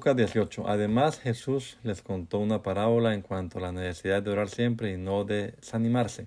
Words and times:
Lucas 0.00 0.16
18. 0.16 0.66
Además 0.66 1.20
Jesús 1.20 1.76
les 1.82 2.00
contó 2.00 2.38
una 2.38 2.62
parábola 2.62 3.12
en 3.12 3.20
cuanto 3.20 3.58
a 3.58 3.60
la 3.60 3.70
necesidad 3.70 4.22
de 4.22 4.30
orar 4.30 4.48
siempre 4.48 4.94
y 4.94 4.96
no 4.96 5.24
de 5.24 5.48
desanimarse. 5.60 6.26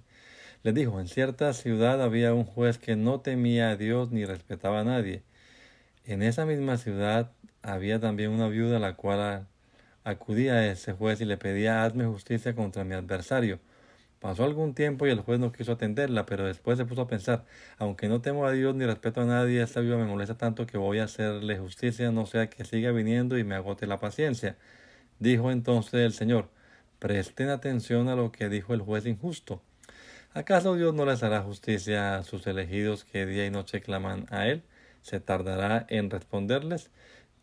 Les 0.61 0.75
dijo, 0.75 0.99
en 0.99 1.07
cierta 1.07 1.51
ciudad 1.53 1.99
había 2.03 2.35
un 2.35 2.43
juez 2.43 2.77
que 2.77 2.95
no 2.95 3.21
temía 3.21 3.71
a 3.71 3.75
Dios 3.75 4.11
ni 4.11 4.25
respetaba 4.25 4.81
a 4.81 4.83
nadie. 4.83 5.23
En 6.05 6.21
esa 6.21 6.45
misma 6.45 6.77
ciudad 6.77 7.31
había 7.63 7.99
también 7.99 8.29
una 8.29 8.47
viuda 8.47 8.77
a 8.77 8.79
la 8.79 8.93
cual 8.95 9.47
acudía 10.03 10.53
a 10.53 10.67
ese 10.67 10.93
juez 10.93 11.19
y 11.21 11.25
le 11.25 11.37
pedía 11.37 11.83
hazme 11.83 12.05
justicia 12.05 12.53
contra 12.53 12.83
mi 12.83 12.93
adversario. 12.93 13.59
Pasó 14.23 14.45
algún 14.45 14.73
tiempo 14.73 15.05
y 15.05 15.09
el 15.09 15.19
juez 15.19 15.37
no 15.37 15.51
quiso 15.51 15.73
atenderla, 15.73 16.25
pero 16.25 16.45
después 16.45 16.77
se 16.77 16.85
puso 16.85 17.01
a 17.01 17.07
pensar, 17.07 17.43
aunque 17.77 18.07
no 18.07 18.21
temo 18.21 18.45
a 18.45 18.53
Dios 18.53 18.73
ni 18.73 18.85
respeto 18.85 19.19
a 19.19 19.25
nadie, 19.25 19.61
esta 19.61 19.81
viuda 19.81 19.97
me 19.97 20.05
molesta 20.05 20.37
tanto 20.37 20.65
que 20.65 20.77
voy 20.77 20.99
a 20.99 21.03
hacerle 21.03 21.57
justicia, 21.57 22.09
no 22.09 22.25
sea 22.25 22.49
que 22.49 22.63
siga 22.63 22.91
viniendo 22.91 23.37
y 23.37 23.43
me 23.43 23.55
agote 23.55 23.85
la 23.85 23.99
paciencia. 23.99 24.55
Dijo 25.19 25.51
entonces 25.51 25.95
el 25.95 26.13
Señor, 26.13 26.47
presten 26.99 27.49
atención 27.49 28.07
a 28.07 28.15
lo 28.15 28.31
que 28.31 28.47
dijo 28.47 28.73
el 28.73 28.79
juez 28.79 29.05
injusto. 29.05 29.61
¿Acaso 30.33 30.75
Dios 30.75 30.93
no 30.93 31.05
les 31.05 31.21
hará 31.21 31.41
justicia 31.41 32.15
a 32.15 32.23
sus 32.23 32.47
elegidos 32.47 33.03
que 33.03 33.25
día 33.25 33.45
y 33.45 33.51
noche 33.51 33.81
claman 33.81 34.25
a 34.29 34.47
Él? 34.47 34.63
¿Se 35.01 35.19
tardará 35.19 35.85
en 35.89 36.09
responderles? 36.09 36.91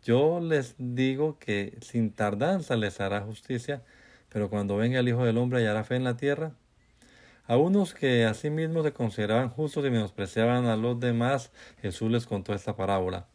Yo 0.03 0.41
les 0.41 0.77
digo 0.78 1.39
que 1.39 1.77
sin 1.83 2.11
tardanza 2.11 2.75
les 2.77 3.01
hará 3.01 3.20
justicia, 3.20 3.83
pero 4.30 4.48
cuando 4.48 4.79
venga 4.79 5.01
el 5.01 5.08
Hijo 5.11 5.27
del 5.27 5.36
Hombre 5.36 5.58
hallará 5.58 5.85
fe 5.85 5.96
en 5.96 6.05
la 6.05 6.17
tierra. 6.17 6.55
A 7.50 7.56
unos 7.56 7.94
que 7.94 8.27
a 8.27 8.34
sí 8.34 8.48
mismos 8.48 8.84
se 8.84 8.92
consideraban 8.92 9.48
justos 9.48 9.84
y 9.84 9.90
menospreciaban 9.90 10.66
a 10.66 10.77
los 10.77 11.00
demás, 11.00 11.50
Jesús 11.83 12.08
les 12.08 12.24
contó 12.24 12.55
esta 12.55 12.77
parábola. 12.77 13.27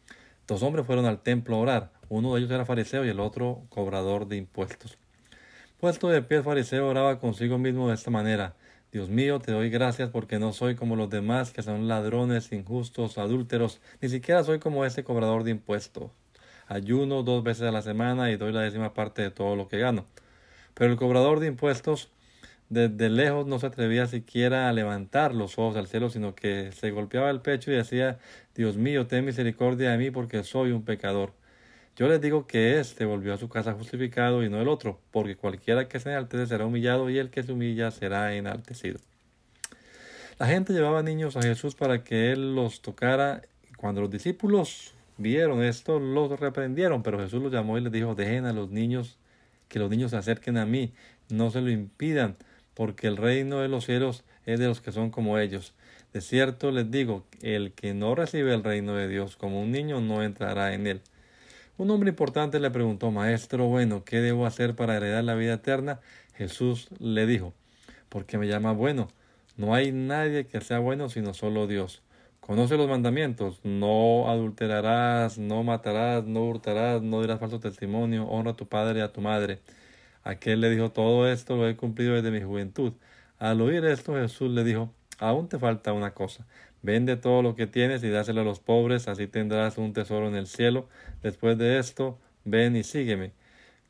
Dos 0.48 0.64
hombres 0.64 0.86
fueron 0.86 1.06
al 1.06 1.22
templo 1.22 1.58
a 1.58 1.60
orar. 1.60 1.92
Uno 2.08 2.34
de 2.34 2.40
ellos 2.40 2.52
era 2.52 2.64
fariseo 2.64 3.04
y 3.04 3.10
el 3.10 3.20
otro 3.20 3.64
cobrador 3.68 4.26
de 4.30 4.38
impuestos. 4.38 4.98
Puesto 5.82 6.08
de 6.08 6.22
pie 6.22 6.38
el 6.38 6.44
fariseo 6.46 6.88
oraba 6.88 7.20
consigo 7.20 7.58
mismo 7.58 7.90
de 7.90 7.96
esta 7.96 8.10
manera. 8.10 8.56
Dios 8.90 9.10
mío, 9.10 9.40
te 9.40 9.52
doy 9.52 9.70
gracias 9.70 10.12
porque 10.12 10.40
no 10.40 10.54
soy 10.54 10.76
como 10.76 10.96
los 10.96 11.10
demás 11.10 11.52
que 11.52 11.62
son 11.62 11.90
ladrones, 11.90 12.54
injustos, 12.54 13.18
adúlteros, 13.18 13.82
ni 14.00 14.08
siquiera 14.08 14.46
soy 14.46 14.60
como 14.60 14.86
ese 14.86 15.04
cobrador 15.04 15.44
de 15.44 15.52
impuestos. 15.52 16.10
Ayuno 16.68 17.22
dos 17.24 17.44
veces 17.44 17.64
a 17.64 17.72
la 17.72 17.82
semana 17.82 18.32
y 18.32 18.38
doy 18.38 18.54
la 18.54 18.62
décima 18.62 18.94
parte 18.94 19.24
de 19.24 19.32
todo 19.32 19.58
lo 19.58 19.68
que 19.68 19.78
gano. 19.78 20.06
Pero 20.74 20.90
el 20.90 20.98
cobrador 20.98 21.42
de 21.42 21.48
impuestos 21.48 22.12
desde 22.70 23.10
lejos 23.10 23.46
no 23.46 23.60
se 23.60 23.68
atrevía 23.68 24.08
siquiera 24.08 24.68
a 24.70 24.74
levantar 24.74 25.36
los 25.36 25.58
ojos 25.60 25.78
al 25.78 25.88
cielo, 25.88 26.10
sino 26.10 26.34
que 26.36 26.72
se 26.72 26.92
golpeaba 26.92 27.30
el 27.30 27.42
pecho 27.42 27.72
y 27.72 27.76
decía, 27.76 28.20
Dios 28.56 28.78
mío, 28.78 29.08
ten 29.08 29.26
misericordia 29.26 29.92
de 29.92 29.98
mí 29.98 30.12
porque 30.12 30.44
soy 30.44 30.72
un 30.72 30.84
pecador. 30.84 31.34
Yo 31.96 32.10
les 32.10 32.20
digo 32.20 32.46
que 32.46 32.80
éste 32.80 33.06
volvió 33.06 33.34
a 33.34 33.38
su 33.38 33.48
casa 33.48 33.74
justificado 33.74 34.44
y 34.44 34.50
no 34.50 34.62
el 34.62 34.68
otro, 34.68 35.00
porque 35.12 35.38
cualquiera 35.38 35.88
que 35.88 36.00
se 36.00 36.10
enaltece 36.10 36.48
será 36.48 36.66
humillado 36.66 37.10
y 37.10 37.18
el 37.18 37.30
que 37.30 37.44
se 37.44 37.54
humilla 37.54 37.92
será 37.92 38.36
enaltecido. 38.36 39.00
La 40.38 40.48
gente 40.48 40.74
llevaba 40.74 41.04
niños 41.04 41.38
a 41.38 41.42
Jesús 41.42 41.76
para 41.76 42.04
que 42.04 42.34
él 42.34 42.56
los 42.56 42.82
tocara. 42.82 43.44
Cuando 43.78 44.02
los 44.02 44.10
discípulos 44.10 44.94
vieron 45.18 45.64
esto, 45.64 46.00
los 46.00 46.38
reprendieron, 46.38 47.04
pero 47.04 47.20
Jesús 47.20 47.42
los 47.42 47.54
llamó 47.54 47.78
y 47.78 47.82
les 47.82 47.92
dijo, 47.94 48.16
dejen 48.16 48.46
a 48.46 48.52
los 48.52 48.70
niños, 48.72 49.18
que 49.70 49.80
los 49.80 49.90
niños 49.90 50.12
se 50.12 50.18
acerquen 50.18 50.58
a 50.58 50.66
mí, 50.66 50.92
no 51.30 51.52
se 51.52 51.62
lo 51.62 51.70
impidan, 51.70 52.36
porque 52.76 53.08
el 53.08 53.18
reino 53.18 53.60
de 53.62 53.68
los 53.68 53.86
cielos 53.86 54.24
es 54.46 54.60
de 54.60 54.68
los 54.68 54.82
que 54.82 54.92
son 54.92 55.10
como 55.10 55.40
ellos. 55.40 55.74
De 56.14 56.22
cierto 56.22 56.72
les 56.72 56.92
digo, 56.92 57.26
el 57.42 57.72
que 57.74 57.94
no 57.94 58.14
recibe 58.14 58.54
el 58.54 58.64
reino 58.64 58.96
de 58.96 59.08
Dios 59.08 59.36
como 59.36 59.62
un 59.62 59.72
niño 59.72 60.00
no 60.02 60.22
entrará 60.22 60.74
en 60.74 60.86
él. 60.86 61.02
Un 61.78 61.90
hombre 61.92 62.10
importante 62.10 62.60
le 62.60 62.72
preguntó, 62.72 63.12
Maestro 63.12 63.66
bueno, 63.66 64.06
¿qué 64.06 64.22
debo 64.22 64.46
hacer 64.46 64.76
para 64.76 64.96
heredar 64.96 65.24
la 65.24 65.36
vida 65.36 65.56
eterna? 65.56 66.00
Jesús 66.36 66.88
le 67.00 67.26
dijo, 67.26 67.54
¿por 68.08 68.26
qué 68.26 68.38
me 68.38 68.48
llama 68.48 68.72
bueno? 68.72 69.10
No 69.58 69.74
hay 69.74 69.92
nadie 69.92 70.48
que 70.48 70.62
sea 70.62 70.80
bueno 70.80 71.10
sino 71.10 71.34
solo 71.34 71.68
Dios. 71.68 72.02
Conoce 72.40 72.78
los 72.78 72.88
mandamientos, 72.88 73.60
no 73.64 74.30
adulterarás, 74.30 75.40
no 75.40 75.64
matarás, 75.64 76.26
no 76.26 76.46
hurtarás, 76.46 77.02
no 77.02 77.22
dirás 77.22 77.40
falso 77.40 77.60
testimonio, 77.60 78.26
honra 78.28 78.52
a 78.52 78.56
tu 78.56 78.68
padre 78.68 79.00
y 79.00 79.02
a 79.02 79.12
tu 79.12 79.20
madre. 79.20 79.60
Aquel 80.26 80.60
le 80.60 80.72
dijo, 80.72 80.92
todo 80.92 81.32
esto 81.32 81.56
lo 81.56 81.70
he 81.70 81.78
cumplido 81.78 82.16
desde 82.16 82.32
mi 82.32 82.42
juventud. 82.42 82.94
Al 83.38 83.62
oír 83.62 83.86
esto, 83.86 84.16
Jesús 84.16 84.52
le 84.52 84.64
dijo, 84.64 84.92
aún 85.20 85.48
te 85.48 85.60
falta 85.60 85.94
una 85.94 86.16
cosa. 86.16 86.46
Vende 86.82 87.16
todo 87.16 87.44
lo 87.44 87.56
que 87.56 87.68
tienes 87.68 88.04
y 88.04 88.10
dáselo 88.10 88.42
a 88.42 88.44
los 88.44 88.60
pobres, 88.60 89.08
así 89.08 89.28
tendrás 89.28 89.78
un 89.78 89.94
tesoro 89.94 90.28
en 90.28 90.36
el 90.36 90.48
cielo. 90.48 90.90
Después 91.22 91.58
de 91.60 91.78
esto, 91.78 92.18
ven 92.44 92.76
y 92.76 92.84
sígueme. 92.84 93.34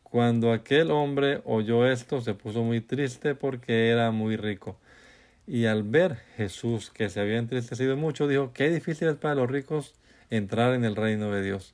Cuando 0.03 0.51
aquel 0.51 0.91
hombre 0.91 1.41
oyó 1.45 1.87
esto, 1.87 2.19
se 2.19 2.33
puso 2.33 2.63
muy 2.63 2.81
triste 2.81 3.33
porque 3.33 3.89
era 3.89 4.11
muy 4.11 4.35
rico. 4.35 4.77
Y 5.47 5.65
al 5.67 5.83
ver 5.83 6.17
Jesús 6.35 6.89
que 6.89 7.09
se 7.09 7.21
había 7.21 7.37
entristecido 7.37 7.95
mucho, 7.95 8.27
dijo, 8.27 8.51
qué 8.53 8.69
difícil 8.69 9.07
es 9.07 9.15
para 9.15 9.35
los 9.35 9.49
ricos 9.49 9.93
entrar 10.29 10.73
en 10.73 10.83
el 10.83 10.97
reino 10.97 11.31
de 11.31 11.43
Dios. 11.43 11.73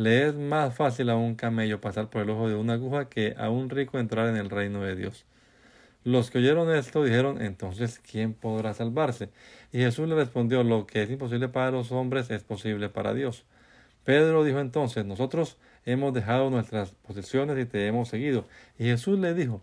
Le 0.00 0.26
es 0.26 0.34
más 0.34 0.74
fácil 0.74 1.10
a 1.10 1.16
un 1.16 1.34
camello 1.34 1.82
pasar 1.82 2.08
por 2.08 2.22
el 2.22 2.30
ojo 2.30 2.48
de 2.48 2.54
una 2.54 2.72
aguja 2.72 3.10
que 3.10 3.34
a 3.36 3.50
un 3.50 3.68
rico 3.68 3.98
entrar 3.98 4.28
en 4.28 4.36
el 4.36 4.48
reino 4.48 4.80
de 4.80 4.96
Dios. 4.96 5.26
Los 6.04 6.30
que 6.30 6.38
oyeron 6.38 6.74
esto 6.74 7.04
dijeron, 7.04 7.42
entonces, 7.42 8.00
¿quién 8.10 8.32
podrá 8.32 8.72
salvarse? 8.72 9.28
Y 9.72 9.80
Jesús 9.80 10.08
le 10.08 10.14
respondió, 10.14 10.64
lo 10.64 10.86
que 10.86 11.02
es 11.02 11.10
imposible 11.10 11.48
para 11.48 11.70
los 11.70 11.92
hombres 11.92 12.30
es 12.30 12.42
posible 12.42 12.88
para 12.88 13.12
Dios. 13.12 13.44
Pedro 14.02 14.42
dijo 14.42 14.60
entonces, 14.60 15.04
nosotros 15.04 15.58
hemos 15.84 16.14
dejado 16.14 16.48
nuestras 16.48 16.92
posesiones 17.06 17.58
y 17.58 17.66
te 17.66 17.86
hemos 17.86 18.08
seguido. 18.08 18.46
Y 18.78 18.84
Jesús 18.84 19.18
le 19.18 19.34
dijo, 19.34 19.62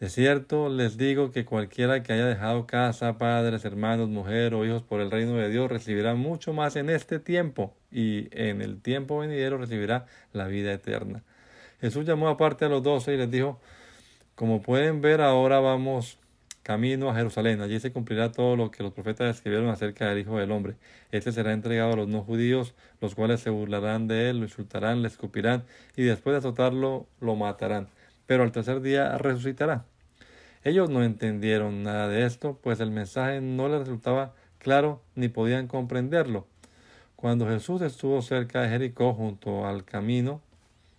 de 0.00 0.10
cierto 0.10 0.68
les 0.68 0.98
digo 0.98 1.30
que 1.30 1.46
cualquiera 1.46 2.02
que 2.02 2.12
haya 2.12 2.26
dejado 2.26 2.66
casa, 2.66 3.16
padres, 3.16 3.64
hermanos, 3.64 4.10
mujer 4.10 4.52
o 4.54 4.66
hijos 4.66 4.82
por 4.82 5.00
el 5.00 5.10
reino 5.10 5.34
de 5.36 5.48
Dios 5.48 5.70
recibirá 5.70 6.14
mucho 6.14 6.52
más 6.52 6.76
en 6.76 6.90
este 6.90 7.18
tiempo 7.18 7.74
y 7.90 8.28
en 8.32 8.60
el 8.60 8.82
tiempo 8.82 9.18
venidero 9.18 9.56
recibirá 9.56 10.06
la 10.34 10.48
vida 10.48 10.72
eterna. 10.72 11.22
Jesús 11.80 12.04
llamó 12.04 12.28
aparte 12.28 12.66
a 12.66 12.68
los 12.68 12.82
doce 12.82 13.14
y 13.14 13.16
les 13.16 13.30
dijo, 13.30 13.58
como 14.34 14.60
pueden 14.60 15.00
ver 15.00 15.22
ahora 15.22 15.60
vamos 15.60 16.18
camino 16.62 17.08
a 17.08 17.14
Jerusalén. 17.14 17.62
Allí 17.62 17.80
se 17.80 17.92
cumplirá 17.92 18.32
todo 18.32 18.54
lo 18.56 18.70
que 18.70 18.82
los 18.82 18.92
profetas 18.92 19.36
escribieron 19.36 19.70
acerca 19.70 20.08
del 20.08 20.18
Hijo 20.18 20.36
del 20.36 20.50
Hombre. 20.52 20.74
Este 21.10 21.32
será 21.32 21.52
entregado 21.52 21.94
a 21.94 21.96
los 21.96 22.08
no 22.08 22.22
judíos, 22.22 22.74
los 23.00 23.14
cuales 23.14 23.40
se 23.40 23.50
burlarán 23.50 24.08
de 24.08 24.28
él, 24.28 24.40
lo 24.40 24.44
insultarán, 24.44 25.00
le 25.00 25.08
escupirán 25.08 25.64
y 25.96 26.02
después 26.02 26.34
de 26.34 26.38
azotarlo 26.38 27.06
lo 27.20 27.34
matarán 27.34 27.88
pero 28.26 28.42
al 28.42 28.52
tercer 28.52 28.80
día 28.80 29.16
resucitará. 29.18 29.84
Ellos 30.64 30.90
no 30.90 31.04
entendieron 31.04 31.82
nada 31.82 32.08
de 32.08 32.26
esto, 32.26 32.58
pues 32.62 32.80
el 32.80 32.90
mensaje 32.90 33.40
no 33.40 33.68
les 33.68 33.80
resultaba 33.80 34.34
claro 34.58 35.00
ni 35.14 35.28
podían 35.28 35.68
comprenderlo. 35.68 36.46
Cuando 37.14 37.48
Jesús 37.48 37.82
estuvo 37.82 38.20
cerca 38.20 38.62
de 38.62 38.68
Jericó, 38.68 39.14
junto 39.14 39.66
al 39.66 39.84
camino, 39.84 40.42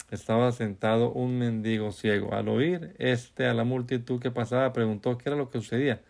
estaba 0.09 0.51
sentado 0.51 1.11
un 1.11 1.37
mendigo 1.37 1.91
ciego. 1.91 2.33
Al 2.33 2.47
oír 2.47 2.95
este 2.97 3.45
a 3.45 3.53
la 3.53 3.65
multitud 3.65 4.21
que 4.21 4.31
pasaba, 4.31 4.73
preguntó 4.73 5.17
qué 5.17 5.29
era 5.29 5.35
lo 5.37 5.49
que 5.49 5.59
sucedía. 5.59 6.01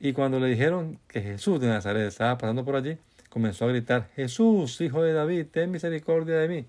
Y 0.00 0.12
cuando 0.12 0.40
le 0.40 0.48
dijeron 0.48 0.98
que 1.06 1.22
Jesús 1.22 1.60
de 1.60 1.68
Nazaret 1.68 2.08
estaba 2.08 2.36
pasando 2.36 2.64
por 2.64 2.74
allí, 2.74 2.98
comenzó 3.28 3.66
a 3.66 3.68
gritar, 3.68 4.08
Jesús, 4.16 4.80
hijo 4.80 5.02
de 5.02 5.12
David, 5.12 5.46
ten 5.52 5.70
misericordia 5.70 6.36
de 6.38 6.48
mí. 6.48 6.66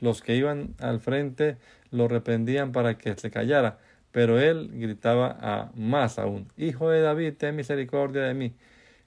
Los 0.00 0.20
que 0.20 0.34
iban 0.34 0.74
al 0.80 0.98
frente 0.98 1.56
lo 1.94 2.08
reprendían 2.08 2.72
para 2.72 2.98
que 2.98 3.14
se 3.14 3.30
callara, 3.30 3.78
pero 4.12 4.38
él 4.40 4.70
gritaba 4.74 5.36
a 5.40 5.70
más 5.74 6.18
aún, 6.18 6.48
Hijo 6.56 6.90
de 6.90 7.00
David, 7.00 7.34
ten 7.38 7.56
misericordia 7.56 8.22
de 8.22 8.34
mí. 8.34 8.52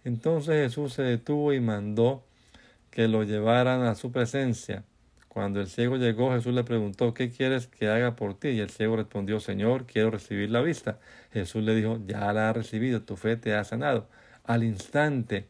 Entonces 0.03 0.55
Jesús 0.55 0.93
se 0.93 1.03
detuvo 1.03 1.53
y 1.53 1.59
mandó 1.59 2.23
que 2.91 3.07
lo 3.07 3.23
llevaran 3.23 3.83
a 3.83 3.95
su 3.95 4.11
presencia. 4.11 4.83
Cuando 5.27 5.59
el 5.61 5.67
ciego 5.67 5.97
llegó, 5.97 6.31
Jesús 6.31 6.53
le 6.53 6.63
preguntó, 6.63 7.13
¿qué 7.13 7.29
quieres 7.29 7.67
que 7.67 7.89
haga 7.89 8.15
por 8.15 8.33
ti? 8.33 8.49
Y 8.49 8.59
el 8.59 8.69
ciego 8.69 8.95
respondió, 8.95 9.39
Señor, 9.39 9.85
quiero 9.85 10.09
recibir 10.11 10.49
la 10.49 10.61
vista. 10.61 10.99
Jesús 11.31 11.63
le 11.63 11.75
dijo, 11.75 11.99
ya 12.07 12.33
la 12.33 12.49
has 12.49 12.55
recibido, 12.55 13.01
tu 13.03 13.17
fe 13.17 13.35
te 13.35 13.53
ha 13.53 13.63
sanado. 13.63 14.07
Al 14.45 14.63
instante, 14.63 15.45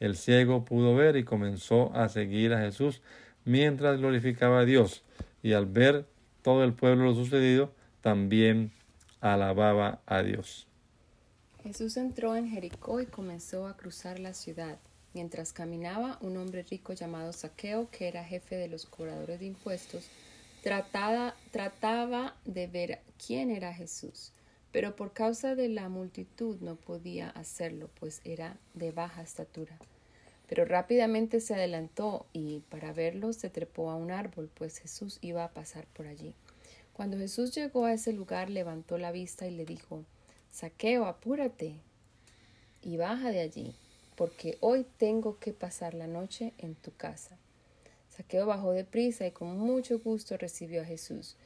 El 0.00 0.16
ciego 0.16 0.64
pudo 0.64 0.94
ver 0.94 1.16
y 1.16 1.24
comenzó 1.24 1.94
a 1.94 2.08
seguir 2.08 2.54
a 2.54 2.60
Jesús 2.60 3.02
mientras 3.44 3.98
glorificaba 3.98 4.60
a 4.60 4.64
Dios. 4.64 5.02
Y 5.42 5.52
al 5.52 5.66
ver 5.66 6.06
todo 6.42 6.64
el 6.64 6.72
pueblo 6.72 7.04
lo 7.04 7.14
sucedido, 7.14 7.72
también 8.00 8.72
alababa 9.20 10.00
a 10.06 10.22
Dios. 10.22 10.66
Jesús 11.62 11.96
entró 11.96 12.36
en 12.36 12.48
Jericó 12.48 13.00
y 13.00 13.06
comenzó 13.06 13.66
a 13.66 13.76
cruzar 13.76 14.18
la 14.18 14.32
ciudad. 14.32 14.78
Mientras 15.14 15.52
caminaba, 15.52 16.18
un 16.20 16.36
hombre 16.36 16.62
rico 16.62 16.92
llamado 16.92 17.32
Saqueo, 17.32 17.90
que 17.90 18.08
era 18.08 18.24
jefe 18.24 18.56
de 18.56 18.68
los 18.68 18.86
cobradores 18.86 19.40
de 19.40 19.46
impuestos, 19.46 20.08
trataba 20.62 22.36
de 22.44 22.66
ver 22.66 23.00
quién 23.24 23.50
era 23.50 23.72
Jesús, 23.72 24.32
pero 24.70 24.96
por 24.96 25.12
causa 25.12 25.54
de 25.54 25.68
la 25.68 25.88
multitud 25.88 26.60
no 26.60 26.76
podía 26.76 27.30
hacerlo, 27.30 27.90
pues 27.98 28.20
era 28.24 28.56
de 28.74 28.92
baja 28.92 29.22
estatura. 29.22 29.78
Pero 30.48 30.64
rápidamente 30.64 31.40
se 31.40 31.54
adelantó 31.54 32.26
y 32.32 32.60
para 32.70 32.92
verlo 32.92 33.32
se 33.32 33.50
trepó 33.50 33.90
a 33.90 33.96
un 33.96 34.10
árbol, 34.10 34.50
pues 34.54 34.78
Jesús 34.78 35.18
iba 35.20 35.44
a 35.44 35.52
pasar 35.52 35.86
por 35.88 36.06
allí. 36.06 36.34
Cuando 36.94 37.18
Jesús 37.18 37.54
llegó 37.54 37.84
a 37.84 37.92
ese 37.92 38.12
lugar, 38.12 38.50
levantó 38.50 38.98
la 38.98 39.12
vista 39.12 39.46
y 39.46 39.50
le 39.50 39.64
dijo, 39.64 40.04
Saqueo, 40.50 41.06
apúrate 41.06 41.76
y 42.82 42.96
baja 42.96 43.30
de 43.30 43.40
allí, 43.40 43.74
porque 44.16 44.56
hoy 44.60 44.84
tengo 44.96 45.38
que 45.38 45.52
pasar 45.52 45.94
la 45.94 46.06
noche 46.06 46.54
en 46.58 46.74
tu 46.74 46.92
casa. 46.96 47.36
Saqueo 48.08 48.46
bajó 48.46 48.72
de 48.72 48.84
prisa 48.84 49.26
y 49.26 49.30
con 49.30 49.56
mucho 49.56 50.00
gusto 50.00 50.36
recibió 50.36 50.82
a 50.82 50.86
Jesús. 50.86 51.36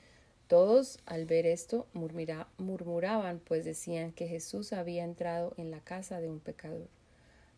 Todos, 0.47 0.99
al 1.05 1.27
ver 1.27 1.45
esto, 1.45 1.87
murmuraban, 1.93 3.41
pues 3.41 3.65
decían 3.65 4.13
que 4.13 4.29
Jesús 4.29 4.73
había 4.73 5.05
entrado 5.05 5.53
en 5.57 5.71
la 5.71 5.81
casa 5.81 6.21
de 6.21 6.31
un 6.31 6.41
pecador. 6.41 6.89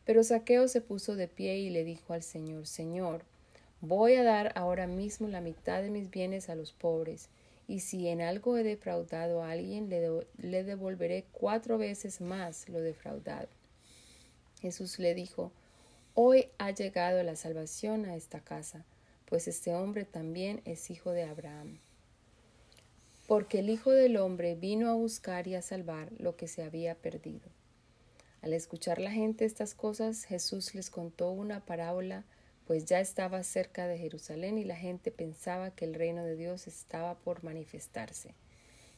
Pero 0.04 0.22
Saqueo 0.22 0.68
se 0.68 0.80
puso 0.80 1.16
de 1.16 1.28
pie 1.28 1.58
y 1.58 1.70
le 1.70 1.84
dijo 1.84 2.12
al 2.12 2.22
Señor, 2.22 2.66
Señor, 2.66 3.22
voy 3.80 4.14
a 4.14 4.22
dar 4.22 4.52
ahora 4.54 4.86
mismo 4.86 5.28
la 5.28 5.40
mitad 5.40 5.82
de 5.82 5.90
mis 5.90 6.10
bienes 6.10 6.48
a 6.48 6.54
los 6.54 6.72
pobres, 6.72 7.28
y 7.66 7.80
si 7.80 8.08
en 8.08 8.20
algo 8.20 8.58
he 8.58 8.62
defraudado 8.62 9.42
a 9.42 9.50
alguien, 9.50 9.88
le, 9.88 10.64
devolveré 10.64 11.24
cuatro 11.32 11.78
veces 11.78 12.20
más 12.20 12.68
lo 12.68 12.80
defraudado. 12.80 13.48
Jesús 14.60 14.98
le 14.98 15.14
dijo, 15.14 15.50
Hoy 16.14 16.48
ha 16.58 16.70
llegado 16.70 17.22
la 17.22 17.36
salvación 17.36 18.04
a 18.04 18.16
esta 18.16 18.40
casa, 18.40 18.84
pues 19.26 19.48
este 19.48 19.74
hombre 19.74 20.04
también 20.04 20.60
es 20.64 20.90
hijo 20.90 21.10
de 21.10 21.24
Abraham. 21.24 21.78
Porque 23.26 23.60
el 23.60 23.70
Hijo 23.70 23.90
del 23.90 24.18
Hombre 24.18 24.54
vino 24.54 24.90
a 24.90 24.94
buscar 24.94 25.48
y 25.48 25.54
a 25.54 25.62
salvar 25.62 26.12
lo 26.18 26.36
que 26.36 26.46
se 26.46 26.62
había 26.62 26.94
perdido. 26.94 27.53
Al 28.44 28.52
escuchar 28.52 29.00
la 29.00 29.10
gente 29.10 29.46
estas 29.46 29.74
cosas, 29.74 30.24
Jesús 30.24 30.74
les 30.74 30.90
contó 30.90 31.30
una 31.30 31.64
parábola, 31.64 32.24
pues 32.66 32.84
ya 32.84 33.00
estaba 33.00 33.42
cerca 33.42 33.88
de 33.88 33.96
Jerusalén 33.96 34.58
y 34.58 34.64
la 34.64 34.76
gente 34.76 35.10
pensaba 35.10 35.70
que 35.70 35.86
el 35.86 35.94
reino 35.94 36.22
de 36.24 36.36
Dios 36.36 36.66
estaba 36.66 37.14
por 37.14 37.42
manifestarse. 37.42 38.34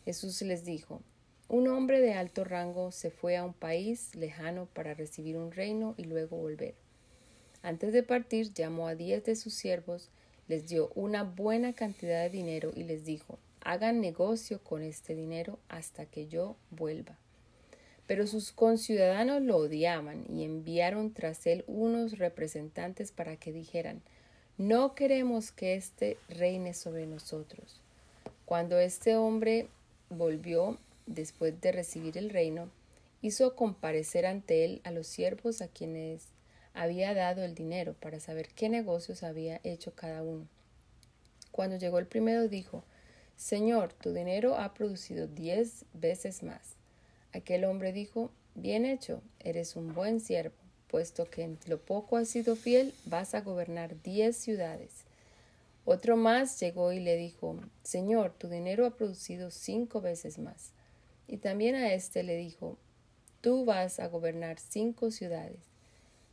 Jesús 0.05 0.43
les 0.43 0.65
dijo, 0.65 1.01
un 1.47 1.69
hombre 1.69 2.01
de 2.01 2.15
alto 2.15 2.43
rango 2.43 2.91
se 2.91 3.13
fue 3.13 3.37
a 3.37 3.45
un 3.45 3.53
país 3.53 4.17
lejano 4.17 4.67
para 4.67 4.95
recibir 4.95 5.37
un 5.37 5.53
reino 5.53 5.95
y 5.97 6.03
luego 6.03 6.39
volver. 6.39 6.75
Antes 7.63 7.93
de 7.93 8.03
partir 8.03 8.53
llamó 8.53 8.89
a 8.89 8.97
diez 8.97 9.23
de 9.27 9.37
sus 9.37 9.55
siervos, 9.55 10.11
les 10.49 10.67
dio 10.67 10.91
una 10.97 11.23
buena 11.23 11.73
cantidad 11.73 12.25
de 12.25 12.31
dinero 12.31 12.73
y 12.75 12.83
les 12.83 13.05
dijo, 13.05 13.39
hagan 13.61 14.01
negocio 14.01 14.61
con 14.65 14.83
este 14.83 15.15
dinero 15.15 15.61
hasta 15.69 16.05
que 16.05 16.27
yo 16.27 16.57
vuelva. 16.73 17.17
Pero 18.07 18.27
sus 18.27 18.53
conciudadanos 18.53 19.43
lo 19.43 19.57
odiaban 19.57 20.25
y 20.29 20.45
enviaron 20.45 21.13
tras 21.13 21.47
él 21.47 21.65
unos 21.67 22.19
representantes 22.19 23.11
para 23.13 23.37
que 23.37 23.53
dijeran, 23.53 24.03
no 24.59 24.95
queremos 24.95 25.51
que 25.53 25.75
éste 25.75 26.17
reine 26.29 26.73
sobre 26.73 27.07
nosotros. 27.07 27.81
Cuando 28.45 28.79
este 28.79 29.17
hombre 29.17 29.69
volvió 30.09 30.79
después 31.07 31.61
de 31.61 31.73
recibir 31.73 32.17
el 32.17 32.31
reino, 32.31 32.71
hizo 33.23 33.57
comparecer 33.57 34.25
ante 34.25 34.65
él 34.65 34.81
a 34.85 34.93
los 34.93 35.09
siervos 35.09 35.61
a 35.61 35.69
quienes 35.69 36.29
había 36.75 37.13
dado 37.13 37.43
el 37.43 37.55
dinero 37.55 37.95
para 38.01 38.21
saber 38.21 38.49
qué 38.55 38.69
negocios 38.69 39.23
había 39.23 39.61
hecho 39.65 39.95
cada 39.95 40.23
uno. 40.23 40.47
Cuando 41.51 41.77
llegó 41.77 41.99
el 41.99 42.07
primero 42.07 42.49
dijo, 42.49 42.85
Señor, 43.37 43.93
tu 43.95 44.13
dinero 44.13 44.57
ha 44.57 44.75
producido 44.75 45.27
diez 45.27 45.85
veces 45.93 46.43
más. 46.43 46.76
Aquel 47.37 47.67
hombre 47.67 47.93
dijo, 47.93 48.31
Bien 48.55 48.87
hecho, 48.87 49.21
eres 49.41 49.77
un 49.77 49.93
buen 49.93 50.21
siervo, 50.21 50.55
puesto 50.89 51.27
que 51.27 51.43
en 51.43 51.59
lo 51.67 51.79
poco 51.79 52.17
has 52.17 52.29
sido 52.29 52.57
fiel, 52.57 52.95
vas 53.05 53.35
a 53.35 53.43
gobernar 53.43 54.01
diez 54.03 54.39
ciudades. 54.39 55.05
Otro 55.85 56.17
más 56.17 56.59
llegó 56.59 56.93
y 56.93 56.99
le 57.01 57.15
dijo, 57.17 57.61
Señor, 57.83 58.33
tu 58.33 58.49
dinero 58.49 58.87
ha 58.87 58.97
producido 58.97 59.51
cinco 59.51 60.01
veces 60.01 60.39
más. 60.39 60.73
Y 61.29 61.37
también 61.37 61.75
a 61.75 61.93
éste 61.93 62.23
le 62.23 62.37
dijo, 62.37 62.79
Tú 63.43 63.67
vas 63.67 64.01
a 64.01 64.09
gobernar 64.09 64.59
cinco 64.59 65.11
ciudades. 65.11 65.61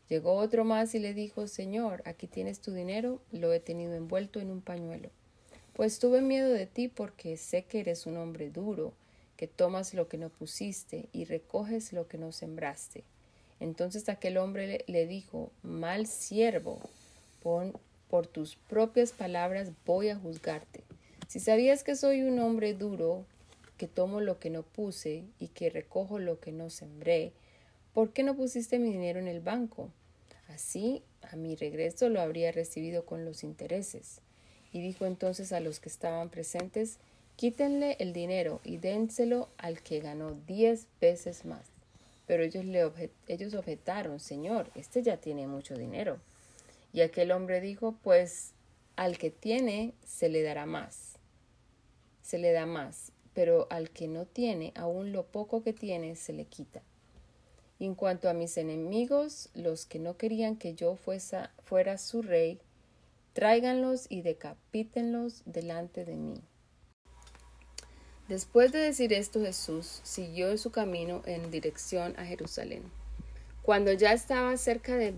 Llegó 0.08 0.36
otro 0.36 0.64
más 0.64 0.96
y 0.96 1.00
le 1.00 1.14
dijo, 1.14 1.48
Señor, 1.48 2.02
aquí 2.06 2.28
tienes 2.28 2.62
tu 2.62 2.72
dinero, 2.72 3.20
lo 3.34 3.52
he 3.52 3.60
tenido 3.60 3.94
envuelto 3.96 4.40
en 4.40 4.52
un 4.52 4.62
pañuelo. 4.62 5.10
Pues 5.74 6.00
tuve 6.00 6.22
miedo 6.22 6.50
de 6.50 6.66
ti 6.66 6.88
porque 6.88 7.36
sé 7.36 7.66
que 7.66 7.82
eres 7.82 8.06
un 8.06 8.16
hombre 8.16 8.50
duro 8.50 8.94
tomas 9.48 9.94
lo 9.94 10.08
que 10.08 10.18
no 10.18 10.30
pusiste 10.30 11.10
y 11.12 11.26
recoges 11.26 11.94
lo 11.94 12.08
que 12.08 12.18
no 12.18 12.32
sembraste. 12.32 13.04
Entonces 13.60 14.10
aquel 14.10 14.38
hombre 14.38 14.84
le, 14.88 15.08
dijo, 15.08 15.52
mal 15.62 16.08
siervo, 16.08 16.80
por 17.42 18.28
tus 18.28 18.56
propias 18.56 19.12
palabras 19.12 19.72
voy 19.86 20.10
a 20.10 20.16
juzgarte. 20.16 20.84
Si 21.28 21.40
sabías 21.40 21.84
que 21.84 21.96
soy 21.96 22.22
un 22.22 22.40
hombre 22.40 22.74
duro, 22.74 23.26
que 23.78 23.88
tomo 23.88 24.22
lo 24.22 24.40
que 24.40 24.50
no 24.50 24.64
puse 24.64 25.24
y 25.40 25.48
que 25.48 25.70
recojo 25.70 26.20
lo 26.20 26.40
que 26.40 26.52
no 26.52 26.70
sembré, 26.70 27.34
¿por 27.94 28.14
qué 28.14 28.24
no 28.24 28.36
pusiste 28.36 28.80
mi 28.80 28.92
dinero 28.92 29.20
en 29.20 29.28
el 29.28 29.40
banco? 29.40 29.90
Así, 30.48 31.02
a 31.22 31.36
mi 31.36 31.56
regreso 31.56 32.10
lo 32.10 32.22
habría 32.22 32.52
recibido 32.52 33.06
con 33.06 33.26
los 33.26 33.44
intereses. 33.44 34.22
Y 34.72 34.82
dijo 34.82 35.06
entonces 35.06 35.52
a 35.52 35.60
los 35.60 35.80
que 35.80 35.90
estaban 35.90 36.30
presentes, 36.30 36.98
Quítenle 37.36 37.98
el 38.00 38.14
dinero 38.14 38.62
y 38.64 38.78
dénselo 38.78 39.50
al 39.58 39.82
que 39.82 40.00
ganó 40.00 40.34
diez 40.48 40.88
veces 41.02 41.46
más. 41.46 41.66
Pero 42.26 42.44
ellos, 42.44 42.64
le 42.66 42.90
ellos 43.28 43.54
objetaron, 43.54 44.20
Señor, 44.20 44.70
este 44.76 45.02
ya 45.02 45.18
tiene 45.18 45.48
mucho 45.48 45.76
dinero. 45.76 46.20
Y 46.94 47.02
aquel 47.02 47.32
hombre 47.32 47.60
dijo, 47.60 47.96
pues 48.04 48.52
al 48.96 49.18
que 49.18 49.32
tiene 49.32 49.94
se 50.06 50.30
le 50.30 50.44
dará 50.44 50.66
más. 50.66 51.14
Se 52.22 52.38
le 52.38 52.52
da 52.52 52.66
más, 52.66 53.12
pero 53.34 53.68
al 53.70 53.90
que 53.90 54.08
no 54.08 54.26
tiene, 54.26 54.72
aún 54.76 55.12
lo 55.12 55.26
poco 55.26 55.64
que 55.64 55.74
tiene 55.74 56.16
se 56.16 56.34
le 56.34 56.46
quita. 56.46 56.82
Y 57.80 57.86
en 57.86 57.96
cuanto 57.96 58.30
a 58.30 58.34
mis 58.34 58.58
enemigos, 58.58 59.50
los 59.56 59.86
que 59.86 60.00
no 60.00 60.16
querían 60.16 60.56
que 60.56 60.76
yo 60.76 60.96
fuera 60.96 61.98
su 61.98 62.22
rey, 62.22 62.60
tráiganlos 63.34 64.06
y 64.10 64.22
decapítenlos 64.22 65.42
delante 65.46 66.06
de 66.06 66.16
mí. 66.16 66.36
Después 68.30 68.72
de 68.72 68.80
decir 68.80 69.12
esto, 69.12 69.42
Jesús 69.42 70.00
siguió 70.04 70.58
su 70.58 70.72
camino 70.72 71.22
en 71.26 71.52
dirección 71.52 72.18
a 72.18 72.26
Jerusalén. 72.26 72.84
Cuando 73.64 73.92
ya 73.92 74.14
estaba 74.14 74.56
cerca 74.56 74.96
de 74.96 75.14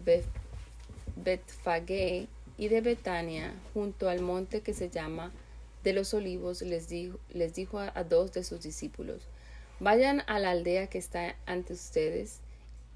Betfagé 1.16 2.28
y 2.58 2.68
de 2.68 2.82
Betania, 2.82 3.54
junto 3.76 4.10
al 4.10 4.22
monte 4.22 4.62
que 4.62 4.74
se 4.74 4.90
llama 4.90 5.32
de 5.84 5.94
los 5.94 6.16
olivos, 6.16 6.64
les 6.64 6.90
dijo, 6.90 7.20
les 7.30 7.54
dijo 7.54 7.78
a, 7.78 8.04
dos 8.04 8.34
de 8.34 8.44
sus 8.44 8.62
discípulos, 8.62 9.22
vayan 9.80 10.24
a 10.26 10.40
la 10.40 10.50
aldea 10.50 10.88
que 10.88 10.98
está 10.98 11.36
ante 11.46 11.74
ustedes, 11.74 12.40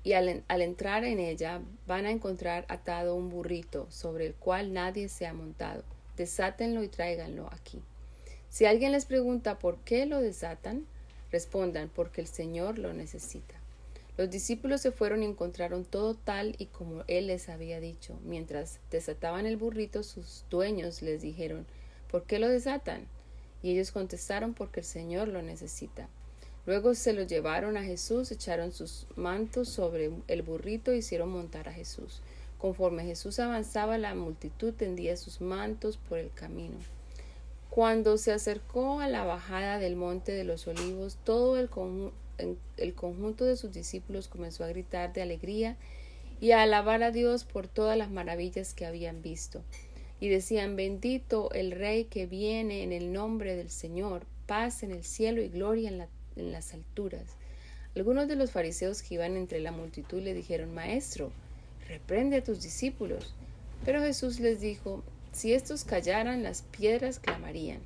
y 0.03 0.13
al, 0.13 0.43
al, 0.47 0.61
entrar 0.63 1.03
en 1.03 1.19
ella 1.19 1.61
van 1.85 2.07
a 2.07 2.11
encontrar 2.11 2.65
atado 2.67 3.15
un 3.15 3.29
burrito 3.29 3.85
sobre 3.91 4.25
el 4.25 4.33
cual 4.33 4.73
nadie 4.73 5.07
se 5.07 5.27
ha 5.27 5.33
montado. 5.33 5.83
Desátenlo 6.17 6.83
y 6.83 6.87
tráiganlo 6.87 7.47
aquí. 7.51 7.79
Si 8.49 8.65
alguien 8.65 8.91
les 8.91 9.05
pregunta 9.05 9.59
por 9.59 9.77
qué 9.79 10.05
lo 10.05 10.21
desatan, 10.21 10.85
respondan 11.31 11.89
porque 11.89 12.21
el 12.21 12.27
Señor 12.27 12.79
lo 12.79 12.93
necesita. 12.93 13.55
Los 14.17 14.29
discípulos 14.29 14.81
se 14.81 14.91
fueron 14.91 15.23
y 15.23 15.27
encontraron 15.27 15.85
todo 15.85 16.13
tal 16.15 16.55
y 16.57 16.65
como 16.65 17.03
Él 17.07 17.27
les 17.27 17.47
había 17.47 17.79
dicho. 17.79 18.19
Mientras 18.25 18.79
desataban 18.91 19.45
el 19.45 19.55
burrito, 19.55 20.03
sus 20.03 20.43
dueños 20.49 21.01
les 21.01 21.21
dijeron, 21.21 21.65
¿por 22.11 22.23
qué 22.23 22.39
lo 22.39 22.49
desatan? 22.49 23.07
Y 23.63 23.71
ellos 23.71 23.91
contestaron, 23.91 24.53
porque 24.53 24.81
el 24.81 24.85
Señor 24.85 25.27
lo 25.27 25.41
necesita. 25.41 26.09
Luego 26.65 26.95
se 26.95 27.13
lo 27.13 27.23
llevaron 27.23 27.77
a 27.77 27.83
Jesús, 27.83 28.31
echaron 28.31 28.71
sus 28.71 29.07
mantos 29.15 29.69
sobre 29.69 30.11
el 30.27 30.41
burrito 30.41 30.91
e 30.91 30.97
hicieron 30.97 31.29
montar 31.29 31.69
a 31.69 31.73
Jesús. 31.73 32.21
Conforme 32.57 33.05
Jesús 33.05 33.39
avanzaba, 33.39 33.97
la 33.97 34.15
multitud 34.15 34.73
tendía 34.73 35.15
sus 35.15 35.39
mantos 35.39 35.97
por 35.97 36.17
el 36.17 36.31
camino. 36.33 36.75
Cuando 37.69 38.17
se 38.17 38.31
acercó 38.31 38.99
a 38.99 39.07
la 39.07 39.23
bajada 39.23 39.77
del 39.77 39.95
monte 39.95 40.31
de 40.31 40.43
los 40.43 40.67
olivos, 40.67 41.17
todo 41.23 41.59
el, 41.59 41.69
conjunto 42.95 43.45
de 43.45 43.57
sus 43.57 43.71
discípulos 43.71 44.27
comenzó 44.27 44.63
a 44.63 44.69
gritar 44.69 45.13
de 45.13 45.21
alegría 45.21 45.77
y 46.41 46.51
a 46.51 46.63
alabar 46.63 47.03
a 47.03 47.11
Dios 47.11 47.43
por 47.43 47.67
todas 47.67 47.95
las 47.95 48.09
maravillas 48.09 48.73
que 48.73 48.87
habían 48.87 49.21
visto. 49.21 49.61
Y 50.19 50.29
decían, 50.29 50.75
bendito 50.75 51.51
el 51.51 51.71
Rey 51.71 52.05
que 52.05 52.25
viene 52.25 52.81
en 52.81 52.91
el 52.91 53.13
nombre 53.13 53.55
del 53.55 53.69
Señor, 53.69 54.23
paz 54.47 54.81
en 54.81 54.91
el 54.91 55.03
cielo 55.03 55.41
y 55.41 55.49
gloria 55.49 55.89
en, 55.89 56.07
en 56.37 56.51
las 56.51 56.73
alturas. 56.73 57.35
Algunos 57.95 58.27
de 58.27 58.35
los 58.35 58.51
fariseos 58.51 59.03
que 59.03 59.13
iban 59.13 59.37
entre 59.37 59.59
la 59.59 59.71
multitud 59.71 60.21
le 60.21 60.33
dijeron, 60.33 60.73
Maestro, 60.73 61.31
reprende 61.87 62.37
a 62.37 62.43
tus 62.43 62.63
discípulos. 62.63 63.35
Pero 63.85 64.01
Jesús 64.01 64.39
les 64.39 64.59
dijo, 64.59 65.03
si 65.31 65.53
estos 65.53 65.83
callaran, 65.83 66.43
las 66.43 66.63
piedras 66.63 67.19
clamarían. 67.19 67.79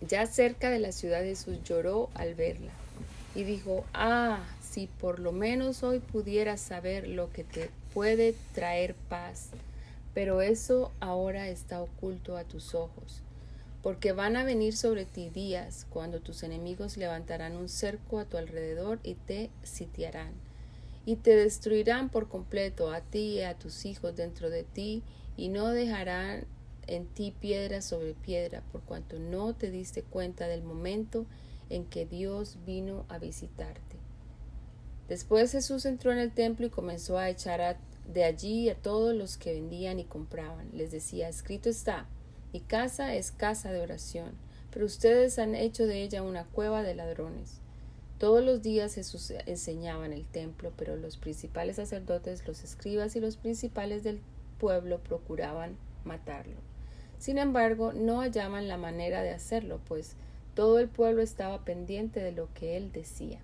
Ya 0.00 0.26
cerca 0.26 0.70
de 0.70 0.78
la 0.78 0.92
ciudad 0.92 1.22
Jesús 1.22 1.58
lloró 1.64 2.10
al 2.14 2.34
verla 2.34 2.72
y 3.34 3.44
dijo, 3.44 3.84
ah, 3.94 4.44
si 4.60 4.86
por 4.86 5.20
lo 5.20 5.32
menos 5.32 5.82
hoy 5.82 6.00
pudieras 6.00 6.60
saber 6.60 7.06
lo 7.06 7.30
que 7.30 7.44
te 7.44 7.70
puede 7.94 8.34
traer 8.54 8.94
paz, 9.08 9.50
pero 10.14 10.42
eso 10.42 10.92
ahora 11.00 11.48
está 11.48 11.80
oculto 11.80 12.36
a 12.36 12.44
tus 12.44 12.74
ojos, 12.74 13.22
porque 13.82 14.12
van 14.12 14.36
a 14.36 14.44
venir 14.44 14.76
sobre 14.76 15.04
ti 15.04 15.30
días 15.30 15.86
cuando 15.90 16.20
tus 16.20 16.42
enemigos 16.42 16.96
levantarán 16.96 17.56
un 17.56 17.68
cerco 17.68 18.18
a 18.18 18.24
tu 18.24 18.36
alrededor 18.36 18.98
y 19.02 19.14
te 19.14 19.50
sitiarán, 19.62 20.32
y 21.06 21.16
te 21.16 21.34
destruirán 21.36 22.08
por 22.08 22.28
completo 22.28 22.92
a 22.92 23.00
ti 23.00 23.38
y 23.38 23.42
a 23.42 23.54
tus 23.54 23.84
hijos 23.86 24.16
dentro 24.16 24.50
de 24.50 24.62
ti, 24.64 25.02
y 25.36 25.48
no 25.48 25.68
dejarán 25.68 26.46
en 26.86 27.06
ti 27.06 27.34
piedra 27.38 27.80
sobre 27.82 28.14
piedra, 28.14 28.62
por 28.72 28.82
cuanto 28.82 29.18
no 29.18 29.54
te 29.54 29.70
diste 29.70 30.02
cuenta 30.02 30.48
del 30.48 30.62
momento 30.62 31.26
en 31.70 31.84
que 31.84 32.06
Dios 32.06 32.58
vino 32.66 33.04
a 33.08 33.18
visitarte. 33.18 33.96
Después 35.08 35.52
Jesús 35.52 35.84
entró 35.84 36.12
en 36.12 36.18
el 36.18 36.32
templo 36.32 36.66
y 36.66 36.70
comenzó 36.70 37.18
a 37.18 37.28
echar 37.30 37.78
de 38.12 38.24
allí 38.24 38.68
a 38.68 38.74
todos 38.74 39.14
los 39.14 39.36
que 39.36 39.54
vendían 39.54 40.00
y 40.00 40.04
compraban. 40.04 40.68
Les 40.72 40.90
decía, 40.90 41.28
escrito 41.28 41.68
está, 41.68 42.06
mi 42.52 42.60
casa 42.60 43.14
es 43.14 43.30
casa 43.30 43.72
de 43.72 43.80
oración, 43.80 44.32
pero 44.70 44.86
ustedes 44.86 45.38
han 45.38 45.54
hecho 45.54 45.86
de 45.86 46.02
ella 46.02 46.22
una 46.22 46.44
cueva 46.44 46.82
de 46.82 46.94
ladrones. 46.94 47.60
Todos 48.18 48.44
los 48.44 48.62
días 48.62 48.94
Jesús 48.94 49.32
enseñaba 49.46 50.06
en 50.06 50.12
el 50.12 50.24
templo, 50.24 50.72
pero 50.76 50.96
los 50.96 51.16
principales 51.16 51.76
sacerdotes, 51.76 52.46
los 52.46 52.62
escribas 52.62 53.16
y 53.16 53.20
los 53.20 53.36
principales 53.36 54.04
del 54.04 54.20
pueblo 54.62 55.02
procuraban 55.02 55.76
matarlo. 56.04 56.54
Sin 57.18 57.38
embargo, 57.38 57.92
no 57.92 58.20
hallaban 58.20 58.68
la 58.68 58.78
manera 58.78 59.20
de 59.20 59.30
hacerlo, 59.30 59.80
pues 59.88 60.12
todo 60.54 60.78
el 60.78 60.88
pueblo 60.88 61.20
estaba 61.20 61.64
pendiente 61.64 62.20
de 62.20 62.30
lo 62.30 62.48
que 62.54 62.76
él 62.76 62.92
decía. 62.92 63.40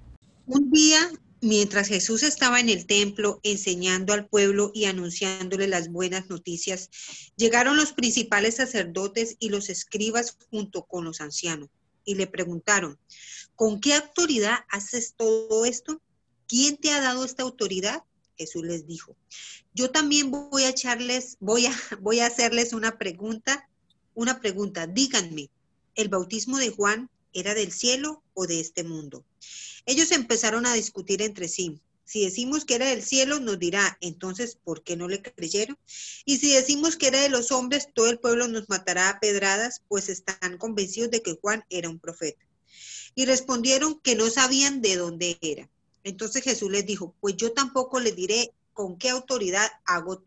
Un 0.46 0.70
día, 0.70 1.00
mientras 1.40 1.88
Jesús 1.88 2.22
estaba 2.22 2.60
en 2.60 2.68
el 2.68 2.86
templo 2.86 3.40
enseñando 3.42 4.12
al 4.12 4.28
pueblo 4.28 4.70
y 4.72 4.84
anunciándole 4.84 5.66
las 5.66 5.90
buenas 5.90 6.30
noticias, 6.30 6.88
llegaron 7.36 7.76
los 7.76 7.92
principales 7.92 8.54
sacerdotes 8.54 9.34
y 9.40 9.48
los 9.48 9.70
escribas 9.70 10.36
junto 10.52 10.84
con 10.84 11.04
los 11.04 11.20
ancianos 11.20 11.68
y 12.04 12.14
le 12.14 12.28
preguntaron, 12.28 12.96
¿con 13.56 13.80
qué 13.80 13.94
autoridad 13.94 14.60
haces 14.70 15.14
todo 15.16 15.64
esto? 15.64 16.00
¿Quién 16.46 16.76
te 16.76 16.92
ha 16.92 17.00
dado 17.00 17.24
esta 17.24 17.42
autoridad? 17.42 18.04
Jesús 18.38 18.62
les 18.62 18.86
dijo, 18.86 19.16
yo 19.74 19.90
también 19.90 20.30
voy 20.30 20.62
a 20.64 20.70
echarles, 20.70 21.36
voy 21.40 21.66
a, 21.66 21.72
voy 22.00 22.20
a 22.20 22.26
hacerles 22.26 22.72
una 22.72 22.96
pregunta, 22.98 23.68
una 24.14 24.40
pregunta, 24.40 24.86
díganme, 24.86 25.50
¿el 25.94 26.08
bautismo 26.08 26.58
de 26.58 26.70
Juan 26.70 27.10
era 27.32 27.54
del 27.54 27.72
cielo 27.72 28.22
o 28.34 28.46
de 28.46 28.60
este 28.60 28.84
mundo? 28.84 29.24
Ellos 29.86 30.12
empezaron 30.12 30.66
a 30.66 30.74
discutir 30.74 31.22
entre 31.22 31.48
sí. 31.48 31.80
Si 32.04 32.24
decimos 32.24 32.64
que 32.64 32.76
era 32.76 32.86
del 32.86 33.02
cielo, 33.02 33.38
nos 33.38 33.58
dirá, 33.58 33.98
entonces, 34.00 34.56
¿por 34.64 34.82
qué 34.82 34.96
no 34.96 35.08
le 35.08 35.20
creyeron? 35.20 35.78
Y 36.24 36.38
si 36.38 36.54
decimos 36.54 36.96
que 36.96 37.08
era 37.08 37.20
de 37.20 37.28
los 37.28 37.52
hombres, 37.52 37.88
todo 37.94 38.08
el 38.08 38.18
pueblo 38.18 38.48
nos 38.48 38.68
matará 38.68 39.10
a 39.10 39.20
pedradas, 39.20 39.82
pues 39.88 40.08
están 40.08 40.56
convencidos 40.56 41.10
de 41.10 41.20
que 41.20 41.38
Juan 41.40 41.64
era 41.68 41.90
un 41.90 41.98
profeta. 41.98 42.44
Y 43.14 43.26
respondieron 43.26 44.00
que 44.00 44.14
no 44.14 44.30
sabían 44.30 44.80
de 44.80 44.96
dónde 44.96 45.38
era. 45.42 45.68
Entonces 46.04 46.42
Jesús 46.42 46.70
les 46.70 46.86
dijo, 46.86 47.14
pues 47.20 47.36
yo 47.36 47.52
tampoco 47.52 48.00
les 48.00 48.16
diré 48.16 48.52
con 48.72 48.96
qué 48.96 49.10
autoridad 49.10 49.68
hago, 49.84 50.22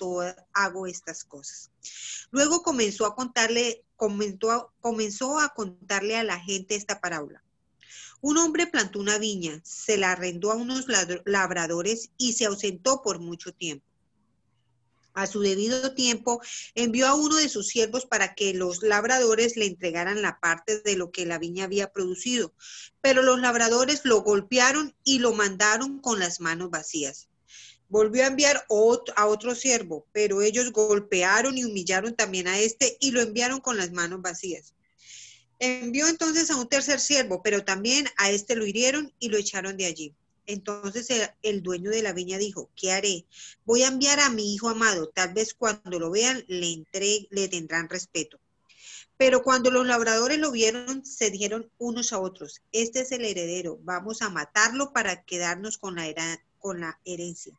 hago 0.54 0.88
estas 0.88 1.24
cosas. 1.24 1.72
Luego 2.32 2.63
comenzó 2.63 3.06
a 3.06 3.16
contarle, 3.16 3.84
comenzó, 3.96 4.74
comenzó 4.82 5.40
a 5.40 5.54
contarle 5.54 6.18
a 6.18 6.24
la 6.24 6.40
gente 6.40 6.75
esta 6.75 7.00
parábola. 7.00 7.42
Un 8.20 8.38
hombre 8.38 8.68
plantó 8.68 9.00
una 9.00 9.18
viña, 9.18 9.62
se 9.63 9.98
la 9.98 10.12
arrendó 10.12 10.51
a 10.51 10.56
unos 10.56 10.86
labradores 11.25 12.12
y 12.18 12.34
se 12.34 12.46
ausentó 12.46 13.01
por 13.01 13.20
mucho 13.20 13.54
tiempo. 13.54 13.86
A 15.13 15.27
su 15.27 15.41
debido 15.41 15.94
tiempo, 15.94 16.41
envió 16.75 17.08
a 17.08 17.15
uno 17.15 17.36
de 17.36 17.50
sus 17.50 17.68
siervos 17.68 18.06
para 18.06 18.34
que 18.34 18.53
los 18.53 18.82
labradores 18.82 19.58
le 19.58 19.65
entregaran 19.65 20.22
la 20.22 20.39
parte 20.39 20.80
de 20.82 20.96
lo 20.96 21.12
que 21.12 21.25
la 21.25 21.38
viña 21.38 21.65
había 21.65 21.91
producido. 21.91 22.53
Pero 23.01 23.22
los 23.22 23.39
labradores 23.39 24.01
lo 24.06 24.22
golpearon 24.22 24.96
y 25.03 25.20
lo 25.20 25.34
mandaron 25.34 26.00
con 26.00 26.20
las 26.20 26.39
manos 26.39 26.70
vacías. 26.70 27.27
Volvió 27.89 28.24
a 28.24 28.27
enviar 28.27 28.65
a 29.18 29.25
otro 29.27 29.53
siervo, 29.53 30.08
pero 30.13 30.41
ellos 30.41 30.72
golpearon 30.72 31.58
y 31.58 31.65
humillaron 31.65 32.15
también 32.15 32.48
a 32.48 32.58
este 32.58 32.96
y 33.01 33.12
lo 33.12 33.20
enviaron 33.20 33.60
con 33.60 33.75
las 33.75 33.91
manos 33.91 34.22
vacías. 34.22 34.74
Envió 35.60 36.08
entonces 36.08 36.50
a 36.50 36.56
un 36.56 36.70
tercer 36.70 37.01
siervo, 37.01 37.44
pero 37.44 37.65
también 37.65 38.08
a 38.18 38.32
este 38.32 38.56
lo 38.56 38.65
hirieron 38.65 39.13
y 39.20 39.27
lo 39.27 39.38
echaron 39.38 39.75
de 39.75 39.86
allí. 39.86 40.15
Entonces 40.51 41.08
el, 41.41 41.63
dueño 41.63 41.91
de 41.91 42.03
la 42.03 42.12
viña 42.12 42.38
dijo, 42.38 42.70
¿qué 42.75 42.91
haré? 42.91 43.25
Voy 43.63 43.84
a 43.84 43.88
enviar 43.88 44.20
a 44.20 44.29
mi 44.29 44.53
hijo 44.53 44.67
amado, 44.67 45.08
tal 45.08 45.34
vez 45.34 45.53
cuando 45.53 45.98
lo 45.98 46.12
vean 46.12 46.43
le, 46.50 46.86
le 47.29 47.48
tendrán 47.48 47.88
respeto. 47.88 48.38
Pero 49.15 49.43
cuando 49.43 49.72
los 49.72 49.88
labradores 49.88 50.39
lo 50.39 50.51
vieron, 50.51 51.05
se 51.05 51.31
dijeron 51.31 51.72
unos 51.77 52.12
a 52.12 52.20
otros, 52.20 52.62
este 52.74 53.00
es 53.00 53.13
el 53.13 53.24
heredero, 53.24 53.79
vamos 53.84 54.22
a 54.22 54.29
matarlo 54.29 54.91
para 54.91 55.24
quedarnos 55.24 55.77
con 55.77 55.96
la, 55.96 56.43
con 56.60 56.81
la 56.81 57.00
herencia. 57.05 57.58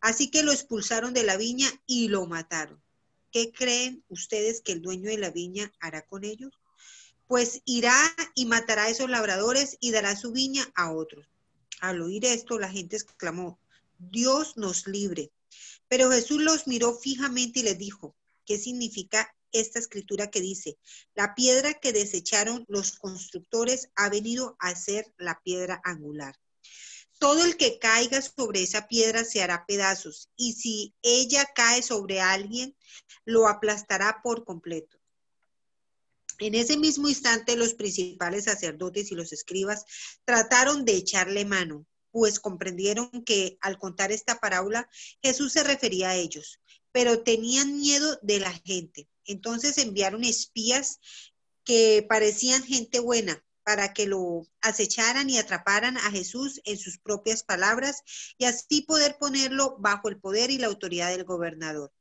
Así 0.00 0.28
que 0.28 0.42
lo 0.42 0.50
expulsaron 0.50 1.14
de 1.14 1.22
la 1.22 1.36
viña 1.36 1.68
y 1.86 2.08
lo 2.08 2.26
mataron. 2.26 2.82
¿Qué 3.30 3.52
creen 3.52 4.02
ustedes 4.08 4.62
que 4.62 4.72
el 4.72 4.82
dueño 4.82 5.10
de 5.10 5.18
la 5.18 5.30
viña 5.30 5.72
hará 5.78 6.02
con 6.02 6.24
ellos? 6.24 6.58
Pues 7.28 7.62
irá 7.66 7.96
y 8.34 8.46
matará 8.46 8.84
a 8.84 8.88
esos 8.88 9.08
labradores 9.08 9.76
y 9.78 9.92
dará 9.92 10.16
su 10.16 10.32
viña 10.32 10.68
a 10.74 10.90
otros. 10.90 11.28
Al 11.80 12.02
oír 12.02 12.24
esto, 12.24 12.58
la 12.58 12.70
gente 12.70 12.96
exclamó, 12.96 13.58
Dios 13.98 14.56
nos 14.56 14.86
libre. 14.86 15.32
Pero 15.88 16.10
Jesús 16.10 16.42
los 16.42 16.66
miró 16.66 16.94
fijamente 16.94 17.60
y 17.60 17.62
les 17.62 17.78
dijo, 17.78 18.16
¿qué 18.44 18.58
significa 18.58 19.34
esta 19.52 19.78
escritura 19.78 20.30
que 20.30 20.40
dice, 20.40 20.78
la 21.14 21.34
piedra 21.34 21.74
que 21.74 21.92
desecharon 21.92 22.64
los 22.68 22.98
constructores 22.98 23.90
ha 23.94 24.08
venido 24.08 24.56
a 24.58 24.74
ser 24.74 25.12
la 25.18 25.40
piedra 25.42 25.80
angular? 25.84 26.36
todo 27.18 27.44
el 27.44 27.56
que 27.56 27.78
caiga 27.78 28.20
sobre 28.20 28.62
esa 28.62 28.88
piedra 28.88 29.24
se 29.24 29.42
hará 29.42 29.64
pedazos, 29.66 30.30
y 30.36 30.52
si 30.52 30.94
ella 31.02 31.46
cae 31.54 31.82
sobre 31.82 32.20
alguien, 32.20 32.76
lo 33.24 33.48
aplastará 33.48 34.20
por 34.22 34.44
completo. 34.44 34.95
En 36.38 36.54
ese 36.54 36.76
mismo 36.76 37.08
instante 37.08 37.56
los 37.56 37.74
principales 37.74 38.44
sacerdotes 38.44 39.10
y 39.10 39.14
los 39.14 39.32
escribas 39.32 39.84
trataron 40.24 40.84
de 40.84 40.96
echarle 40.96 41.44
mano, 41.44 41.86
pues 42.10 42.40
comprendieron 42.40 43.10
que 43.24 43.58
al 43.60 43.78
contar 43.78 44.12
esta 44.12 44.38
parábola 44.40 44.88
Jesús 45.22 45.52
se 45.52 45.62
refería 45.62 46.10
a 46.10 46.16
ellos, 46.16 46.60
pero 46.92 47.22
tenían 47.22 47.78
miedo 47.78 48.18
de 48.22 48.40
la 48.40 48.52
gente. 48.52 49.08
Entonces 49.24 49.78
enviaron 49.78 50.24
espías 50.24 50.98
que 51.64 52.06
parecían 52.08 52.62
gente 52.62 53.00
buena 53.00 53.42
para 53.64 53.92
que 53.92 54.06
lo 54.06 54.46
acecharan 54.60 55.28
y 55.28 55.38
atraparan 55.38 55.96
a 55.96 56.10
Jesús 56.12 56.60
en 56.64 56.78
sus 56.78 56.98
propias 56.98 57.42
palabras 57.42 58.02
y 58.38 58.44
así 58.44 58.82
poder 58.82 59.18
ponerlo 59.18 59.76
bajo 59.80 60.08
el 60.08 60.20
poder 60.20 60.50
y 60.50 60.58
la 60.58 60.68
autoridad 60.68 61.10
del 61.10 61.24
gobernador. 61.24 61.92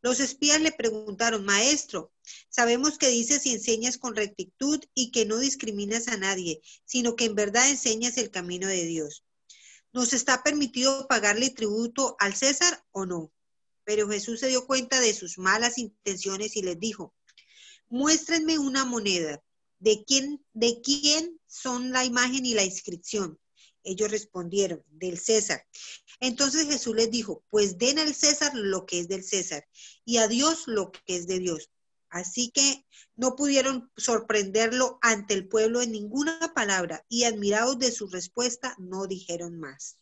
Los 0.00 0.20
espías 0.20 0.60
le 0.60 0.72
preguntaron, 0.72 1.44
Maestro, 1.44 2.12
sabemos 2.48 2.98
que 2.98 3.08
dices 3.08 3.46
y 3.46 3.52
enseñas 3.52 3.98
con 3.98 4.16
rectitud 4.16 4.80
y 4.94 5.10
que 5.10 5.24
no 5.24 5.38
discriminas 5.38 6.08
a 6.08 6.16
nadie, 6.16 6.60
sino 6.84 7.16
que 7.16 7.26
en 7.26 7.34
verdad 7.34 7.68
enseñas 7.68 8.18
el 8.18 8.30
camino 8.30 8.66
de 8.68 8.84
Dios. 8.84 9.24
¿Nos 9.92 10.12
está 10.12 10.42
permitido 10.42 11.06
pagarle 11.06 11.50
tributo 11.50 12.16
al 12.18 12.34
César 12.34 12.84
o 12.90 13.06
no? 13.06 13.32
Pero 13.84 14.08
Jesús 14.08 14.40
se 14.40 14.48
dio 14.48 14.66
cuenta 14.66 15.00
de 15.00 15.14
sus 15.14 15.38
malas 15.38 15.78
intenciones 15.78 16.56
y 16.56 16.62
les 16.62 16.78
dijo, 16.78 17.14
muéstrenme 17.88 18.58
una 18.58 18.84
moneda 18.84 19.42
¿de 19.82 20.04
quién, 20.04 20.44
de 20.52 20.80
quién 20.80 21.40
son 21.48 21.90
la 21.90 22.04
imagen 22.04 22.46
y 22.46 22.54
la 22.54 22.62
inscripción? 22.62 23.38
Ellos 23.84 24.10
respondieron, 24.10 24.84
del 24.90 25.18
César. 25.18 25.66
Entonces 26.20 26.66
Jesús 26.66 26.94
les 26.94 27.10
dijo, 27.10 27.44
pues 27.50 27.78
den 27.78 27.98
al 27.98 28.14
César 28.14 28.52
lo 28.54 28.86
que 28.86 29.00
es 29.00 29.08
del 29.08 29.24
César 29.24 29.66
y 30.04 30.18
a 30.18 30.28
Dios 30.28 30.64
lo 30.66 30.92
que 30.92 31.16
es 31.16 31.26
de 31.26 31.38
Dios. 31.38 31.70
Así 32.08 32.50
que 32.50 32.84
no 33.16 33.36
pudieron 33.36 33.90
sorprenderlo 33.96 34.98
ante 35.00 35.34
el 35.34 35.48
pueblo 35.48 35.80
en 35.80 35.92
ninguna 35.92 36.52
palabra 36.54 37.04
y 37.08 37.24
admirados 37.24 37.78
de 37.78 37.90
su 37.90 38.06
respuesta 38.08 38.74
no 38.78 39.06
dijeron 39.06 39.58
más. 39.58 39.96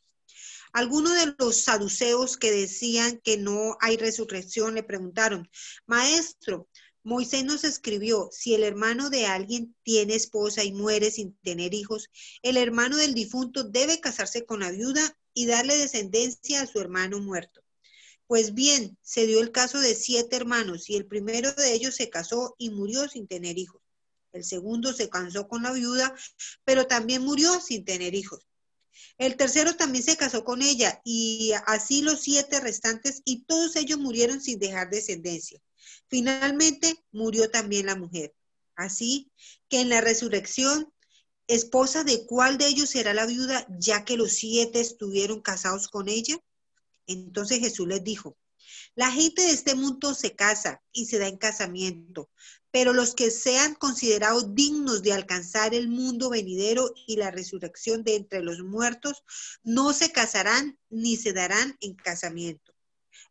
Algunos 0.72 1.14
de 1.14 1.34
los 1.38 1.62
saduceos 1.62 2.36
que 2.36 2.52
decían 2.52 3.20
que 3.24 3.36
no 3.36 3.76
hay 3.80 3.96
resurrección 3.96 4.74
le 4.74 4.82
preguntaron, 4.82 5.48
Maestro, 5.86 6.68
Moisés 7.02 7.44
nos 7.44 7.64
escribió, 7.64 8.28
si 8.30 8.54
el 8.54 8.62
hermano 8.62 9.08
de 9.08 9.26
alguien 9.26 9.74
tiene 9.82 10.14
esposa 10.14 10.64
y 10.64 10.72
muere 10.72 11.10
sin 11.10 11.34
tener 11.38 11.72
hijos, 11.72 12.10
el 12.42 12.58
hermano 12.58 12.98
del 12.98 13.14
difunto 13.14 13.64
debe 13.64 14.00
casarse 14.00 14.44
con 14.44 14.60
la 14.60 14.70
viuda 14.70 15.16
y 15.32 15.46
darle 15.46 15.78
descendencia 15.78 16.60
a 16.60 16.66
su 16.66 16.78
hermano 16.78 17.18
muerto. 17.20 17.62
Pues 18.26 18.52
bien, 18.52 18.98
se 19.02 19.26
dio 19.26 19.40
el 19.40 19.50
caso 19.50 19.80
de 19.80 19.94
siete 19.94 20.36
hermanos 20.36 20.90
y 20.90 20.96
el 20.96 21.06
primero 21.06 21.52
de 21.52 21.72
ellos 21.72 21.94
se 21.94 22.10
casó 22.10 22.54
y 22.58 22.68
murió 22.68 23.08
sin 23.08 23.26
tener 23.26 23.56
hijos. 23.56 23.80
El 24.32 24.44
segundo 24.44 24.92
se 24.92 25.08
casó 25.08 25.48
con 25.48 25.62
la 25.62 25.72
viuda, 25.72 26.14
pero 26.64 26.86
también 26.86 27.22
murió 27.22 27.60
sin 27.60 27.84
tener 27.84 28.14
hijos. 28.14 28.46
El 29.16 29.36
tercero 29.36 29.74
también 29.74 30.04
se 30.04 30.18
casó 30.18 30.44
con 30.44 30.60
ella 30.60 31.00
y 31.02 31.52
así 31.66 32.02
los 32.02 32.20
siete 32.20 32.60
restantes 32.60 33.22
y 33.24 33.44
todos 33.44 33.74
ellos 33.76 33.98
murieron 33.98 34.40
sin 34.40 34.58
dejar 34.58 34.90
descendencia. 34.90 35.60
Finalmente 36.08 37.02
murió 37.12 37.50
también 37.50 37.86
la 37.86 37.96
mujer. 37.96 38.34
Así 38.74 39.30
que 39.68 39.80
en 39.80 39.88
la 39.88 40.00
resurrección, 40.00 40.92
esposa 41.46 42.04
de 42.04 42.24
cuál 42.26 42.58
de 42.58 42.66
ellos 42.66 42.90
será 42.90 43.12
la 43.12 43.26
viuda, 43.26 43.66
ya 43.78 44.04
que 44.04 44.16
los 44.16 44.32
siete 44.32 44.80
estuvieron 44.80 45.40
casados 45.40 45.88
con 45.88 46.08
ella. 46.08 46.38
Entonces 47.06 47.58
Jesús 47.58 47.88
les 47.88 48.04
dijo, 48.04 48.38
la 48.94 49.10
gente 49.10 49.42
de 49.42 49.52
este 49.52 49.74
mundo 49.74 50.14
se 50.14 50.34
casa 50.34 50.82
y 50.92 51.06
se 51.06 51.18
da 51.18 51.28
en 51.28 51.38
casamiento, 51.38 52.30
pero 52.70 52.92
los 52.92 53.14
que 53.14 53.30
sean 53.30 53.74
considerados 53.74 54.54
dignos 54.54 55.02
de 55.02 55.12
alcanzar 55.12 55.74
el 55.74 55.88
mundo 55.88 56.30
venidero 56.30 56.92
y 57.06 57.16
la 57.16 57.30
resurrección 57.30 58.04
de 58.04 58.16
entre 58.16 58.42
los 58.42 58.60
muertos, 58.60 59.24
no 59.62 59.92
se 59.92 60.12
casarán 60.12 60.78
ni 60.88 61.16
se 61.16 61.32
darán 61.32 61.76
en 61.80 61.94
casamiento, 61.94 62.72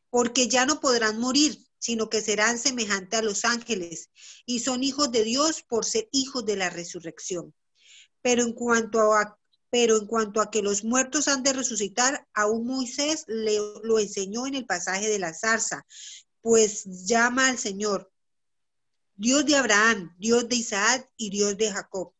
porque 0.09 0.47
ya 0.47 0.65
no 0.65 0.79
podrán 0.79 1.19
morir, 1.19 1.57
sino 1.79 2.09
que 2.09 2.21
serán 2.21 2.59
semejantes 2.59 3.19
a 3.19 3.23
los 3.23 3.45
ángeles 3.45 4.09
y 4.45 4.59
son 4.59 4.83
hijos 4.83 5.11
de 5.11 5.23
Dios 5.23 5.63
por 5.63 5.85
ser 5.85 6.07
hijos 6.11 6.45
de 6.45 6.57
la 6.57 6.69
resurrección. 6.69 7.53
Pero 8.21 8.43
en 8.43 8.53
cuanto 8.53 9.13
a 9.13 9.35
pero 9.71 9.97
en 9.97 10.07
cuanto 10.07 10.41
a 10.41 10.49
que 10.49 10.63
los 10.63 10.83
muertos 10.83 11.27
han 11.27 11.43
de 11.43 11.53
resucitar, 11.53 12.27
aún 12.33 12.65
Moisés 12.65 13.25
le, 13.27 13.59
lo 13.83 13.99
enseñó 13.99 14.47
en 14.47 14.55
el 14.55 14.65
pasaje 14.65 15.07
de 15.07 15.19
la 15.19 15.31
zarza, 15.31 15.85
pues 16.41 16.85
llama 17.05 17.49
al 17.49 17.59
Señor 17.59 18.11
Dios 19.15 19.45
de 19.45 19.55
Abraham, 19.55 20.15
Dios 20.17 20.47
de 20.47 20.55
Isaac 20.55 21.07
y 21.17 21.29
Dios 21.29 21.57
de 21.57 21.71
Jacob. 21.71 22.13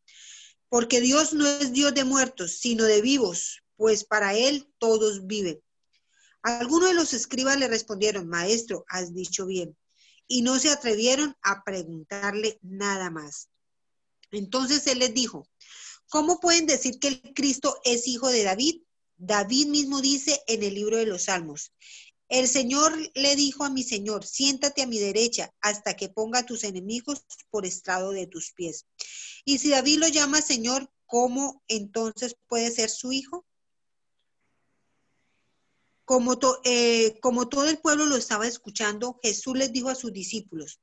Porque 0.68 1.00
Dios 1.00 1.32
no 1.32 1.46
es 1.46 1.72
Dios 1.72 1.92
de 1.94 2.04
muertos, 2.04 2.58
sino 2.58 2.84
de 2.84 3.00
vivos, 3.00 3.64
pues 3.76 4.04
para 4.04 4.34
Él 4.34 4.72
todos 4.78 5.26
viven. 5.26 5.60
Algunos 6.42 6.88
de 6.88 6.94
los 6.94 7.12
escribas 7.12 7.58
le 7.58 7.68
respondieron, 7.68 8.28
Maestro, 8.28 8.84
has 8.88 9.14
dicho 9.14 9.46
bien, 9.46 9.76
y 10.26 10.42
no 10.42 10.58
se 10.58 10.70
atrevieron 10.70 11.36
a 11.42 11.62
preguntarle 11.64 12.58
nada 12.62 13.10
más. 13.10 13.48
Entonces 14.30 14.86
Él 14.86 15.00
les 15.00 15.12
dijo, 15.12 15.46
¿cómo 16.08 16.40
pueden 16.40 16.66
decir 16.66 16.98
que 16.98 17.08
el 17.08 17.34
Cristo 17.34 17.76
es 17.84 18.06
hijo 18.06 18.28
de 18.28 18.44
David? 18.44 18.82
David 19.16 19.66
mismo 19.66 20.00
dice 20.00 20.42
en 20.46 20.62
el 20.62 20.74
libro 20.74 20.96
de 20.96 21.06
los 21.06 21.24
Salmos, 21.24 21.72
el 22.30 22.46
Señor 22.46 22.96
le 23.14 23.34
dijo 23.34 23.64
a 23.64 23.70
mi 23.70 23.82
Señor, 23.82 24.24
siéntate 24.24 24.82
a 24.82 24.86
mi 24.86 25.00
derecha 25.00 25.52
hasta 25.60 25.94
que 25.94 26.08
ponga 26.08 26.38
a 26.38 26.46
tus 26.46 26.62
enemigos 26.62 27.24
por 27.50 27.66
estrado 27.66 28.12
de 28.12 28.28
tus 28.28 28.52
pies. 28.52 28.86
Y 29.44 29.58
si 29.58 29.70
David 29.70 29.98
lo 29.98 30.06
llama 30.06 30.40
Señor, 30.40 30.88
¿cómo 31.06 31.60
entonces 31.66 32.36
puede 32.46 32.70
ser 32.70 32.88
su 32.88 33.10
hijo? 33.10 33.44
Como, 36.10 36.36
eh, 36.64 37.20
como 37.20 37.48
todo 37.48 37.66
el 37.68 37.78
pueblo 37.78 38.04
lo 38.04 38.16
estaba 38.16 38.48
escuchando, 38.48 39.20
Jesús 39.22 39.56
les 39.56 39.72
dijo 39.72 39.90
a 39.90 39.94
sus 39.94 40.12
discípulos, 40.12 40.80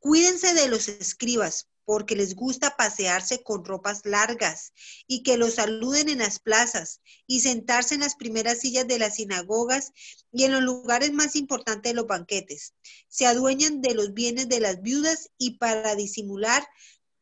cuídense 0.00 0.54
de 0.54 0.66
los 0.66 0.88
escribas, 0.88 1.68
porque 1.84 2.16
les 2.16 2.34
gusta 2.34 2.76
pasearse 2.76 3.44
con 3.44 3.64
ropas 3.64 4.00
largas 4.02 4.72
y 5.06 5.22
que 5.22 5.36
los 5.36 5.54
saluden 5.54 6.08
en 6.08 6.18
las 6.18 6.40
plazas 6.40 7.00
y 7.28 7.42
sentarse 7.42 7.94
en 7.94 8.00
las 8.00 8.16
primeras 8.16 8.58
sillas 8.58 8.88
de 8.88 8.98
las 8.98 9.14
sinagogas 9.14 9.92
y 10.32 10.42
en 10.42 10.50
los 10.50 10.62
lugares 10.62 11.12
más 11.12 11.36
importantes 11.36 11.92
de 11.92 11.94
los 11.94 12.08
banquetes. 12.08 12.74
Se 13.06 13.24
adueñan 13.24 13.82
de 13.82 13.94
los 13.94 14.14
bienes 14.14 14.48
de 14.48 14.58
las 14.58 14.82
viudas 14.82 15.30
y 15.38 15.58
para 15.58 15.94
disimular 15.94 16.66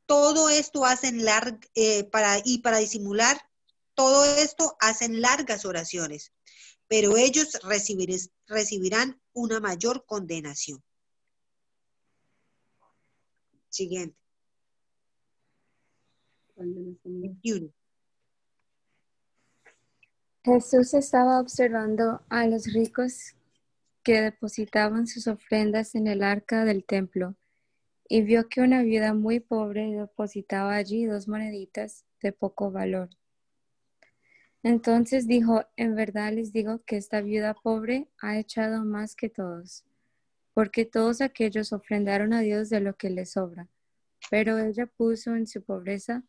todo 0.06 0.48
esto 0.48 0.86
hacen 0.86 1.22
eh, 1.74 2.08
y 2.46 2.58
para 2.62 2.78
disimular 2.78 3.38
todo 3.94 4.24
esto 4.24 4.78
hacen 4.80 5.20
largas 5.20 5.66
oraciones, 5.66 6.32
pero 6.88 7.16
ellos 7.16 7.58
recibirán 8.46 9.20
una 9.32 9.60
mayor 9.60 10.04
condenación. 10.06 10.82
Siguiente. 13.68 14.16
Jesús 20.44 20.94
estaba 20.94 21.40
observando 21.40 22.20
a 22.28 22.46
los 22.46 22.72
ricos 22.72 23.34
que 24.02 24.20
depositaban 24.20 25.06
sus 25.06 25.26
ofrendas 25.26 25.94
en 25.94 26.06
el 26.06 26.22
arca 26.22 26.64
del 26.64 26.84
templo 26.84 27.34
y 28.08 28.22
vio 28.22 28.48
que 28.48 28.60
una 28.60 28.82
viuda 28.82 29.14
muy 29.14 29.40
pobre 29.40 29.90
depositaba 29.90 30.76
allí 30.76 31.06
dos 31.06 31.26
moneditas 31.26 32.04
de 32.20 32.32
poco 32.32 32.70
valor. 32.70 33.08
Entonces 34.64 35.26
dijo, 35.28 35.66
en 35.76 35.94
verdad 35.94 36.32
les 36.32 36.50
digo 36.50 36.82
que 36.86 36.96
esta 36.96 37.20
viuda 37.20 37.52
pobre 37.52 38.08
ha 38.18 38.38
echado 38.38 38.82
más 38.82 39.14
que 39.14 39.28
todos, 39.28 39.84
porque 40.54 40.86
todos 40.86 41.20
aquellos 41.20 41.74
ofrendaron 41.74 42.32
a 42.32 42.40
Dios 42.40 42.70
de 42.70 42.80
lo 42.80 42.96
que 42.96 43.10
les 43.10 43.32
sobra, 43.32 43.68
pero 44.30 44.58
ella 44.58 44.86
puso 44.86 45.36
en 45.36 45.46
su 45.46 45.62
pobreza 45.62 46.24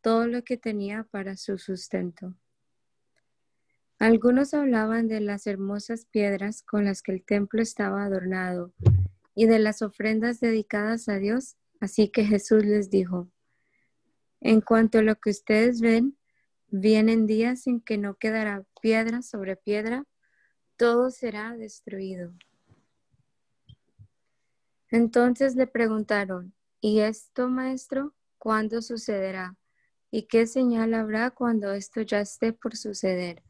todo 0.00 0.26
lo 0.26 0.42
que 0.44 0.56
tenía 0.56 1.04
para 1.10 1.36
su 1.36 1.58
sustento. 1.58 2.34
Algunos 3.98 4.54
hablaban 4.54 5.06
de 5.06 5.20
las 5.20 5.46
hermosas 5.46 6.06
piedras 6.06 6.62
con 6.62 6.86
las 6.86 7.02
que 7.02 7.12
el 7.12 7.22
templo 7.22 7.60
estaba 7.60 8.04
adornado 8.04 8.72
y 9.34 9.44
de 9.44 9.58
las 9.58 9.82
ofrendas 9.82 10.40
dedicadas 10.40 11.10
a 11.10 11.18
Dios, 11.18 11.58
así 11.80 12.08
que 12.08 12.24
Jesús 12.24 12.64
les 12.64 12.88
dijo, 12.88 13.28
en 14.40 14.62
cuanto 14.62 15.00
a 15.00 15.02
lo 15.02 15.16
que 15.16 15.28
ustedes 15.28 15.82
ven, 15.82 16.16
vienen 16.76 17.28
días 17.28 17.68
en 17.68 17.80
que 17.80 17.98
no 17.98 18.16
quedará 18.16 18.64
piedra 18.80 19.22
sobre 19.22 19.54
piedra, 19.54 20.04
todo 20.76 21.10
será 21.12 21.56
destruido. 21.56 22.32
Entonces 24.90 25.54
le 25.54 25.68
preguntaron, 25.68 26.52
¿y 26.80 27.00
esto, 27.00 27.48
maestro, 27.48 28.12
cuándo 28.38 28.82
sucederá? 28.82 29.56
¿Y 30.10 30.24
qué 30.24 30.48
señal 30.48 30.94
habrá 30.94 31.30
cuando 31.30 31.72
esto 31.72 32.02
ya 32.02 32.20
esté 32.20 32.52
por 32.52 32.76
suceder? 32.76 33.44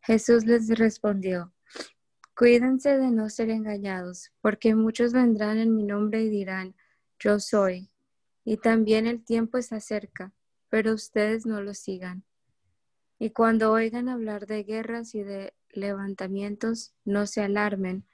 Jesús 0.00 0.44
les 0.44 0.68
respondió, 0.76 1.52
Cuídense 2.34 2.98
de 2.98 3.10
no 3.12 3.30
ser 3.30 3.50
engañados, 3.50 4.32
porque 4.40 4.74
muchos 4.74 5.12
vendrán 5.12 5.58
en 5.58 5.76
mi 5.76 5.84
nombre 5.84 6.24
y 6.24 6.28
dirán, 6.28 6.74
yo 7.20 7.38
soy. 7.38 7.92
Y 8.44 8.56
también 8.56 9.06
el 9.06 9.24
tiempo 9.24 9.58
está 9.58 9.78
cerca, 9.78 10.32
pero 10.68 10.92
ustedes 10.92 11.46
no 11.46 11.60
lo 11.60 11.74
sigan. 11.74 12.24
Y 13.22 13.30
cuando 13.30 13.70
oigan 13.70 14.08
hablar 14.08 14.48
de 14.48 14.64
guerras 14.64 15.14
y 15.14 15.22
de 15.22 15.54
levantamientos, 15.70 16.92
no 17.04 17.28
se 17.28 17.40
alarmen, 17.40 18.04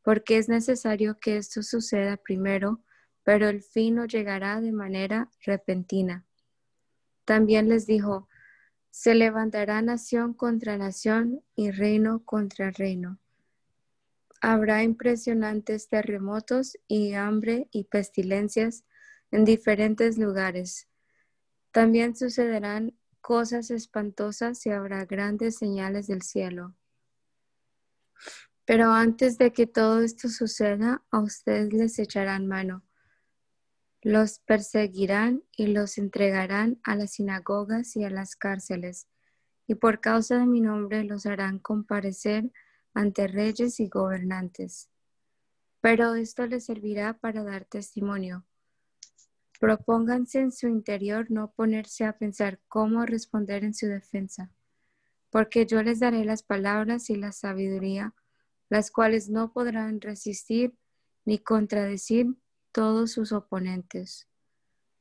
porque 0.00 0.38
es 0.38 0.48
necesario 0.48 1.18
que 1.20 1.36
esto 1.36 1.62
suceda 1.62 2.16
primero, 2.16 2.80
pero 3.24 3.50
el 3.50 3.62
fin 3.62 3.96
no 3.96 4.06
llegará 4.06 4.62
de 4.62 4.72
manera 4.72 5.28
repentina. 5.44 6.24
También 7.26 7.68
les 7.68 7.86
dijo, 7.86 8.26
se 8.88 9.14
levantará 9.14 9.82
nación 9.82 10.32
contra 10.32 10.78
nación 10.78 11.44
y 11.54 11.70
reino 11.70 12.24
contra 12.24 12.70
reino. 12.70 13.18
Habrá 14.40 14.82
impresionantes 14.82 15.90
terremotos 15.90 16.78
y 16.88 17.12
hambre 17.12 17.68
y 17.70 17.84
pestilencias 17.84 18.86
en 19.30 19.44
diferentes 19.44 20.16
lugares. 20.16 20.88
También 21.70 22.16
sucederán 22.16 22.94
cosas 23.24 23.70
espantosas 23.70 24.66
y 24.66 24.70
habrá 24.70 25.06
grandes 25.06 25.56
señales 25.56 26.08
del 26.08 26.20
cielo. 26.20 26.74
Pero 28.66 28.92
antes 28.92 29.38
de 29.38 29.52
que 29.52 29.66
todo 29.66 30.02
esto 30.02 30.28
suceda, 30.28 31.02
a 31.10 31.20
ustedes 31.20 31.72
les 31.72 31.98
echarán 31.98 32.46
mano 32.46 32.84
los 34.04 34.38
perseguirán 34.40 35.42
y 35.56 35.68
los 35.68 35.96
entregarán 35.96 36.78
a 36.84 36.94
las 36.94 37.12
sinagogas 37.12 37.96
y 37.96 38.04
a 38.04 38.10
las 38.10 38.36
cárceles, 38.36 39.08
y 39.66 39.76
por 39.76 40.00
causa 40.00 40.38
de 40.38 40.46
mi 40.46 40.60
nombre 40.60 41.04
los 41.04 41.24
harán 41.24 41.58
comparecer 41.58 42.52
ante 42.92 43.26
reyes 43.26 43.80
y 43.80 43.88
gobernantes. 43.88 44.90
Pero 45.80 46.14
esto 46.16 46.46
les 46.46 46.66
servirá 46.66 47.14
para 47.14 47.44
dar 47.44 47.64
testimonio. 47.64 48.44
Propónganse 49.60 50.40
en 50.40 50.52
su 50.52 50.68
interior 50.68 51.30
no 51.30 51.52
ponerse 51.52 52.04
a 52.04 52.18
pensar 52.18 52.60
cómo 52.68 53.06
responder 53.06 53.64
en 53.64 53.74
su 53.74 53.86
defensa, 53.86 54.50
porque 55.30 55.66
yo 55.66 55.82
les 55.82 56.00
daré 56.00 56.24
las 56.24 56.42
palabras 56.42 57.08
y 57.10 57.16
la 57.16 57.32
sabiduría, 57.32 58.14
las 58.68 58.90
cuales 58.90 59.30
no 59.30 59.52
podrán 59.52 60.00
resistir 60.00 60.74
ni 61.24 61.38
contradecir 61.38 62.36
todos 62.72 63.12
sus 63.12 63.32
oponentes. 63.32 64.28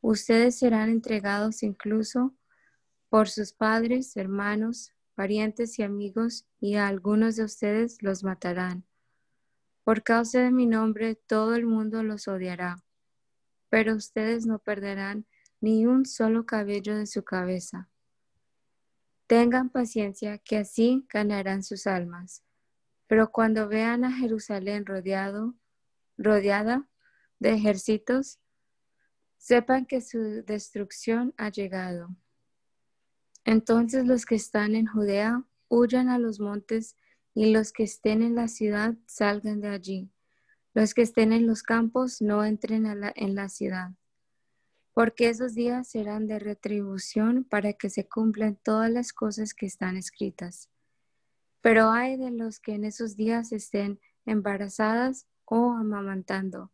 Ustedes 0.02 0.60
serán 0.60 0.90
entregados 0.90 1.64
incluso 1.64 2.34
por 3.10 3.30
sus 3.30 3.54
padres, 3.54 4.16
hermanos, 4.18 4.92
parientes 5.16 5.80
y 5.80 5.84
amigos, 5.84 6.46
y 6.60 6.76
a 6.76 6.88
algunos 6.88 7.36
de 7.36 7.44
ustedes 7.44 8.02
los 8.02 8.24
matarán. 8.24 8.86
Por 9.84 10.04
causa 10.04 10.40
de 10.42 10.52
mi 10.52 10.66
nombre, 10.66 11.16
todo 11.16 11.56
el 11.56 11.66
mundo 11.66 12.04
los 12.04 12.28
odiará, 12.28 12.84
pero 13.74 13.96
ustedes 13.96 14.46
no 14.46 14.60
perderán 14.60 15.26
ni 15.60 15.88
un 15.88 16.06
solo 16.06 16.46
cabello 16.46 16.96
de 16.96 17.08
su 17.08 17.24
cabeza. 17.24 17.90
Tengan 19.26 19.72
paciencia, 19.72 20.38
que 20.38 20.58
así 20.58 21.08
ganarán 21.10 21.64
sus 21.64 21.88
almas. 21.88 22.44
Pero 23.08 23.32
cuando 23.32 23.68
vean 23.68 24.04
a 24.04 24.12
Jerusalén 24.12 24.86
rodeado, 24.86 25.56
rodeada 26.20 26.88
de 27.40 27.56
ejércitos, 27.56 28.38
sepan 29.38 29.88
que 29.88 30.02
su 30.02 30.44
destrucción 30.46 31.34
ha 31.38 31.50
llegado. 31.50 32.16
Entonces 33.44 34.06
los 34.06 34.28
que 34.28 34.36
están 34.36 34.76
en 34.76 34.86
Judea 34.86 35.46
huyan 35.68 36.10
a 36.10 36.20
los 36.20 36.40
montes 36.40 36.96
y 37.34 37.52
los 37.52 37.74
que 37.74 37.82
estén 37.82 38.22
en 38.22 38.36
la 38.36 38.50
ciudad 38.50 38.94
salgan 39.08 39.62
de 39.62 39.70
allí. 39.70 40.12
Los 40.74 40.94
que 40.94 41.04
estén 41.04 41.34
en 41.34 41.48
los 41.48 41.64
campos 41.64 42.22
no 42.22 42.44
entren 42.44 42.86
en 42.86 43.36
la 43.36 43.50
ciudad. 43.50 43.92
Porque 44.94 45.30
esos 45.30 45.56
días 45.56 45.88
serán 45.88 46.28
de 46.28 46.40
retribución 46.40 47.44
para 47.44 47.74
que 47.74 47.90
se 47.90 48.08
cumplan 48.08 48.56
todas 48.56 48.92
las 48.92 49.14
cosas 49.14 49.54
que 49.54 49.66
están 49.66 49.98
escritas. 49.98 50.70
Pero 51.62 51.92
hay 51.92 52.18
de 52.18 52.32
los 52.32 52.60
que 52.60 52.74
en 52.74 52.86
esos 52.86 53.16
días 53.16 53.52
estén 53.52 54.00
embarazadas 54.26 55.28
o 55.46 55.72
amamantando, 55.74 56.72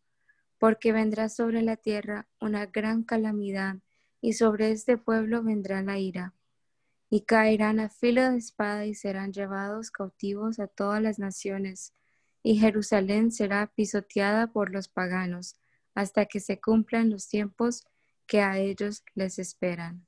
porque 0.57 0.91
vendrá 0.91 1.29
sobre 1.29 1.61
la 1.61 1.77
tierra 1.77 2.27
una 2.39 2.65
gran 2.65 3.03
calamidad 3.03 3.77
y 4.21 4.33
sobre 4.33 4.71
este 4.71 4.97
pueblo 4.97 5.43
vendrá 5.43 5.81
la 5.81 5.99
ira 5.99 6.33
y 7.09 7.21
caerán 7.21 7.79
a 7.79 7.89
filo 7.89 8.21
de 8.29 8.37
espada 8.37 8.85
y 8.85 8.93
serán 8.93 9.33
llevados 9.33 9.89
cautivos 9.91 10.59
a 10.59 10.67
todas 10.67 11.01
las 11.01 11.17
naciones, 11.17 11.93
y 12.43 12.57
Jerusalén 12.57 13.31
será 13.31 13.67
pisoteada 13.67 14.47
por 14.47 14.71
los 14.71 14.87
paganos, 14.87 15.55
hasta 15.95 16.25
que 16.25 16.39
se 16.39 16.59
cumplan 16.59 17.09
los 17.09 17.27
tiempos 17.27 17.85
que 18.27 18.41
a 18.41 18.57
ellos 18.57 19.03
les 19.15 19.39
esperan. 19.39 20.05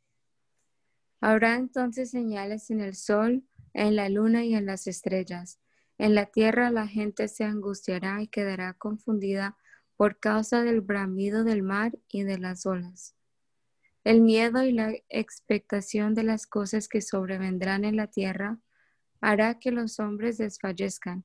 Habrá 1.20 1.56
entonces 1.56 2.12
señales 2.12 2.70
en 2.70 2.80
el 2.80 2.96
sol, 2.96 3.44
en 3.74 3.96
la 3.96 4.10
luna 4.10 4.44
y 4.46 4.56
en 4.56 4.66
las 4.66 4.88
estrellas. 4.88 5.60
En 5.98 6.16
la 6.16 6.26
tierra 6.26 6.72
la 6.72 6.88
gente 6.88 7.28
se 7.28 7.44
angustiará 7.44 8.22
y 8.22 8.28
quedará 8.28 8.74
confundida 8.74 9.58
por 9.98 10.20
causa 10.20 10.64
del 10.64 10.82
bramido 10.82 11.44
del 11.44 11.64
mar 11.64 11.98
y 12.08 12.24
de 12.24 12.38
las 12.38 12.66
olas 12.66 13.16
el 14.04 14.22
miedo 14.22 14.64
y 14.64 14.72
la 14.72 14.94
expectación 15.10 16.16
de 16.16 16.24
las 16.24 16.48
cosas 16.48 16.88
que 16.88 17.02
sobrevendrán 17.02 17.86
en 17.86 17.96
la 17.96 18.08
tierra 18.08 18.60
hará 19.20 19.60
que 19.60 19.72
los 19.72 20.00
hombres 20.00 20.38
desfallezcan 20.38 21.24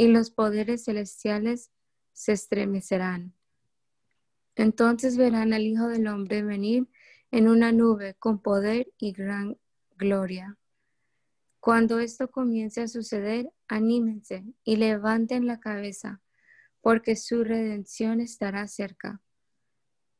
y 0.00 0.08
los 0.08 0.30
poderes 0.30 0.84
celestiales 0.84 1.70
se 2.14 2.32
estremecerán. 2.32 3.34
Entonces 4.56 5.18
verán 5.18 5.52
al 5.52 5.60
Hijo 5.60 5.88
del 5.88 6.06
Hombre 6.06 6.42
venir 6.42 6.88
en 7.30 7.48
una 7.48 7.70
nube 7.70 8.14
con 8.18 8.40
poder 8.40 8.90
y 8.96 9.12
gran 9.12 9.58
gloria. 9.98 10.56
Cuando 11.60 11.98
esto 11.98 12.30
comience 12.30 12.80
a 12.80 12.88
suceder, 12.88 13.52
anímense 13.68 14.42
y 14.64 14.76
levanten 14.76 15.46
la 15.46 15.60
cabeza, 15.60 16.22
porque 16.80 17.14
su 17.14 17.44
redención 17.44 18.22
estará 18.22 18.68
cerca. 18.68 19.20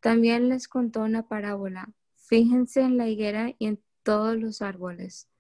También 0.00 0.50
les 0.50 0.68
contó 0.68 1.00
una 1.00 1.26
parábola. 1.26 1.90
Fíjense 2.16 2.82
en 2.82 2.98
la 2.98 3.08
higuera 3.08 3.54
y 3.58 3.64
en 3.64 3.82
todos 4.02 4.36
los 4.36 4.60
árboles. 4.60 5.30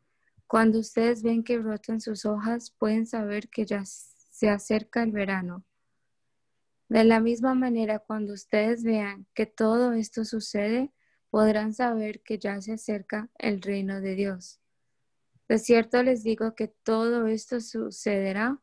Cuando 0.46 0.78
ustedes 0.78 1.22
ven 1.22 1.44
que 1.44 1.58
brotan 1.58 2.00
sus 2.00 2.24
hojas, 2.24 2.70
pueden 2.70 3.04
saber 3.04 3.50
que 3.50 3.66
ya 3.66 3.84
se 4.40 4.48
acerca 4.48 5.02
el 5.02 5.12
verano. 5.12 5.66
De 6.88 7.04
la 7.04 7.20
misma 7.20 7.54
manera, 7.54 7.98
cuando 7.98 8.32
ustedes 8.32 8.82
vean 8.82 9.26
que 9.34 9.44
todo 9.44 9.92
esto 9.92 10.24
sucede, 10.24 10.94
podrán 11.28 11.74
saber 11.74 12.22
que 12.22 12.38
ya 12.38 12.58
se 12.62 12.72
acerca 12.72 13.28
el 13.36 13.60
reino 13.60 14.00
de 14.00 14.14
Dios. 14.14 14.58
De 15.46 15.58
cierto 15.58 16.02
les 16.02 16.22
digo 16.22 16.54
que 16.54 16.68
todo 16.68 17.26
esto 17.26 17.60
sucederá 17.60 18.58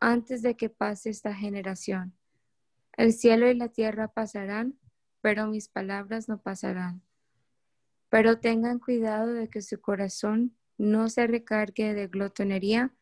antes 0.00 0.42
de 0.42 0.56
que 0.56 0.70
pase 0.70 1.10
esta 1.10 1.32
generación. 1.32 2.16
El 2.96 3.12
cielo 3.12 3.48
y 3.48 3.54
la 3.54 3.68
tierra 3.68 4.08
pasarán, 4.08 4.76
pero 5.20 5.46
mis 5.46 5.68
palabras 5.68 6.28
no 6.28 6.42
pasarán. 6.42 7.00
Pero 8.08 8.40
tengan 8.40 8.80
cuidado 8.80 9.32
de 9.32 9.48
que 9.48 9.62
su 9.62 9.80
corazón 9.80 10.56
no 10.78 11.08
se 11.08 11.28
recargue 11.28 11.94
de 11.94 12.08
glotonería 12.08 12.92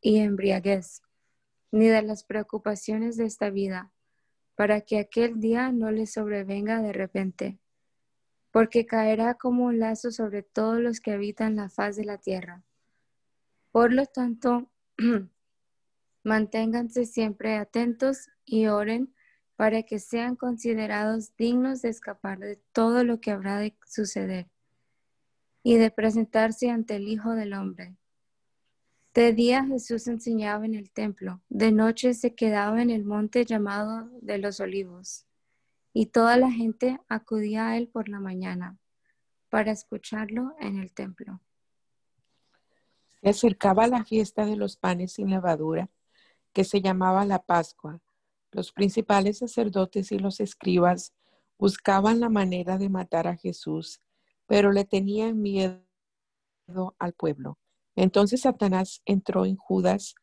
y 0.00 0.20
embriaguez, 0.20 1.02
ni 1.72 1.88
de 1.88 2.02
las 2.02 2.24
preocupaciones 2.24 3.16
de 3.16 3.26
esta 3.26 3.50
vida, 3.50 3.92
para 4.54 4.80
que 4.80 4.98
aquel 4.98 5.40
día 5.40 5.72
no 5.72 5.90
les 5.90 6.12
sobrevenga 6.12 6.82
de 6.82 6.92
repente, 6.92 7.58
porque 8.50 8.86
caerá 8.86 9.34
como 9.34 9.64
un 9.66 9.78
lazo 9.78 10.10
sobre 10.10 10.42
todos 10.42 10.80
los 10.80 11.00
que 11.00 11.12
habitan 11.12 11.56
la 11.56 11.68
faz 11.68 11.96
de 11.96 12.04
la 12.04 12.18
tierra. 12.18 12.62
Por 13.70 13.92
lo 13.92 14.06
tanto, 14.06 14.70
manténganse 16.24 17.06
siempre 17.06 17.56
atentos 17.56 18.28
y 18.44 18.66
oren 18.66 19.14
para 19.56 19.82
que 19.82 19.98
sean 19.98 20.36
considerados 20.36 21.36
dignos 21.36 21.82
de 21.82 21.90
escapar 21.90 22.38
de 22.38 22.56
todo 22.72 23.04
lo 23.04 23.20
que 23.20 23.30
habrá 23.30 23.58
de 23.58 23.76
suceder 23.86 24.48
y 25.62 25.76
de 25.76 25.90
presentarse 25.90 26.70
ante 26.70 26.96
el 26.96 27.08
Hijo 27.08 27.34
del 27.34 27.52
Hombre. 27.52 27.99
De 29.14 29.32
día 29.32 29.64
Jesús 29.64 30.06
enseñaba 30.06 30.64
en 30.64 30.74
el 30.74 30.90
templo, 30.90 31.40
de 31.48 31.72
noche 31.72 32.14
se 32.14 32.34
quedaba 32.34 32.80
en 32.80 32.90
el 32.90 33.04
monte 33.04 33.44
llamado 33.44 34.08
de 34.20 34.38
los 34.38 34.60
olivos, 34.60 35.26
y 35.92 36.06
toda 36.06 36.36
la 36.36 36.50
gente 36.50 37.00
acudía 37.08 37.68
a 37.68 37.76
él 37.76 37.88
por 37.88 38.08
la 38.08 38.20
mañana 38.20 38.78
para 39.48 39.72
escucharlo 39.72 40.54
en 40.60 40.78
el 40.78 40.92
templo. 40.92 41.40
Se 43.22 43.30
acercaba 43.30 43.86
la 43.88 44.04
fiesta 44.04 44.46
de 44.46 44.56
los 44.56 44.76
panes 44.76 45.12
sin 45.12 45.30
levadura, 45.30 45.90
que 46.52 46.64
se 46.64 46.80
llamaba 46.80 47.24
la 47.24 47.42
Pascua 47.42 48.00
los 48.52 48.72
principales 48.72 49.38
sacerdotes 49.38 50.10
y 50.10 50.18
los 50.18 50.40
escribas 50.40 51.14
buscaban 51.58 52.20
la 52.20 52.28
manera 52.28 52.78
de 52.78 52.88
matar 52.88 53.28
a 53.28 53.36
Jesús, 53.36 54.00
pero 54.46 54.72
le 54.72 54.84
tenían 54.84 55.40
miedo 55.40 55.84
al 56.98 57.12
pueblo. 57.12 57.58
Entonces 58.00 58.40
Satanás 58.40 59.02
entró 59.04 59.44
en 59.44 59.56
Judas. 59.56 60.14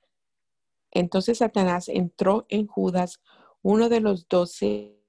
Entonces 0.89 1.37
Satanás 1.37 1.89
entró 1.89 2.47
en 2.49 2.65
Judas, 2.65 3.21
uno 3.61 3.87
de 3.87 3.99
los 3.99 4.27
doce, 4.27 4.99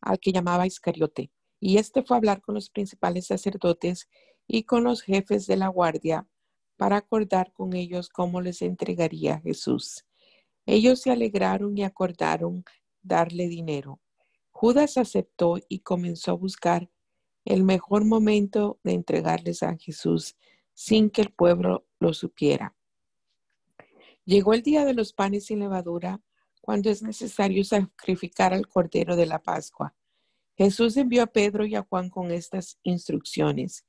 al 0.00 0.20
que 0.20 0.30
llamaba 0.30 0.68
Iscariote. 0.68 1.32
Y 1.58 1.78
este 1.78 2.04
fue 2.04 2.16
a 2.16 2.18
hablar 2.18 2.40
con 2.40 2.54
los 2.54 2.70
principales 2.70 3.26
sacerdotes 3.26 4.08
y 4.46 4.62
con 4.62 4.84
los 4.84 5.02
jefes 5.02 5.48
de 5.48 5.56
la 5.56 5.66
guardia 5.66 6.28
para 6.76 6.98
acordar 6.98 7.52
con 7.52 7.72
ellos 7.72 8.10
cómo 8.10 8.40
les 8.40 8.62
entregaría 8.62 9.40
Jesús. 9.40 10.06
Ellos 10.66 11.00
se 11.00 11.10
alegraron 11.10 11.76
y 11.76 11.82
acordaron 11.82 12.64
darle 13.02 13.48
dinero. 13.48 14.00
Judas 14.52 14.98
aceptó 14.98 15.56
y 15.68 15.80
comenzó 15.80 16.30
a 16.30 16.34
buscar 16.34 16.88
el 17.44 17.64
mejor 17.64 18.04
momento 18.04 18.78
de 18.84 18.92
entregarles 18.92 19.64
a 19.64 19.76
Jesús 19.76 20.36
sin 20.76 21.08
que 21.08 21.22
el 21.22 21.30
pueblo 21.30 21.86
lo 21.98 22.12
supiera. 22.12 22.76
Llegó 24.26 24.52
el 24.52 24.62
día 24.62 24.84
de 24.84 24.92
los 24.92 25.14
panes 25.14 25.46
sin 25.46 25.60
levadura, 25.60 26.20
cuando 26.60 26.90
es 26.90 27.02
necesario 27.02 27.64
sacrificar 27.64 28.52
al 28.52 28.68
Cordero 28.68 29.16
de 29.16 29.24
la 29.24 29.38
Pascua. 29.38 29.94
Jesús 30.54 30.96
envió 30.98 31.22
a 31.22 31.28
Pedro 31.28 31.64
y 31.64 31.76
a 31.76 31.82
Juan 31.82 32.10
con 32.10 32.30
estas 32.30 32.78
instrucciones. 32.82 33.86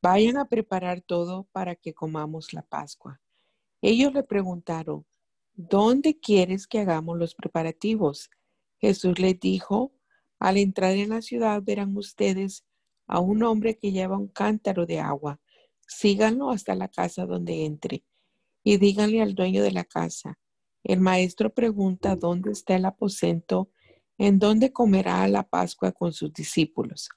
Vayan 0.00 0.38
a 0.38 0.48
preparar 0.48 1.02
todo 1.02 1.46
para 1.52 1.74
que 1.74 1.92
comamos 1.92 2.54
la 2.54 2.62
Pascua. 2.62 3.20
Ellos 3.82 4.14
le 4.14 4.22
preguntaron, 4.22 5.04
¿dónde 5.54 6.18
quieres 6.18 6.66
que 6.66 6.78
hagamos 6.78 7.18
los 7.18 7.34
preparativos? 7.34 8.30
Jesús 8.78 9.18
les 9.18 9.38
dijo, 9.38 9.92
al 10.38 10.56
entrar 10.56 10.92
en 10.92 11.10
la 11.10 11.20
ciudad 11.20 11.60
verán 11.62 11.94
ustedes 11.98 12.64
a 13.06 13.18
un 13.20 13.42
hombre 13.42 13.76
que 13.76 13.92
lleva 13.92 14.16
un 14.16 14.28
cántaro 14.28 14.86
de 14.86 15.00
agua. 15.00 15.38
Síganlo 15.90 16.50
hasta 16.50 16.76
la 16.76 16.86
casa 16.86 17.26
donde 17.26 17.64
entre 17.66 18.04
y 18.62 18.76
díganle 18.76 19.20
al 19.22 19.34
dueño 19.34 19.60
de 19.62 19.72
la 19.72 19.84
casa. 19.84 20.38
El 20.84 21.00
maestro 21.00 21.52
pregunta 21.52 22.14
dónde 22.14 22.52
está 22.52 22.76
el 22.76 22.84
aposento 22.84 23.70
en 24.16 24.38
donde 24.38 24.72
comerá 24.72 25.26
la 25.26 25.42
Pascua 25.42 25.90
con 25.90 26.12
sus 26.12 26.32
discípulos. 26.32 27.08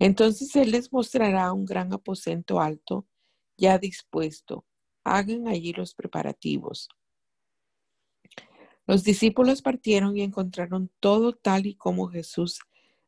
Entonces 0.00 0.56
él 0.56 0.72
les 0.72 0.92
mostrará 0.92 1.52
un 1.52 1.64
gran 1.64 1.92
aposento 1.92 2.60
alto 2.60 3.06
ya 3.56 3.78
dispuesto. 3.78 4.66
Hagan 5.04 5.46
allí 5.46 5.72
los 5.72 5.94
preparativos. 5.94 6.88
Los 8.88 9.04
discípulos 9.04 9.62
partieron 9.62 10.16
y 10.16 10.22
encontraron 10.22 10.90
todo 10.98 11.32
tal 11.32 11.66
y 11.66 11.76
como 11.76 12.08
Jesús 12.08 12.58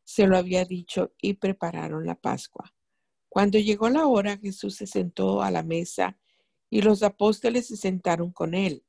se 0.05 0.27
lo 0.27 0.37
había 0.37 0.63
dicho 0.63 1.13
y 1.21 1.33
prepararon 1.33 2.05
la 2.05 2.15
Pascua. 2.15 2.73
Cuando 3.37 3.59
llegó 3.59 3.87
la 3.87 4.07
hora, 4.07 4.39
Jesús 4.39 4.77
se 4.77 4.87
sentó 4.87 5.43
a 5.43 5.51
la 5.51 5.61
mesa 5.61 6.17
y 6.71 6.81
los 6.81 7.03
apóstoles 7.03 7.67
se 7.67 7.77
sentaron 7.77 8.31
con 8.31 8.55
él. 8.55 8.83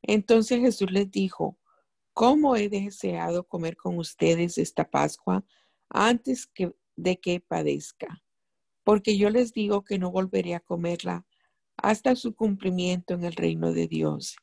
Entonces 0.00 0.60
Jesús 0.60 0.92
les 0.92 1.10
dijo, 1.10 1.58
¿cómo 2.12 2.54
he 2.54 2.68
deseado 2.68 3.48
comer 3.48 3.76
con 3.76 3.98
ustedes 3.98 4.58
esta 4.58 4.88
Pascua 4.88 5.44
antes 5.88 6.46
que, 6.46 6.72
de 6.94 7.18
que 7.18 7.40
padezca? 7.40 8.22
Porque 8.84 9.18
yo 9.18 9.28
les 9.28 9.52
digo 9.52 9.82
que 9.82 9.98
no 9.98 10.12
volveré 10.12 10.54
a 10.54 10.60
comerla 10.60 11.26
hasta 11.76 12.14
su 12.14 12.36
cumplimiento 12.36 13.14
en 13.14 13.24
el 13.24 13.32
reino 13.32 13.72
de 13.72 13.88
Dios. 13.88 14.36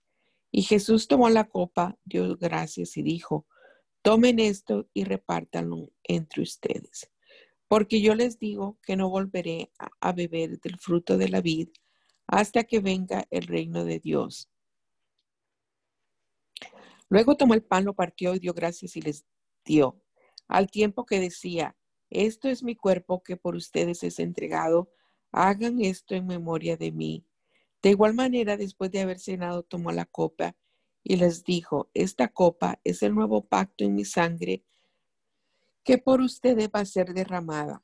Y 0.51 0.63
Jesús 0.63 1.07
tomó 1.07 1.29
la 1.29 1.45
copa, 1.45 1.97
dio 2.03 2.35
gracias 2.35 2.97
y 2.97 3.01
dijo, 3.01 3.47
tomen 4.01 4.39
esto 4.39 4.89
y 4.93 5.05
repártanlo 5.05 5.93
entre 6.03 6.41
ustedes. 6.41 7.09
Porque 7.67 8.01
yo 8.01 8.15
les 8.15 8.39
digo 8.39 8.77
que 8.81 8.95
no 8.95 9.09
volveré 9.09 9.71
a 9.99 10.13
beber 10.13 10.59
del 10.59 10.79
fruto 10.79 11.17
de 11.17 11.29
la 11.29 11.41
vid 11.41 11.69
hasta 12.27 12.63
que 12.63 12.79
venga 12.79 13.25
el 13.29 13.47
reino 13.47 13.85
de 13.85 13.99
Dios. 13.99 14.49
Luego 17.09 17.35
tomó 17.35 17.53
el 17.53 17.63
pan, 17.63 17.85
lo 17.85 17.93
partió 17.93 18.35
y 18.35 18.39
dio 18.39 18.53
gracias 18.53 18.97
y 18.97 19.01
les 19.01 19.25
dio, 19.63 20.01
al 20.47 20.69
tiempo 20.69 21.05
que 21.05 21.19
decía, 21.19 21.77
esto 22.09 22.49
es 22.49 22.63
mi 22.63 22.75
cuerpo 22.75 23.23
que 23.23 23.37
por 23.37 23.55
ustedes 23.55 24.03
es 24.03 24.19
entregado, 24.19 24.91
hagan 25.31 25.81
esto 25.81 26.15
en 26.15 26.27
memoria 26.27 26.77
de 26.77 26.91
mí. 26.91 27.25
De 27.81 27.91
igual 27.91 28.13
manera, 28.13 28.57
después 28.57 28.91
de 28.91 29.01
haber 29.01 29.19
cenado, 29.19 29.63
tomó 29.63 29.91
la 29.91 30.05
copa 30.05 30.55
y 31.03 31.15
les 31.15 31.43
dijo, 31.43 31.89
esta 31.93 32.27
copa 32.27 32.79
es 32.83 33.03
el 33.03 33.15
nuevo 33.15 33.45
pacto 33.45 33.85
en 33.85 33.95
mi 33.95 34.03
sangre 34.03 34.63
que 35.87 35.97
por 35.97 36.19
ustedes 36.19 36.67
va 36.67 36.81
a 36.81 36.85
ser 36.85 37.13
derramada. 37.13 37.81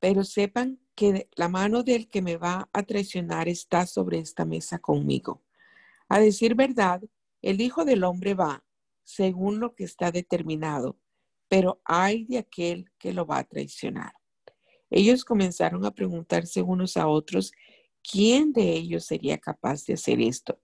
Pero 0.00 0.24
sepan 0.24 0.80
que 0.96 1.28
la 1.36 1.48
mano 1.48 1.84
del 1.84 2.08
que 2.08 2.22
me 2.22 2.36
va 2.36 2.68
a 2.72 2.82
traicionar 2.82 3.48
está 3.48 3.86
sobre 3.86 4.18
esta 4.18 4.44
mesa 4.44 4.80
conmigo. 4.80 5.40
A 6.08 6.18
decir 6.18 6.56
verdad, 6.56 7.00
el 7.40 7.60
Hijo 7.60 7.84
del 7.84 8.02
Hombre 8.02 8.34
va 8.34 8.64
según 9.04 9.60
lo 9.60 9.76
que 9.76 9.84
está 9.84 10.10
determinado, 10.10 10.98
pero 11.46 11.80
hay 11.84 12.24
de 12.24 12.38
aquel 12.38 12.90
que 12.98 13.12
lo 13.12 13.26
va 13.26 13.38
a 13.38 13.44
traicionar. 13.44 14.12
Ellos 14.90 15.24
comenzaron 15.24 15.84
a 15.84 15.92
preguntarse 15.92 16.62
unos 16.62 16.96
a 16.96 17.06
otros 17.06 17.52
¿quién 18.02 18.52
de 18.52 18.72
ellos 18.72 19.06
sería 19.06 19.38
capaz 19.38 19.84
de 19.84 19.94
hacer 19.94 20.20
esto? 20.20 20.60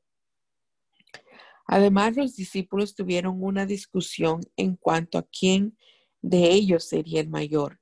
Además, 1.69 2.17
los 2.17 2.35
discípulos 2.35 2.97
tuvieron 2.97 3.41
una 3.41 3.67
discusión 3.67 4.41
en 4.57 4.75
cuanto 4.75 5.17
a 5.17 5.23
quién 5.23 5.77
de 6.23 6.51
ellos 6.53 6.85
sería 6.85 7.21
el 7.21 7.29
mayor. 7.29 7.81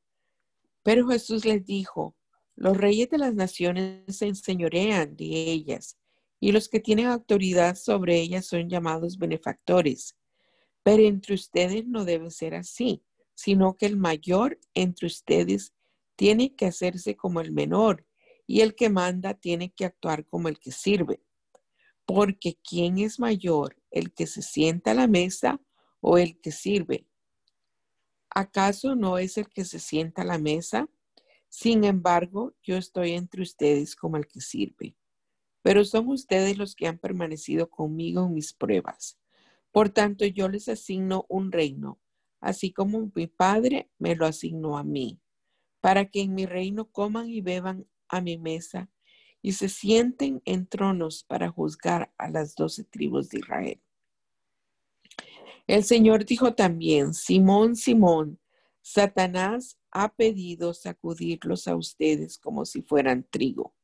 Pero 0.82 1.08
Jesús 1.08 1.44
les 1.44 1.64
dijo, 1.64 2.14
los 2.56 2.76
reyes 2.76 3.10
de 3.10 3.18
las 3.18 3.34
naciones 3.34 4.16
se 4.16 4.26
enseñorean 4.26 5.16
de 5.16 5.24
ellas, 5.24 5.98
y 6.40 6.52
los 6.52 6.68
que 6.68 6.78
tienen 6.78 7.06
autoridad 7.06 7.74
sobre 7.74 8.20
ellas 8.20 8.46
son 8.46 8.68
llamados 8.68 9.18
benefactores. 9.18 10.16
Pero 10.82 11.02
entre 11.02 11.34
ustedes 11.34 11.86
no 11.86 12.04
debe 12.04 12.30
ser 12.30 12.54
así, 12.54 13.02
sino 13.34 13.76
que 13.76 13.86
el 13.86 13.96
mayor 13.96 14.60
entre 14.74 15.06
ustedes 15.06 15.72
tiene 16.16 16.54
que 16.54 16.66
hacerse 16.66 17.16
como 17.16 17.40
el 17.40 17.50
menor, 17.50 18.06
y 18.46 18.60
el 18.60 18.74
que 18.74 18.90
manda 18.90 19.34
tiene 19.34 19.72
que 19.72 19.86
actuar 19.86 20.26
como 20.26 20.48
el 20.48 20.58
que 20.58 20.70
sirve. 20.70 21.22
Porque 22.04 22.58
¿quién 22.62 22.98
es 22.98 23.18
mayor, 23.18 23.80
el 23.90 24.12
que 24.12 24.26
se 24.26 24.42
sienta 24.42 24.90
a 24.90 24.94
la 24.94 25.06
mesa 25.06 25.60
o 26.00 26.18
el 26.18 26.38
que 26.40 26.52
sirve? 26.52 27.06
¿Acaso 28.36 28.96
no 28.96 29.18
es 29.18 29.38
el 29.38 29.48
que 29.48 29.64
se 29.64 29.78
sienta 29.78 30.22
a 30.22 30.24
la 30.24 30.38
mesa? 30.38 30.88
Sin 31.48 31.84
embargo, 31.84 32.56
yo 32.64 32.76
estoy 32.76 33.12
entre 33.12 33.42
ustedes 33.42 33.94
como 33.94 34.16
el 34.16 34.26
que 34.26 34.40
sirve. 34.40 34.96
Pero 35.62 35.84
son 35.84 36.08
ustedes 36.08 36.58
los 36.58 36.74
que 36.74 36.88
han 36.88 36.98
permanecido 36.98 37.70
conmigo 37.70 38.26
en 38.26 38.34
mis 38.34 38.52
pruebas. 38.52 39.20
Por 39.70 39.90
tanto, 39.90 40.26
yo 40.26 40.48
les 40.48 40.68
asigno 40.68 41.26
un 41.28 41.52
reino, 41.52 42.00
así 42.40 42.72
como 42.72 43.08
mi 43.14 43.28
Padre 43.28 43.88
me 43.98 44.16
lo 44.16 44.26
asignó 44.26 44.78
a 44.78 44.82
mí, 44.82 45.20
para 45.80 46.06
que 46.06 46.22
en 46.22 46.34
mi 46.34 46.44
reino 46.44 46.90
coman 46.90 47.28
y 47.28 47.40
beban 47.40 47.86
a 48.08 48.20
mi 48.20 48.36
mesa 48.36 48.90
y 49.42 49.52
se 49.52 49.68
sienten 49.68 50.42
en 50.44 50.66
tronos 50.66 51.22
para 51.22 51.50
juzgar 51.50 52.12
a 52.18 52.30
las 52.30 52.56
doce 52.56 52.82
tribus 52.82 53.28
de 53.28 53.38
Israel. 53.38 53.83
El 55.66 55.84
Señor 55.84 56.24
dijo 56.24 56.54
también, 56.54 57.14
Simón, 57.14 57.76
Simón, 57.76 58.38
Satanás 58.82 59.78
ha 59.90 60.14
pedido 60.14 60.74
sacudirlos 60.74 61.66
a 61.68 61.76
ustedes 61.76 62.38
como 62.38 62.66
si 62.66 62.82
fueran 62.82 63.26
trigo, 63.30 63.74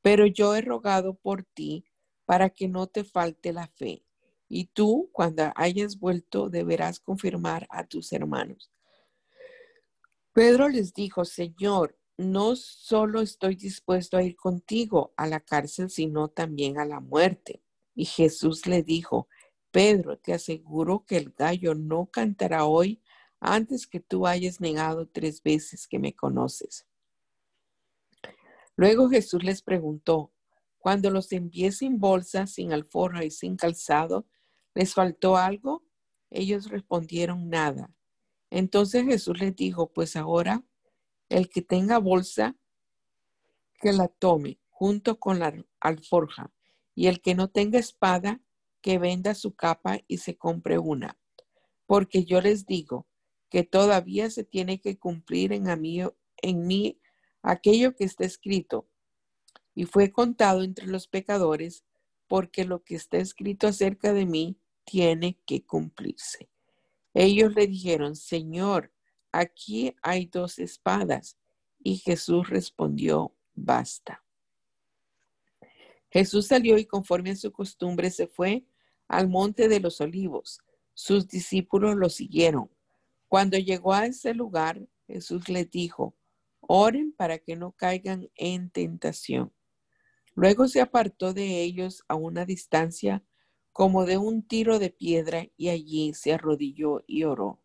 pero 0.00 0.26
yo 0.26 0.54
he 0.54 0.62
rogado 0.62 1.14
por 1.14 1.44
ti 1.44 1.84
para 2.24 2.48
que 2.48 2.68
no 2.68 2.86
te 2.86 3.04
falte 3.04 3.52
la 3.52 3.68
fe, 3.68 4.02
y 4.48 4.66
tú, 4.66 5.10
cuando 5.12 5.52
hayas 5.56 5.98
vuelto, 5.98 6.48
deberás 6.48 7.00
confirmar 7.00 7.66
a 7.70 7.86
tus 7.86 8.12
hermanos. 8.12 8.72
Pedro 10.32 10.68
les 10.68 10.94
dijo, 10.94 11.24
Señor, 11.24 11.98
no 12.16 12.56
solo 12.56 13.20
estoy 13.20 13.56
dispuesto 13.56 14.16
a 14.16 14.22
ir 14.22 14.36
contigo 14.36 15.12
a 15.16 15.26
la 15.26 15.40
cárcel, 15.40 15.90
sino 15.90 16.28
también 16.28 16.78
a 16.78 16.84
la 16.84 17.00
muerte. 17.00 17.62
Y 17.94 18.04
Jesús 18.04 18.66
le 18.66 18.82
dijo, 18.82 19.28
Pedro, 19.70 20.18
te 20.18 20.32
aseguro 20.32 21.04
que 21.06 21.16
el 21.16 21.32
gallo 21.32 21.74
no 21.74 22.06
cantará 22.06 22.64
hoy 22.64 23.02
antes 23.38 23.86
que 23.86 24.00
tú 24.00 24.26
hayas 24.26 24.60
negado 24.60 25.08
tres 25.08 25.42
veces 25.42 25.86
que 25.86 25.98
me 25.98 26.14
conoces. 26.14 26.86
Luego 28.76 29.08
Jesús 29.08 29.44
les 29.44 29.62
preguntó, 29.62 30.32
cuando 30.78 31.10
los 31.10 31.30
envié 31.32 31.72
sin 31.72 31.98
bolsa, 31.98 32.46
sin 32.46 32.72
alforja 32.72 33.24
y 33.24 33.30
sin 33.30 33.56
calzado, 33.56 34.26
¿les 34.74 34.94
faltó 34.94 35.36
algo? 35.36 35.84
Ellos 36.30 36.70
respondieron 36.70 37.50
nada. 37.50 37.94
Entonces 38.50 39.04
Jesús 39.04 39.38
les 39.38 39.54
dijo, 39.54 39.92
pues 39.92 40.16
ahora 40.16 40.64
el 41.28 41.48
que 41.48 41.62
tenga 41.62 41.98
bolsa, 41.98 42.56
que 43.80 43.92
la 43.92 44.08
tome 44.08 44.58
junto 44.68 45.18
con 45.18 45.38
la 45.38 45.54
alforja, 45.80 46.52
y 46.94 47.06
el 47.06 47.20
que 47.20 47.34
no 47.34 47.48
tenga 47.48 47.78
espada, 47.78 48.40
que 48.80 48.98
venda 48.98 49.34
su 49.34 49.54
capa 49.54 50.00
y 50.06 50.18
se 50.18 50.36
compre 50.36 50.78
una. 50.78 51.18
Porque 51.86 52.24
yo 52.24 52.40
les 52.40 52.66
digo 52.66 53.06
que 53.48 53.64
todavía 53.64 54.30
se 54.30 54.44
tiene 54.44 54.80
que 54.80 54.98
cumplir 54.98 55.52
en, 55.52 55.64
mí, 55.80 56.02
en 56.42 56.66
mí 56.66 57.00
aquello 57.42 57.94
que 57.94 58.04
está 58.04 58.24
escrito. 58.24 58.88
Y 59.74 59.84
fue 59.84 60.12
contado 60.12 60.62
entre 60.62 60.86
los 60.86 61.08
pecadores, 61.08 61.84
porque 62.28 62.64
lo 62.64 62.84
que 62.84 62.94
está 62.94 63.18
escrito 63.18 63.66
acerca 63.66 64.12
de 64.12 64.26
mí 64.26 64.58
tiene 64.84 65.38
que 65.46 65.64
cumplirse. 65.64 66.48
Ellos 67.12 67.54
le 67.54 67.66
dijeron, 67.66 68.14
Señor, 68.14 68.92
aquí 69.32 69.94
hay 70.02 70.26
dos 70.26 70.58
espadas. 70.58 71.36
Y 71.82 71.96
Jesús 71.96 72.48
respondió, 72.48 73.34
basta. 73.54 74.22
Jesús 76.10 76.46
salió 76.46 76.76
y 76.78 76.84
conforme 76.84 77.30
a 77.30 77.36
su 77.36 77.52
costumbre 77.52 78.10
se 78.10 78.26
fue 78.26 78.64
al 79.10 79.28
monte 79.28 79.68
de 79.68 79.80
los 79.80 80.00
olivos. 80.00 80.60
Sus 80.94 81.26
discípulos 81.26 81.96
lo 81.96 82.08
siguieron. 82.08 82.70
Cuando 83.26 83.58
llegó 83.58 83.92
a 83.92 84.06
ese 84.06 84.34
lugar, 84.34 84.86
Jesús 85.08 85.48
les 85.48 85.68
dijo, 85.68 86.14
oren 86.60 87.12
para 87.12 87.38
que 87.38 87.56
no 87.56 87.72
caigan 87.72 88.30
en 88.36 88.70
tentación. 88.70 89.52
Luego 90.36 90.68
se 90.68 90.80
apartó 90.80 91.34
de 91.34 91.60
ellos 91.60 92.04
a 92.06 92.14
una 92.14 92.44
distancia 92.44 93.24
como 93.72 94.06
de 94.06 94.16
un 94.16 94.46
tiro 94.46 94.78
de 94.78 94.90
piedra 94.90 95.48
y 95.56 95.70
allí 95.70 96.14
se 96.14 96.32
arrodilló 96.32 97.02
y 97.08 97.24
oró. 97.24 97.60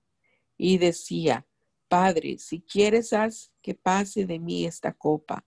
Y 0.58 0.79
decía, 0.79 1.45
Padre, 1.88 2.39
si 2.39 2.62
quieres, 2.62 3.13
haz 3.13 3.51
que 3.62 3.75
pase 3.75 4.25
de 4.25 4.39
mí 4.39 4.65
esta 4.65 4.93
copa, 4.93 5.45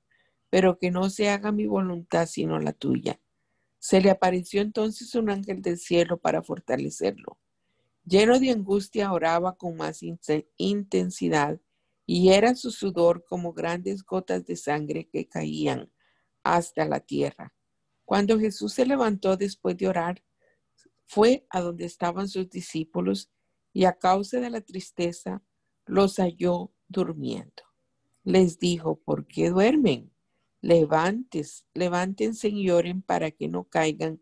pero 0.49 0.79
que 0.79 0.93
no 0.93 1.11
se 1.11 1.29
haga 1.29 1.51
mi 1.51 1.67
voluntad 1.67 2.27
sino 2.27 2.61
la 2.61 2.73
tuya. 2.73 3.21
Se 3.79 4.01
le 4.01 4.11
apareció 4.11 4.61
entonces 4.61 5.14
un 5.14 5.31
ángel 5.31 5.62
del 5.62 5.79
cielo 5.79 6.19
para 6.19 6.43
fortalecerlo. 6.43 7.38
Lleno 8.05 8.38
de 8.41 8.51
angustia 8.51 9.12
oraba 9.12 9.57
con 9.57 9.77
más 9.77 10.01
intensidad 10.57 11.61
y 12.07 12.31
era 12.31 12.55
su 12.55 12.71
sudor 12.71 13.25
como 13.27 13.53
grandes 13.53 14.03
gotas 14.03 14.47
de 14.47 14.57
sangre 14.57 15.09
que 15.09 15.29
caían 15.29 15.93
hasta 16.43 16.87
la 16.87 17.01
tierra. 17.01 17.53
Cuando 18.07 18.38
Jesús 18.38 18.73
se 18.73 18.87
levantó 18.87 19.37
después 19.37 19.77
de 19.77 19.88
orar, 19.88 20.25
fue 21.07 21.47
a 21.51 21.61
donde 21.61 21.85
estaban 21.85 22.29
sus 22.29 22.49
discípulos 22.49 23.31
y 23.75 23.85
a 23.85 23.93
causa 23.93 24.41
de 24.41 24.51
la 24.51 24.62
tristeza 24.62 25.43
los 25.85 26.17
halló 26.17 26.73
durmiendo. 26.88 27.62
Les 28.25 28.59
dijo, 28.59 28.97
¿por 28.97 29.27
qué 29.27 29.51
duermen? 29.51 30.11
Levantes, 30.61 31.66
levántense 31.75 32.49
y 32.49 32.71
oren 32.71 33.03
para 33.03 33.31
que 33.31 33.49
no 33.49 33.64
caigan 33.64 34.21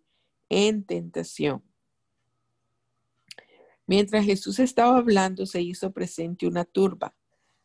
en 0.49 0.85
tentación. 0.85 1.63
Mientras 3.87 4.25
Jesús 4.25 4.59
estaba 4.59 4.99
hablando, 4.99 5.47
se 5.47 5.63
hizo 5.63 5.93
presente 5.93 6.47
una 6.47 6.65
turba, 6.65 7.17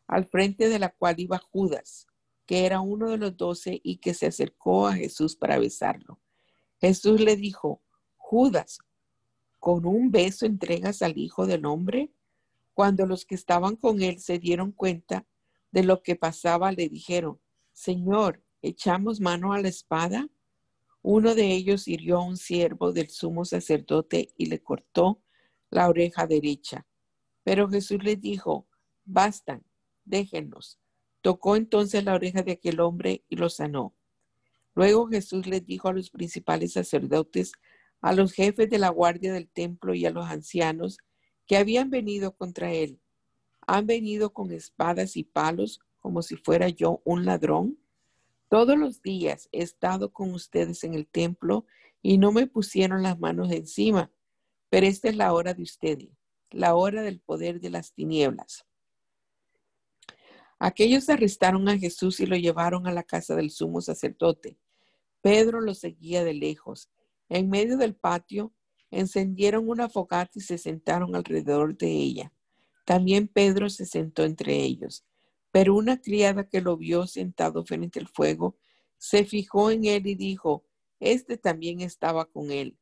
al 0.06 0.24
frente 0.24 0.68
de 0.68 0.78
la 0.78 0.90
cual 0.90 1.18
iba 1.18 1.38
Judas, 1.38 2.06
que 2.46 2.64
era 2.64 2.80
uno 2.80 3.10
de 3.10 3.18
los 3.18 3.36
doce 3.36 3.80
y 3.82 3.96
que 3.96 4.14
se 4.14 4.26
acercó 4.26 4.86
a 4.86 4.94
Jesús 4.94 5.36
para 5.36 5.58
besarlo. 5.58 6.20
Jesús 6.80 7.20
le 7.20 7.36
dijo, 7.36 7.82
Judas, 8.16 8.78
¿con 9.58 9.86
un 9.86 10.10
beso 10.10 10.46
entregas 10.46 11.02
al 11.02 11.18
Hijo 11.18 11.46
del 11.46 11.66
Hombre? 11.66 12.12
Cuando 12.74 13.06
los 13.06 13.24
que 13.24 13.34
estaban 13.34 13.76
con 13.76 14.00
él 14.02 14.20
se 14.20 14.38
dieron 14.38 14.72
cuenta 14.72 15.26
de 15.70 15.82
lo 15.82 16.02
que 16.02 16.16
pasaba, 16.16 16.72
le 16.72 16.88
dijeron, 16.88 17.40
Señor, 17.72 18.41
¿echamos 18.62 19.20
mano 19.20 19.52
a 19.52 19.60
la 19.60 19.68
espada? 19.68 20.28
Uno 21.02 21.34
de 21.34 21.52
ellos 21.52 21.88
hirió 21.88 22.18
a 22.18 22.24
un 22.24 22.36
siervo 22.36 22.92
del 22.92 23.10
sumo 23.10 23.44
sacerdote 23.44 24.32
y 24.36 24.46
le 24.46 24.62
cortó 24.62 25.20
la 25.70 25.88
oreja 25.88 26.26
derecha. 26.26 26.86
Pero 27.42 27.68
Jesús 27.68 28.02
les 28.04 28.20
dijo, 28.20 28.68
bastan, 29.04 29.64
déjenlos. 30.04 30.78
Tocó 31.20 31.56
entonces 31.56 32.04
la 32.04 32.14
oreja 32.14 32.42
de 32.42 32.52
aquel 32.52 32.80
hombre 32.80 33.24
y 33.28 33.36
lo 33.36 33.48
sanó. 33.48 33.94
Luego 34.74 35.08
Jesús 35.08 35.46
les 35.46 35.66
dijo 35.66 35.88
a 35.88 35.92
los 35.92 36.10
principales 36.10 36.72
sacerdotes, 36.72 37.52
a 38.00 38.12
los 38.12 38.32
jefes 38.32 38.70
de 38.70 38.78
la 38.78 38.88
guardia 38.88 39.32
del 39.32 39.48
templo 39.48 39.94
y 39.94 40.06
a 40.06 40.10
los 40.10 40.26
ancianos 40.26 40.98
que 41.46 41.56
habían 41.56 41.90
venido 41.90 42.36
contra 42.36 42.72
él. 42.72 43.00
¿Han 43.66 43.86
venido 43.86 44.32
con 44.32 44.50
espadas 44.50 45.16
y 45.16 45.24
palos 45.24 45.80
como 46.00 46.22
si 46.22 46.36
fuera 46.36 46.68
yo 46.68 47.00
un 47.04 47.24
ladrón? 47.24 47.78
Todos 48.52 48.76
los 48.76 49.00
días 49.00 49.48
he 49.50 49.62
estado 49.62 50.12
con 50.12 50.34
ustedes 50.34 50.84
en 50.84 50.92
el 50.92 51.06
templo 51.06 51.64
y 52.02 52.18
no 52.18 52.32
me 52.32 52.46
pusieron 52.46 53.02
las 53.02 53.18
manos 53.18 53.50
encima, 53.50 54.12
pero 54.68 54.86
esta 54.86 55.08
es 55.08 55.16
la 55.16 55.32
hora 55.32 55.54
de 55.54 55.62
ustedes, 55.62 56.10
la 56.50 56.74
hora 56.74 57.00
del 57.00 57.18
poder 57.18 57.62
de 57.62 57.70
las 57.70 57.94
tinieblas. 57.94 58.66
Aquellos 60.58 61.08
arrestaron 61.08 61.66
a 61.70 61.78
Jesús 61.78 62.20
y 62.20 62.26
lo 62.26 62.36
llevaron 62.36 62.86
a 62.86 62.92
la 62.92 63.04
casa 63.04 63.34
del 63.34 63.50
sumo 63.50 63.80
sacerdote. 63.80 64.58
Pedro 65.22 65.62
lo 65.62 65.72
seguía 65.72 66.22
de 66.22 66.34
lejos. 66.34 66.90
En 67.30 67.48
medio 67.48 67.78
del 67.78 67.94
patio 67.94 68.52
encendieron 68.90 69.66
una 69.66 69.88
fogata 69.88 70.32
y 70.34 70.42
se 70.42 70.58
sentaron 70.58 71.16
alrededor 71.16 71.74
de 71.78 71.88
ella. 71.88 72.34
También 72.84 73.28
Pedro 73.28 73.70
se 73.70 73.86
sentó 73.86 74.24
entre 74.24 74.56
ellos. 74.56 75.06
Pero 75.52 75.76
una 75.76 76.00
criada 76.00 76.48
que 76.48 76.62
lo 76.62 76.78
vio 76.78 77.06
sentado 77.06 77.64
frente 77.64 78.00
al 78.00 78.08
fuego, 78.08 78.56
se 78.96 79.24
fijó 79.24 79.70
en 79.70 79.84
él 79.84 80.06
y 80.06 80.14
dijo, 80.14 80.64
Este 80.98 81.36
también 81.36 81.82
estaba 81.82 82.24
con 82.24 82.50
él. 82.50 82.78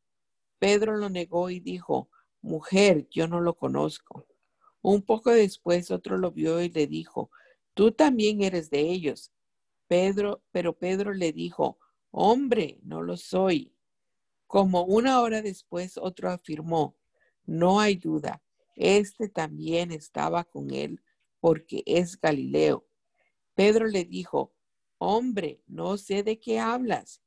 Pedro 0.61 0.97
lo 0.97 1.11
negó 1.11 1.51
y 1.51 1.59
dijo, 1.59 2.09
Mujer, 2.41 3.09
yo 3.11 3.27
no 3.27 3.41
lo 3.41 3.57
conozco. 3.57 4.27
Un 4.83 5.03
poco 5.03 5.31
después 5.31 5.91
otro 5.91 6.17
lo 6.17 6.31
vio 6.31 6.63
y 6.63 6.71
le 6.71 6.87
dijo, 6.87 7.31
Tú 7.75 7.91
también 7.91 8.43
eres 8.43 8.71
de 8.71 8.81
ellos. 8.81 9.33
Pedro, 9.89 10.43
pero 10.53 10.79
Pedro 10.79 11.13
le 11.13 11.33
dijo, 11.33 11.79
Hombre, 12.13 12.79
no 12.83 13.03
lo 13.03 13.17
soy. 13.17 13.75
Como 14.47 14.85
una 14.85 15.21
hora 15.21 15.43
después 15.43 15.99
otro 15.99 16.31
afirmó, 16.31 16.97
No 17.47 17.81
hay 17.81 17.97
duda, 17.97 18.43
este 18.77 19.29
también 19.29 19.91
estaba 19.91 20.45
con 20.45 20.71
él 20.71 21.01
porque 21.41 21.83
es 21.87 22.21
Galileo. 22.21 22.87
Pedro 23.55 23.87
le 23.87 24.05
dijo, 24.05 24.55
hombre, 24.99 25.63
no 25.67 25.97
sé 25.97 26.23
de 26.23 26.39
qué 26.39 26.61
hablas. 26.61 27.23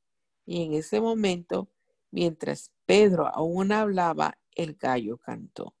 Y 0.46 0.62
en 0.62 0.74
ese 0.74 1.00
momento, 1.00 1.70
mientras 2.10 2.72
Pedro 2.86 3.26
aún 3.26 3.72
hablaba, 3.72 4.38
el 4.54 4.74
gallo 4.74 5.18
cantó. 5.18 5.74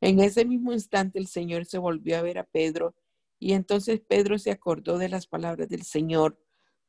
En 0.00 0.20
ese 0.20 0.44
mismo 0.44 0.72
instante 0.72 1.18
el 1.18 1.26
Señor 1.26 1.64
se 1.64 1.78
volvió 1.78 2.18
a 2.18 2.22
ver 2.22 2.38
a 2.38 2.44
Pedro 2.44 2.94
y 3.38 3.52
entonces 3.52 4.00
Pedro 4.00 4.38
se 4.38 4.50
acordó 4.50 4.98
de 4.98 5.08
las 5.08 5.26
palabras 5.26 5.68
del 5.68 5.82
Señor 5.82 6.38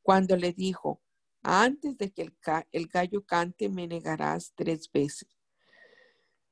cuando 0.02 0.36
le 0.36 0.52
dijo, 0.52 1.02
antes 1.42 1.96
de 1.98 2.12
que 2.12 2.30
el, 2.72 2.88
gallo 2.88 3.24
cante 3.24 3.68
me 3.68 3.86
negarás 3.86 4.52
tres 4.54 4.90
veces. 4.92 5.28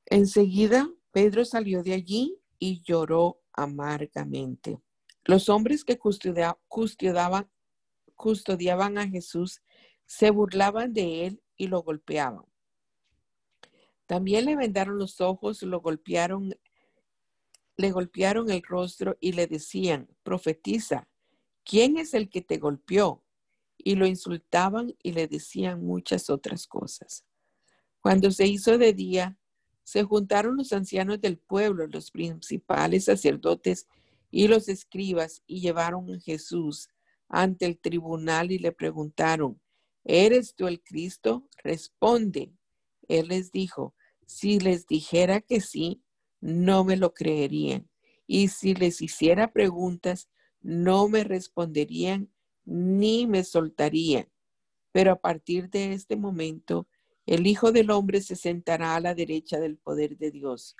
Enseguida 0.05 0.89
Pedro 1.11 1.45
salió 1.45 1.83
de 1.83 1.93
allí 1.93 2.41
y 2.59 2.81
lloró 2.81 3.41
amargamente. 3.55 4.79
Los 5.23 5.49
hombres 5.49 5.83
que 5.83 5.97
custodiaban, 5.97 7.49
custodiaban 8.15 8.97
a 8.97 9.07
Jesús 9.07 9.61
se 10.05 10.29
burlaban 10.29 10.93
de 10.93 11.25
él 11.25 11.41
y 11.57 11.67
lo 11.67 11.81
golpeaban. 11.81 12.45
También 14.05 14.45
le 14.45 14.55
vendaron 14.55 14.99
los 14.99 15.19
ojos, 15.19 15.63
lo 15.63 15.81
golpearon, 15.81 16.55
le 17.77 17.91
golpearon 17.91 18.51
el 18.51 18.61
rostro 18.61 19.17
y 19.19 19.31
le 19.31 19.47
decían, 19.47 20.07
profetiza, 20.21 21.07
¿quién 21.63 21.97
es 21.97 22.13
el 22.13 22.29
que 22.29 22.41
te 22.41 22.57
golpeó? 22.57 23.23
Y 23.77 23.95
lo 23.95 24.05
insultaban 24.05 24.95
y 25.01 25.13
le 25.13 25.27
decían 25.27 25.83
muchas 25.83 26.29
otras 26.29 26.67
cosas. 26.67 27.25
Cuando 27.99 28.29
se 28.29 28.45
hizo 28.45 28.77
de 28.77 28.93
día, 28.93 29.39
se 29.85 30.03
juntaron 30.03 30.57
los 30.57 30.73
ancianos 30.73 31.21
del 31.21 31.37
pueblo, 31.37 31.85
los 31.87 32.09
principales 32.09 33.05
sacerdotes 33.05 33.87
y 34.31 34.47
los 34.47 34.67
escribas 34.67 35.43
y 35.45 35.61
llevaron 35.61 36.11
a 36.11 36.19
Jesús 36.19 36.89
ante 37.29 37.67
el 37.67 37.77
tribunal 37.77 38.51
y 38.51 38.57
le 38.57 38.71
preguntaron, 38.71 39.61
¿eres 40.03 40.55
tú 40.55 40.67
el 40.67 40.81
Cristo? 40.81 41.47
Responde. 41.63 42.51
Él 43.07 43.27
les 43.27 43.51
dijo, 43.51 43.93
si 44.25 44.59
les 44.59 44.87
dijera 44.87 45.39
que 45.39 45.61
sí, 45.61 46.01
no 46.41 46.83
me 46.83 46.97
lo 46.97 47.13
creerían. 47.13 47.87
Y 48.25 48.47
si 48.47 48.73
les 48.73 49.03
hiciera 49.03 49.53
preguntas, 49.53 50.29
no 50.61 51.07
me 51.07 51.23
responderían 51.23 52.31
ni 52.65 53.27
me 53.27 53.43
soltarían. 53.43 54.27
Pero 54.91 55.11
a 55.11 55.21
partir 55.21 55.69
de 55.69 55.93
este 55.93 56.15
momento, 56.15 56.87
el 57.25 57.47
Hijo 57.47 57.71
del 57.71 57.89
Hombre 57.91 58.21
se 58.21 58.35
sentará 58.35 58.95
a 58.95 58.99
la 58.99 59.15
derecha 59.15 59.59
del 59.59 59.77
poder 59.77 60.17
de 60.17 60.31
Dios. 60.31 60.75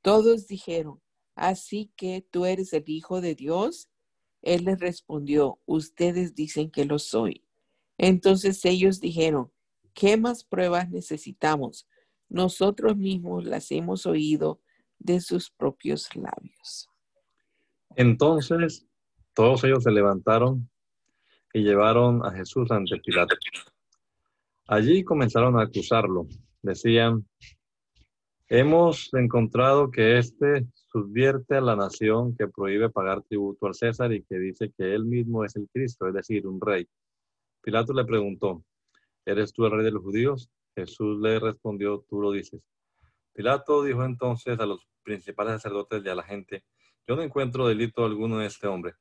Todos 0.00 0.46
dijeron, 0.46 1.00
así 1.34 1.92
que 1.96 2.24
tú 2.30 2.46
eres 2.46 2.72
el 2.72 2.84
Hijo 2.86 3.20
de 3.20 3.34
Dios. 3.34 3.88
Él 4.42 4.64
les 4.64 4.78
respondió, 4.78 5.58
ustedes 5.66 6.34
dicen 6.34 6.70
que 6.70 6.84
lo 6.84 6.98
soy. 6.98 7.44
Entonces 7.98 8.64
ellos 8.64 9.00
dijeron, 9.00 9.52
¿qué 9.94 10.16
más 10.16 10.44
pruebas 10.44 10.90
necesitamos? 10.90 11.86
Nosotros 12.28 12.96
mismos 12.96 13.44
las 13.44 13.70
hemos 13.70 14.06
oído 14.06 14.60
de 14.98 15.20
sus 15.20 15.50
propios 15.50 16.14
labios. 16.14 16.88
Entonces 17.96 18.86
todos 19.34 19.64
ellos 19.64 19.82
se 19.82 19.90
levantaron 19.90 20.68
y 21.52 21.60
llevaron 21.60 22.24
a 22.24 22.32
Jesús 22.32 22.70
ante 22.70 22.98
Pilato. 22.98 23.34
Allí 24.72 25.04
comenzaron 25.04 25.58
a 25.58 25.64
acusarlo. 25.64 26.26
Decían, 26.62 27.28
hemos 28.48 29.12
encontrado 29.12 29.90
que 29.90 30.16
éste 30.16 30.66
subvierte 30.72 31.56
a 31.56 31.60
la 31.60 31.76
nación 31.76 32.34
que 32.34 32.48
prohíbe 32.48 32.88
pagar 32.88 33.20
tributo 33.20 33.66
al 33.66 33.74
César 33.74 34.14
y 34.14 34.22
que 34.22 34.38
dice 34.38 34.72
que 34.74 34.94
él 34.94 35.04
mismo 35.04 35.44
es 35.44 35.56
el 35.56 35.68
Cristo, 35.70 36.08
es 36.08 36.14
decir, 36.14 36.46
un 36.46 36.58
rey. 36.58 36.88
Pilato 37.60 37.92
le 37.92 38.06
preguntó, 38.06 38.64
¿eres 39.26 39.52
tú 39.52 39.66
el 39.66 39.72
rey 39.72 39.84
de 39.84 39.90
los 39.90 40.02
judíos? 40.02 40.48
Jesús 40.74 41.20
le 41.20 41.38
respondió, 41.38 42.06
tú 42.08 42.22
lo 42.22 42.32
dices. 42.32 42.62
Pilato 43.34 43.82
dijo 43.82 44.02
entonces 44.06 44.58
a 44.58 44.64
los 44.64 44.88
principales 45.02 45.60
sacerdotes 45.60 46.02
y 46.02 46.08
a 46.08 46.14
la 46.14 46.22
gente, 46.22 46.64
yo 47.06 47.14
no 47.14 47.20
encuentro 47.20 47.68
delito 47.68 48.06
alguno 48.06 48.40
en 48.40 48.46
este 48.46 48.68
hombre. 48.68 48.94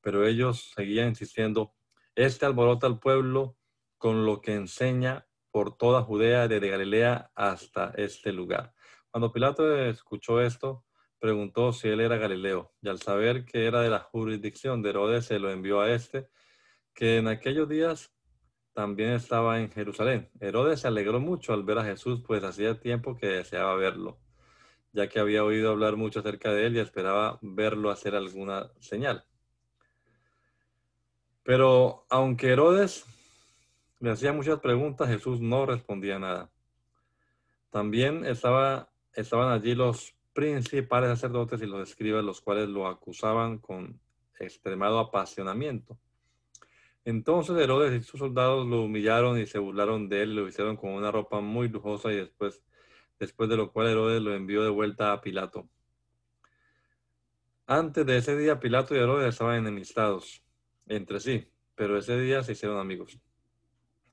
Pero 0.00 0.24
ellos 0.24 0.70
seguían 0.72 1.08
insistiendo, 1.08 1.74
este 2.14 2.46
alborota 2.46 2.86
al 2.86 3.00
pueblo 3.00 3.56
con 3.98 4.26
lo 4.26 4.40
que 4.40 4.54
enseña 4.54 5.26
por 5.50 5.76
toda 5.76 6.02
Judea, 6.02 6.48
desde 6.48 6.68
Galilea 6.68 7.30
hasta 7.34 7.92
este 7.96 8.32
lugar. 8.32 8.74
Cuando 9.10 9.32
Pilato 9.32 9.74
escuchó 9.84 10.40
esto, 10.40 10.84
preguntó 11.18 11.72
si 11.72 11.88
él 11.88 12.00
era 12.00 12.18
Galileo, 12.18 12.74
y 12.82 12.88
al 12.88 13.00
saber 13.00 13.44
que 13.46 13.66
era 13.66 13.80
de 13.80 13.88
la 13.88 14.00
jurisdicción 14.00 14.82
de 14.82 14.90
Herodes, 14.90 15.24
se 15.24 15.38
lo 15.38 15.50
envió 15.50 15.80
a 15.80 15.90
este, 15.90 16.28
que 16.92 17.16
en 17.18 17.28
aquellos 17.28 17.68
días 17.68 18.12
también 18.74 19.12
estaba 19.12 19.58
en 19.58 19.70
Jerusalén. 19.70 20.30
Herodes 20.38 20.80
se 20.80 20.88
alegró 20.88 21.18
mucho 21.18 21.54
al 21.54 21.62
ver 21.62 21.78
a 21.78 21.84
Jesús, 21.84 22.20
pues 22.26 22.44
hacía 22.44 22.78
tiempo 22.78 23.16
que 23.16 23.26
deseaba 23.26 23.74
verlo, 23.76 24.20
ya 24.92 25.08
que 25.08 25.18
había 25.18 25.44
oído 25.44 25.70
hablar 25.70 25.96
mucho 25.96 26.20
acerca 26.20 26.52
de 26.52 26.66
él 26.66 26.76
y 26.76 26.80
esperaba 26.80 27.38
verlo 27.40 27.90
hacer 27.90 28.14
alguna 28.14 28.70
señal. 28.80 29.24
Pero 31.42 32.04
aunque 32.10 32.48
Herodes 32.48 33.06
le 34.00 34.10
hacía 34.10 34.32
muchas 34.32 34.60
preguntas, 34.60 35.08
Jesús 35.08 35.40
no 35.40 35.66
respondía 35.66 36.18
nada. 36.18 36.50
También 37.70 38.24
estaba, 38.24 38.90
estaban 39.14 39.52
allí 39.52 39.74
los 39.74 40.14
principales 40.32 41.10
sacerdotes 41.10 41.62
y 41.62 41.66
los 41.66 41.88
escribas, 41.88 42.24
los 42.24 42.40
cuales 42.40 42.68
lo 42.68 42.86
acusaban 42.86 43.58
con 43.58 43.98
extremado 44.38 44.98
apasionamiento. 44.98 45.98
Entonces 47.04 47.56
Herodes 47.56 48.00
y 48.00 48.04
sus 48.04 48.18
soldados 48.18 48.66
lo 48.66 48.82
humillaron 48.82 49.38
y 49.38 49.46
se 49.46 49.58
burlaron 49.58 50.08
de 50.08 50.22
él, 50.22 50.34
lo 50.34 50.48
hicieron 50.48 50.76
con 50.76 50.90
una 50.90 51.10
ropa 51.10 51.40
muy 51.40 51.68
lujosa 51.68 52.12
y 52.12 52.16
después, 52.16 52.62
después 53.18 53.48
de 53.48 53.56
lo 53.56 53.72
cual 53.72 53.86
Herodes 53.86 54.20
lo 54.20 54.34
envió 54.34 54.62
de 54.62 54.70
vuelta 54.70 55.12
a 55.12 55.20
Pilato. 55.20 55.68
Antes 57.66 58.04
de 58.04 58.16
ese 58.16 58.36
día, 58.36 58.60
Pilato 58.60 58.94
y 58.94 58.98
Herodes 58.98 59.28
estaban 59.28 59.56
enemistados 59.56 60.42
entre 60.86 61.20
sí, 61.20 61.48
pero 61.74 61.96
ese 61.96 62.20
día 62.20 62.42
se 62.42 62.52
hicieron 62.52 62.78
amigos. 62.78 63.18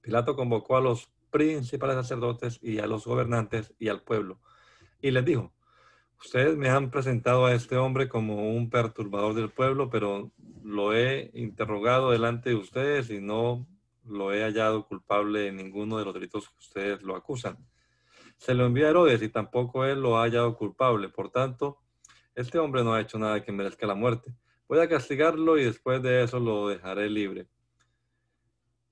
Pilato 0.03 0.35
convocó 0.35 0.77
a 0.77 0.81
los 0.81 1.09
principales 1.31 1.95
sacerdotes 1.95 2.59
y 2.61 2.77
a 2.77 2.85
los 2.85 3.05
gobernantes 3.05 3.73
y 3.79 3.87
al 3.87 4.03
pueblo 4.03 4.39
y 5.03 5.11
les 5.11 5.25
dijo, 5.25 5.53
Ustedes 6.17 6.55
me 6.55 6.69
han 6.69 6.89
presentado 6.89 7.45
a 7.45 7.53
este 7.53 7.75
hombre 7.75 8.07
como 8.07 8.55
un 8.55 8.69
perturbador 8.69 9.33
del 9.33 9.49
pueblo, 9.49 9.89
pero 9.89 10.31
lo 10.63 10.95
he 10.95 11.29
interrogado 11.33 12.11
delante 12.11 12.51
de 12.51 12.55
ustedes 12.55 13.09
y 13.09 13.19
no 13.19 13.67
lo 14.05 14.33
he 14.33 14.41
hallado 14.41 14.87
culpable 14.87 15.47
en 15.47 15.57
ninguno 15.57 15.97
de 15.97 16.05
los 16.05 16.13
delitos 16.13 16.47
que 16.47 16.59
ustedes 16.59 17.03
lo 17.03 17.17
acusan. 17.17 17.57
Se 18.37 18.53
lo 18.53 18.65
envía 18.65 18.87
a 18.87 18.89
Herodes 18.91 19.21
y 19.21 19.27
tampoco 19.27 19.83
él 19.83 20.01
lo 20.01 20.17
ha 20.17 20.21
hallado 20.21 20.55
culpable. 20.55 21.09
Por 21.09 21.29
tanto, 21.29 21.79
este 22.35 22.57
hombre 22.57 22.85
no 22.85 22.93
ha 22.93 23.01
hecho 23.01 23.19
nada 23.19 23.43
que 23.43 23.51
merezca 23.51 23.85
la 23.85 23.95
muerte. 23.95 24.33
Voy 24.69 24.79
a 24.79 24.87
castigarlo 24.87 25.57
y 25.57 25.65
después 25.65 26.01
de 26.01 26.23
eso 26.23 26.39
lo 26.39 26.69
dejaré 26.69 27.09
libre. 27.09 27.49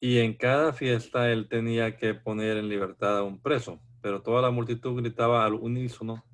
Y 0.04 0.18
en 0.18 0.34
cada 0.34 0.74
fiesta 0.74 1.32
él 1.32 1.48
tenía 1.48 1.96
que 1.96 2.16
poner 2.16 2.58
en 2.58 2.68
libertad 2.68 3.20
a 3.20 3.24
un 3.24 3.40
preso, 3.40 3.80
pero 4.02 4.24
toda 4.24 4.42
la 4.42 4.50
multitud 4.50 5.00
gritaba 5.00 5.46
al 5.46 5.54
unísono, 5.54 6.26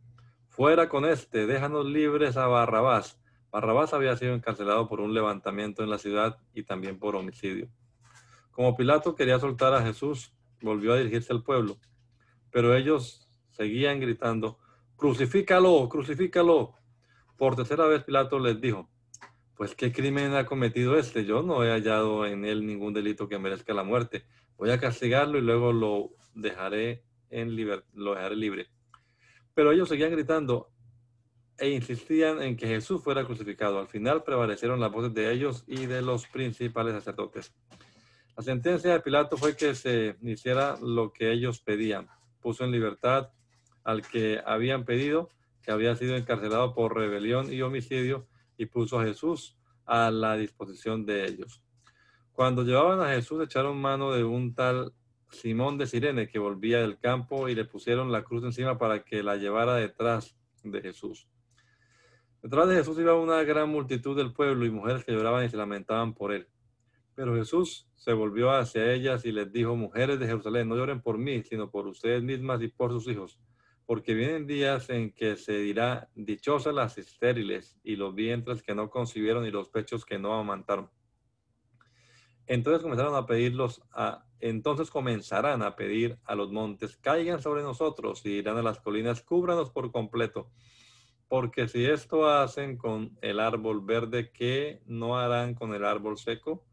Fuera 0.47 0.89
con 0.89 1.05
este, 1.05 1.45
déjanos 1.45 1.85
libres 1.85 2.35
a 2.35 2.47
Barrabás. 2.47 3.21
Barrabás 3.51 3.93
había 3.93 4.15
sido 4.15 4.33
encarcelado 4.33 4.87
por 4.87 5.01
un 5.01 5.13
levantamiento 5.13 5.83
en 5.83 5.89
la 5.91 5.99
ciudad 5.99 6.39
y 6.53 6.63
también 6.63 6.97
por 6.97 7.15
homicidio. 7.15 7.69
Como 8.49 8.75
Pilato 8.75 9.13
quería 9.13 9.37
soltar 9.37 9.75
a 9.75 9.83
Jesús, 9.83 10.33
volvió 10.61 10.93
a 10.93 10.97
dirigirse 10.97 11.31
al 11.31 11.43
pueblo, 11.43 11.77
pero 12.51 12.73
ellos 12.73 13.29
seguían 13.51 13.99
gritando, 13.99 14.57
crucifícalo, 14.95 15.87
crucifícalo. 15.89 16.73
Por 17.37 17.55
tercera 17.55 17.85
vez 17.85 18.03
Pilato 18.03 18.39
les 18.39 18.59
dijo, 18.59 18.89
pues 19.57 19.73
qué 19.73 19.91
crimen 19.91 20.35
ha 20.35 20.45
cometido 20.45 20.97
este. 20.97 21.25
Yo 21.25 21.41
no 21.41 21.63
he 21.63 21.71
hallado 21.71 22.25
en 22.27 22.45
él 22.45 22.65
ningún 22.65 22.93
delito 22.93 23.27
que 23.27 23.39
merezca 23.39 23.73
la 23.73 23.83
muerte. 23.83 24.23
Voy 24.55 24.69
a 24.69 24.79
castigarlo 24.79 25.39
y 25.39 25.41
luego 25.41 25.73
lo 25.73 26.11
dejaré 26.35 27.03
en 27.31 27.55
lo 27.93 28.13
dejaré 28.13 28.35
libre. 28.35 28.67
Pero 29.55 29.71
ellos 29.71 29.89
seguían 29.89 30.11
gritando 30.11 30.69
e 31.57 31.69
insistían 31.69 32.41
en 32.43 32.55
que 32.55 32.67
Jesús 32.67 33.03
fuera 33.03 33.25
crucificado. 33.25 33.79
Al 33.79 33.87
final 33.87 34.23
prevalecieron 34.23 34.79
las 34.79 34.91
voces 34.91 35.13
de 35.15 35.31
ellos 35.33 35.63
y 35.65 35.87
de 35.87 36.03
los 36.03 36.27
principales 36.27 36.93
sacerdotes. 36.93 37.51
La 38.37 38.43
sentencia 38.43 38.93
de 38.93 38.99
Pilato 38.99 39.37
fue 39.37 39.55
que 39.55 39.73
se 39.73 40.15
hiciera 40.21 40.77
lo 40.79 41.11
que 41.11 41.31
ellos 41.31 41.59
pedían. 41.59 42.07
Puso 42.39 42.63
en 42.63 42.71
libertad 42.71 43.31
al 43.83 44.03
que 44.03 44.39
habían 44.45 44.85
pedido, 44.85 45.29
que 45.63 45.71
había 45.71 45.95
sido 45.95 46.15
encarcelado 46.15 46.75
por 46.75 46.95
rebelión 46.95 47.51
y 47.51 47.63
homicidio, 47.63 48.27
y 48.57 48.65
puso 48.65 48.99
a 48.99 49.05
Jesús 49.05 49.57
a 49.85 50.11
la 50.11 50.35
disposición 50.35 51.05
de 51.05 51.25
ellos. 51.25 51.63
Cuando 52.31 52.63
llevaban 52.63 52.99
a 52.99 53.13
Jesús, 53.13 53.43
echaron 53.43 53.81
mano 53.81 54.11
de 54.11 54.23
un 54.23 54.53
tal 54.53 54.93
Simón 55.29 55.77
de 55.77 55.87
Sirene, 55.87 56.27
que 56.27 56.39
volvía 56.39 56.79
del 56.79 56.99
campo, 56.99 57.49
y 57.49 57.55
le 57.55 57.65
pusieron 57.65 58.11
la 58.11 58.23
cruz 58.23 58.43
encima 58.43 58.77
para 58.77 59.03
que 59.03 59.23
la 59.23 59.35
llevara 59.37 59.75
detrás 59.75 60.37
de 60.63 60.81
Jesús. 60.81 61.27
Detrás 62.41 62.69
de 62.69 62.75
Jesús 62.75 62.99
iba 62.99 63.15
una 63.15 63.43
gran 63.43 63.69
multitud 63.69 64.15
del 64.15 64.33
pueblo 64.33 64.65
y 64.65 64.71
mujeres 64.71 65.03
que 65.03 65.11
lloraban 65.11 65.45
y 65.45 65.49
se 65.49 65.57
lamentaban 65.57 66.13
por 66.13 66.31
él. 66.31 66.47
Pero 67.15 67.35
Jesús 67.35 67.89
se 67.95 68.13
volvió 68.13 68.51
hacia 68.51 68.93
ellas 68.93 69.25
y 69.25 69.31
les 69.31 69.51
dijo, 69.51 69.75
mujeres 69.75 70.19
de 70.19 70.27
Jerusalén, 70.27 70.69
no 70.69 70.75
lloren 70.75 71.01
por 71.01 71.17
mí, 71.17 71.43
sino 71.43 71.71
por 71.71 71.87
ustedes 71.87 72.21
mismas 72.21 72.61
y 72.61 72.67
por 72.67 72.91
sus 72.91 73.07
hijos, 73.07 73.39
porque 73.87 74.13
vienen 74.13 74.45
días 74.47 74.89
en 74.89 75.13
que 75.13 75.37
se 75.37 75.59
dirá, 75.59 76.09
dichosas 76.13 76.75
las 76.75 76.97
estériles 76.97 77.79
y 77.83 77.95
los 77.95 78.13
vientres 78.13 78.61
que 78.61 78.75
no 78.75 78.89
concibieron 78.89 79.45
y 79.45 79.51
los 79.51 79.69
pechos 79.69 80.03
que 80.03 80.19
no 80.19 80.37
amantaron. 80.37 80.91
Entonces 82.47 82.83
comenzaron 82.83 83.15
a 83.15 83.25
pedirlos 83.25 83.81
a, 83.93 84.25
entonces 84.41 84.91
comenzarán 84.91 85.63
a 85.63 85.77
pedir 85.77 86.19
a 86.25 86.35
los 86.35 86.51
montes, 86.51 86.97
caigan 86.97 87.41
sobre 87.41 87.63
nosotros 87.63 88.25
y 88.25 88.31
irán 88.31 88.57
a 88.57 88.61
las 88.61 88.81
colinas, 88.81 89.21
cúbranos 89.21 89.71
por 89.71 89.89
completo. 89.93 90.51
Porque 91.29 91.69
si 91.69 91.85
esto 91.85 92.27
hacen 92.29 92.77
con 92.77 93.17
el 93.21 93.39
árbol 93.39 93.85
verde, 93.85 94.33
¿qué 94.33 94.81
no 94.85 95.17
harán 95.17 95.55
con 95.55 95.73
el 95.73 95.85
árbol 95.85 96.17
seco? 96.17 96.65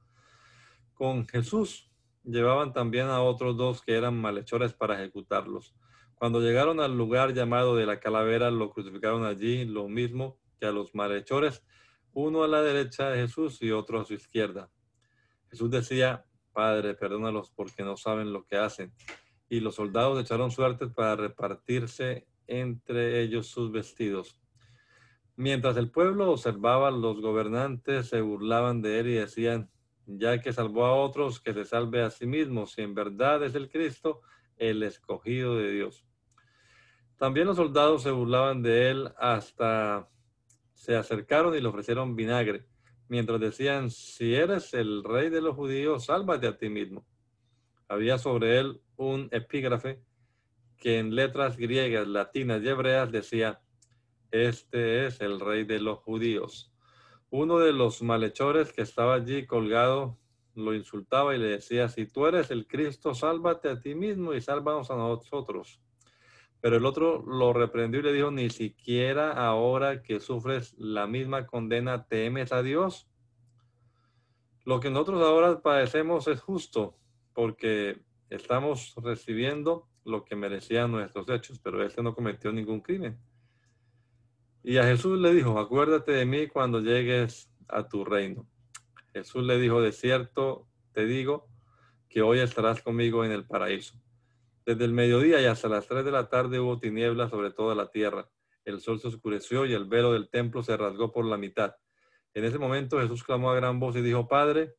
Con 0.94 1.28
Jesús 1.28 1.92
llevaban 2.24 2.72
también 2.72 3.06
a 3.06 3.22
otros 3.22 3.56
dos 3.56 3.82
que 3.82 3.94
eran 3.94 4.20
malhechores 4.20 4.72
para 4.72 4.96
ejecutarlos. 5.00 5.76
Cuando 6.24 6.40
llegaron 6.40 6.80
al 6.80 6.96
lugar 6.96 7.34
llamado 7.34 7.76
de 7.76 7.84
la 7.84 8.00
calavera, 8.00 8.50
lo 8.50 8.70
crucificaron 8.70 9.26
allí, 9.26 9.66
lo 9.66 9.88
mismo 9.88 10.38
que 10.58 10.64
a 10.64 10.72
los 10.72 10.94
malhechores, 10.94 11.62
uno 12.14 12.44
a 12.44 12.48
la 12.48 12.62
derecha 12.62 13.10
de 13.10 13.18
Jesús 13.18 13.60
y 13.60 13.72
otro 13.72 14.00
a 14.00 14.06
su 14.06 14.14
izquierda. 14.14 14.70
Jesús 15.50 15.70
decía, 15.70 16.24
Padre, 16.54 16.94
perdónalos 16.94 17.50
porque 17.50 17.82
no 17.82 17.98
saben 17.98 18.32
lo 18.32 18.46
que 18.46 18.56
hacen. 18.56 18.94
Y 19.50 19.60
los 19.60 19.74
soldados 19.74 20.18
echaron 20.18 20.50
suertes 20.50 20.88
para 20.94 21.14
repartirse 21.14 22.26
entre 22.46 23.20
ellos 23.20 23.48
sus 23.48 23.70
vestidos. 23.70 24.40
Mientras 25.36 25.76
el 25.76 25.90
pueblo 25.90 26.30
observaba, 26.30 26.90
los 26.90 27.20
gobernantes 27.20 28.06
se 28.06 28.22
burlaban 28.22 28.80
de 28.80 29.00
él 29.00 29.08
y 29.08 29.14
decían, 29.16 29.68
ya 30.06 30.40
que 30.40 30.54
salvó 30.54 30.86
a 30.86 30.94
otros, 30.94 31.38
que 31.38 31.52
se 31.52 31.66
salve 31.66 32.00
a 32.00 32.08
sí 32.08 32.24
mismo, 32.24 32.66
si 32.66 32.80
en 32.80 32.94
verdad 32.94 33.44
es 33.44 33.54
el 33.54 33.68
Cristo, 33.68 34.22
el 34.56 34.82
escogido 34.84 35.58
de 35.58 35.70
Dios. 35.70 36.06
También 37.16 37.46
los 37.46 37.56
soldados 37.56 38.02
se 38.02 38.10
burlaban 38.10 38.62
de 38.62 38.90
él 38.90 39.12
hasta 39.18 40.08
se 40.74 40.96
acercaron 40.96 41.54
y 41.54 41.60
le 41.60 41.68
ofrecieron 41.68 42.16
vinagre 42.16 42.66
mientras 43.08 43.40
decían, 43.40 43.90
si 43.90 44.34
eres 44.34 44.74
el 44.74 45.04
rey 45.04 45.30
de 45.30 45.40
los 45.40 45.54
judíos, 45.54 46.06
sálvate 46.06 46.46
a 46.46 46.56
ti 46.56 46.68
mismo. 46.68 47.06
Había 47.88 48.18
sobre 48.18 48.58
él 48.58 48.80
un 48.96 49.28
epígrafe 49.30 50.00
que 50.76 50.98
en 50.98 51.14
letras 51.14 51.56
griegas, 51.56 52.08
latinas 52.08 52.62
y 52.62 52.68
hebreas 52.68 53.12
decía, 53.12 53.60
este 54.30 55.06
es 55.06 55.20
el 55.20 55.38
rey 55.38 55.64
de 55.64 55.80
los 55.80 55.98
judíos. 56.00 56.72
Uno 57.30 57.58
de 57.58 57.72
los 57.72 58.02
malhechores 58.02 58.72
que 58.72 58.82
estaba 58.82 59.14
allí 59.14 59.46
colgado 59.46 60.18
lo 60.54 60.74
insultaba 60.74 61.34
y 61.34 61.38
le 61.38 61.46
decía, 61.46 61.88
si 61.88 62.06
tú 62.06 62.26
eres 62.26 62.50
el 62.50 62.66
Cristo, 62.66 63.14
sálvate 63.14 63.68
a 63.68 63.80
ti 63.80 63.94
mismo 63.94 64.34
y 64.34 64.40
sálvanos 64.40 64.90
a 64.90 64.96
nosotros. 64.96 65.80
Pero 66.64 66.78
el 66.78 66.86
otro 66.86 67.22
lo 67.26 67.52
reprendió 67.52 68.00
y 68.00 68.04
le 68.04 68.12
dijo, 68.14 68.30
ni 68.30 68.48
siquiera 68.48 69.32
ahora 69.32 70.02
que 70.02 70.18
sufres 70.18 70.74
la 70.78 71.06
misma 71.06 71.46
condena, 71.46 72.06
temes 72.06 72.52
a 72.52 72.62
Dios. 72.62 73.06
Lo 74.64 74.80
que 74.80 74.88
nosotros 74.88 75.20
ahora 75.20 75.60
padecemos 75.60 76.26
es 76.26 76.40
justo, 76.40 76.96
porque 77.34 78.00
estamos 78.30 78.94
recibiendo 78.96 79.90
lo 80.06 80.24
que 80.24 80.36
merecían 80.36 80.90
nuestros 80.90 81.28
hechos, 81.28 81.58
pero 81.58 81.84
este 81.84 82.02
no 82.02 82.14
cometió 82.14 82.50
ningún 82.50 82.80
crimen. 82.80 83.18
Y 84.62 84.78
a 84.78 84.84
Jesús 84.84 85.18
le 85.18 85.34
dijo, 85.34 85.58
acuérdate 85.58 86.12
de 86.12 86.24
mí 86.24 86.46
cuando 86.46 86.80
llegues 86.80 87.52
a 87.68 87.86
tu 87.86 88.06
reino. 88.06 88.48
Jesús 89.12 89.44
le 89.44 89.58
dijo, 89.58 89.82
de 89.82 89.92
cierto 89.92 90.66
te 90.94 91.04
digo 91.04 91.46
que 92.08 92.22
hoy 92.22 92.38
estarás 92.38 92.80
conmigo 92.80 93.22
en 93.22 93.32
el 93.32 93.44
paraíso. 93.44 94.00
Desde 94.66 94.86
el 94.86 94.92
mediodía 94.92 95.42
y 95.42 95.44
hasta 95.44 95.68
las 95.68 95.86
tres 95.86 96.06
de 96.06 96.10
la 96.10 96.30
tarde 96.30 96.58
hubo 96.58 96.78
tinieblas 96.78 97.30
sobre 97.30 97.50
toda 97.50 97.74
la 97.74 97.90
tierra. 97.90 98.30
El 98.64 98.80
sol 98.80 98.98
se 98.98 99.08
oscureció 99.08 99.66
y 99.66 99.74
el 99.74 99.84
velo 99.84 100.14
del 100.14 100.30
templo 100.30 100.62
se 100.62 100.74
rasgó 100.74 101.12
por 101.12 101.26
la 101.26 101.36
mitad. 101.36 101.76
En 102.32 102.44
ese 102.44 102.58
momento 102.58 102.98
Jesús 102.98 103.22
clamó 103.22 103.50
a 103.50 103.56
gran 103.56 103.78
voz 103.78 103.94
y 103.96 104.00
dijo, 104.00 104.26
Padre, 104.26 104.74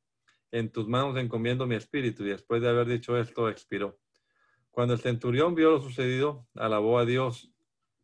en 0.52 0.72
tus 0.72 0.88
manos 0.88 1.16
encomiendo 1.18 1.68
mi 1.68 1.76
espíritu. 1.76 2.24
Y 2.24 2.30
después 2.30 2.64
de 2.64 2.70
haber 2.70 2.88
dicho 2.88 3.16
esto, 3.16 3.48
expiró. 3.48 4.00
Cuando 4.72 4.96
el 4.96 5.00
centurión 5.00 5.54
vio 5.54 5.70
lo 5.70 5.82
sucedido, 5.82 6.48
alabó 6.56 6.98
a 6.98 7.06
Dios 7.06 7.54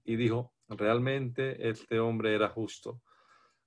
y 0.03 0.17
dijo, 0.17 0.53
realmente 0.69 1.67
este 1.67 1.99
hombre 1.99 2.35
era 2.35 2.49
justo. 2.49 3.01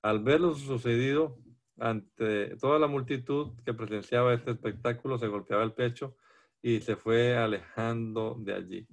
Al 0.03 0.23
ver 0.23 0.41
lo 0.41 0.55
sucedido, 0.55 1.37
ante 1.79 2.57
toda 2.59 2.79
la 2.79 2.87
multitud 2.87 3.55
que 3.65 3.75
presenciaba 3.75 4.33
este 4.33 4.53
espectáculo, 4.53 5.19
se 5.19 5.27
golpeaba 5.27 5.65
el 5.65 5.73
pecho 5.73 6.17
y 6.65 6.81
se 6.81 6.97
fue 6.97 7.37
alejando 7.37 8.37
de 8.39 8.55
allí. 8.55 8.89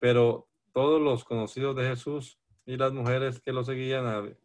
Pero 0.00 0.48
todos 0.72 1.00
los 1.00 1.22
conocidos 1.22 1.76
de 1.76 1.84
Jesús 1.84 2.40
y 2.66 2.76
las 2.76 2.92
mujeres 2.92 3.40
que 3.40 3.52
lo 3.52 3.62
seguían, 3.62 4.36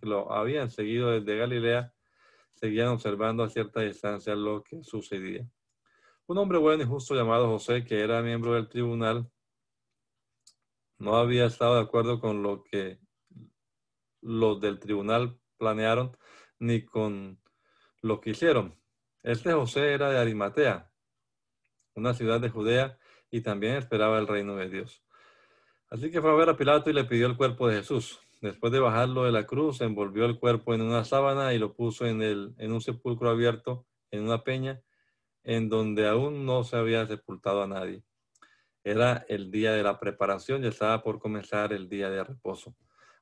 lo 0.00 0.32
habían 0.32 0.68
seguido 0.68 1.12
desde 1.12 1.38
Galilea, 1.38 1.94
seguían 2.54 2.88
observando 2.88 3.44
a 3.44 3.50
cierta 3.50 3.82
distancia 3.82 4.34
lo 4.34 4.64
que 4.64 4.82
sucedía. 4.82 5.48
Un 6.26 6.38
hombre 6.38 6.58
bueno 6.58 6.82
y 6.82 6.86
justo 6.86 7.14
llamado 7.14 7.46
José, 7.46 7.84
que 7.84 8.00
era 8.00 8.20
miembro 8.20 8.54
del 8.54 8.68
tribunal, 8.68 9.30
no 10.98 11.18
había 11.18 11.44
estado 11.44 11.76
de 11.76 11.82
acuerdo 11.82 12.18
con 12.18 12.42
lo 12.42 12.64
que 12.64 12.98
los 14.22 14.60
del 14.60 14.80
tribunal 14.80 15.38
planearon 15.56 16.16
ni 16.58 16.84
con 16.84 17.40
lo 18.02 18.20
que 18.20 18.30
hicieron. 18.30 18.76
Este 19.22 19.52
José 19.52 19.92
era 19.92 20.10
de 20.10 20.18
Arimatea, 20.18 20.89
una 22.00 22.14
ciudad 22.14 22.40
de 22.40 22.50
Judea, 22.50 22.98
y 23.30 23.42
también 23.42 23.76
esperaba 23.76 24.18
el 24.18 24.26
reino 24.26 24.56
de 24.56 24.68
Dios. 24.68 25.02
Así 25.88 26.10
que 26.10 26.20
fue 26.20 26.30
a 26.30 26.34
ver 26.34 26.48
a 26.48 26.56
Pilato 26.56 26.90
y 26.90 26.92
le 26.92 27.04
pidió 27.04 27.26
el 27.26 27.36
cuerpo 27.36 27.68
de 27.68 27.76
Jesús. 27.76 28.20
Después 28.40 28.72
de 28.72 28.78
bajarlo 28.78 29.24
de 29.24 29.32
la 29.32 29.46
cruz, 29.46 29.80
envolvió 29.80 30.24
el 30.24 30.38
cuerpo 30.38 30.72
en 30.72 30.82
una 30.82 31.04
sábana 31.04 31.52
y 31.52 31.58
lo 31.58 31.74
puso 31.74 32.06
en, 32.06 32.22
el, 32.22 32.54
en 32.58 32.72
un 32.72 32.80
sepulcro 32.80 33.28
abierto, 33.28 33.86
en 34.10 34.22
una 34.22 34.42
peña, 34.42 34.80
en 35.44 35.68
donde 35.68 36.08
aún 36.08 36.46
no 36.46 36.64
se 36.64 36.76
había 36.76 37.06
sepultado 37.06 37.62
a 37.62 37.66
nadie. 37.66 38.02
Era 38.82 39.26
el 39.28 39.50
día 39.50 39.72
de 39.72 39.82
la 39.82 40.00
preparación 40.00 40.64
y 40.64 40.68
estaba 40.68 41.02
por 41.02 41.18
comenzar 41.18 41.72
el 41.72 41.88
día 41.88 42.08
de 42.08 42.24
reposo. 42.24 42.74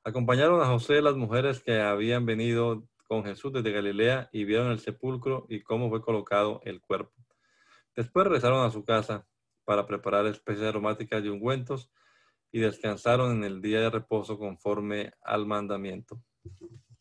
Acompañaron 0.03 0.61
a 0.61 0.67
José 0.67 1.01
las 1.01 1.15
mujeres 1.15 1.61
que 1.61 1.81
habían 1.81 2.25
venido 2.25 2.87
con 3.07 3.25
Jesús 3.25 3.51
desde 3.51 3.71
Galilea 3.71 4.29
y 4.31 4.45
vieron 4.45 4.71
el 4.71 4.79
sepulcro 4.79 5.45
y 5.49 5.61
cómo 5.61 5.89
fue 5.89 6.01
colocado 6.01 6.61
el 6.63 6.79
cuerpo. 6.79 7.18
Después 7.95 8.25
regresaron 8.25 8.65
a 8.65 8.71
su 8.71 8.83
casa 8.83 9.27
para 9.65 9.85
preparar 9.85 10.25
especies 10.25 10.65
aromáticas 10.67 11.23
y 11.23 11.29
ungüentos 11.29 11.91
y 12.51 12.59
descansaron 12.59 13.37
en 13.37 13.43
el 13.43 13.61
día 13.61 13.81
de 13.81 13.89
reposo 13.89 14.37
conforme 14.37 15.11
al 15.21 15.45
mandamiento. 15.45 16.23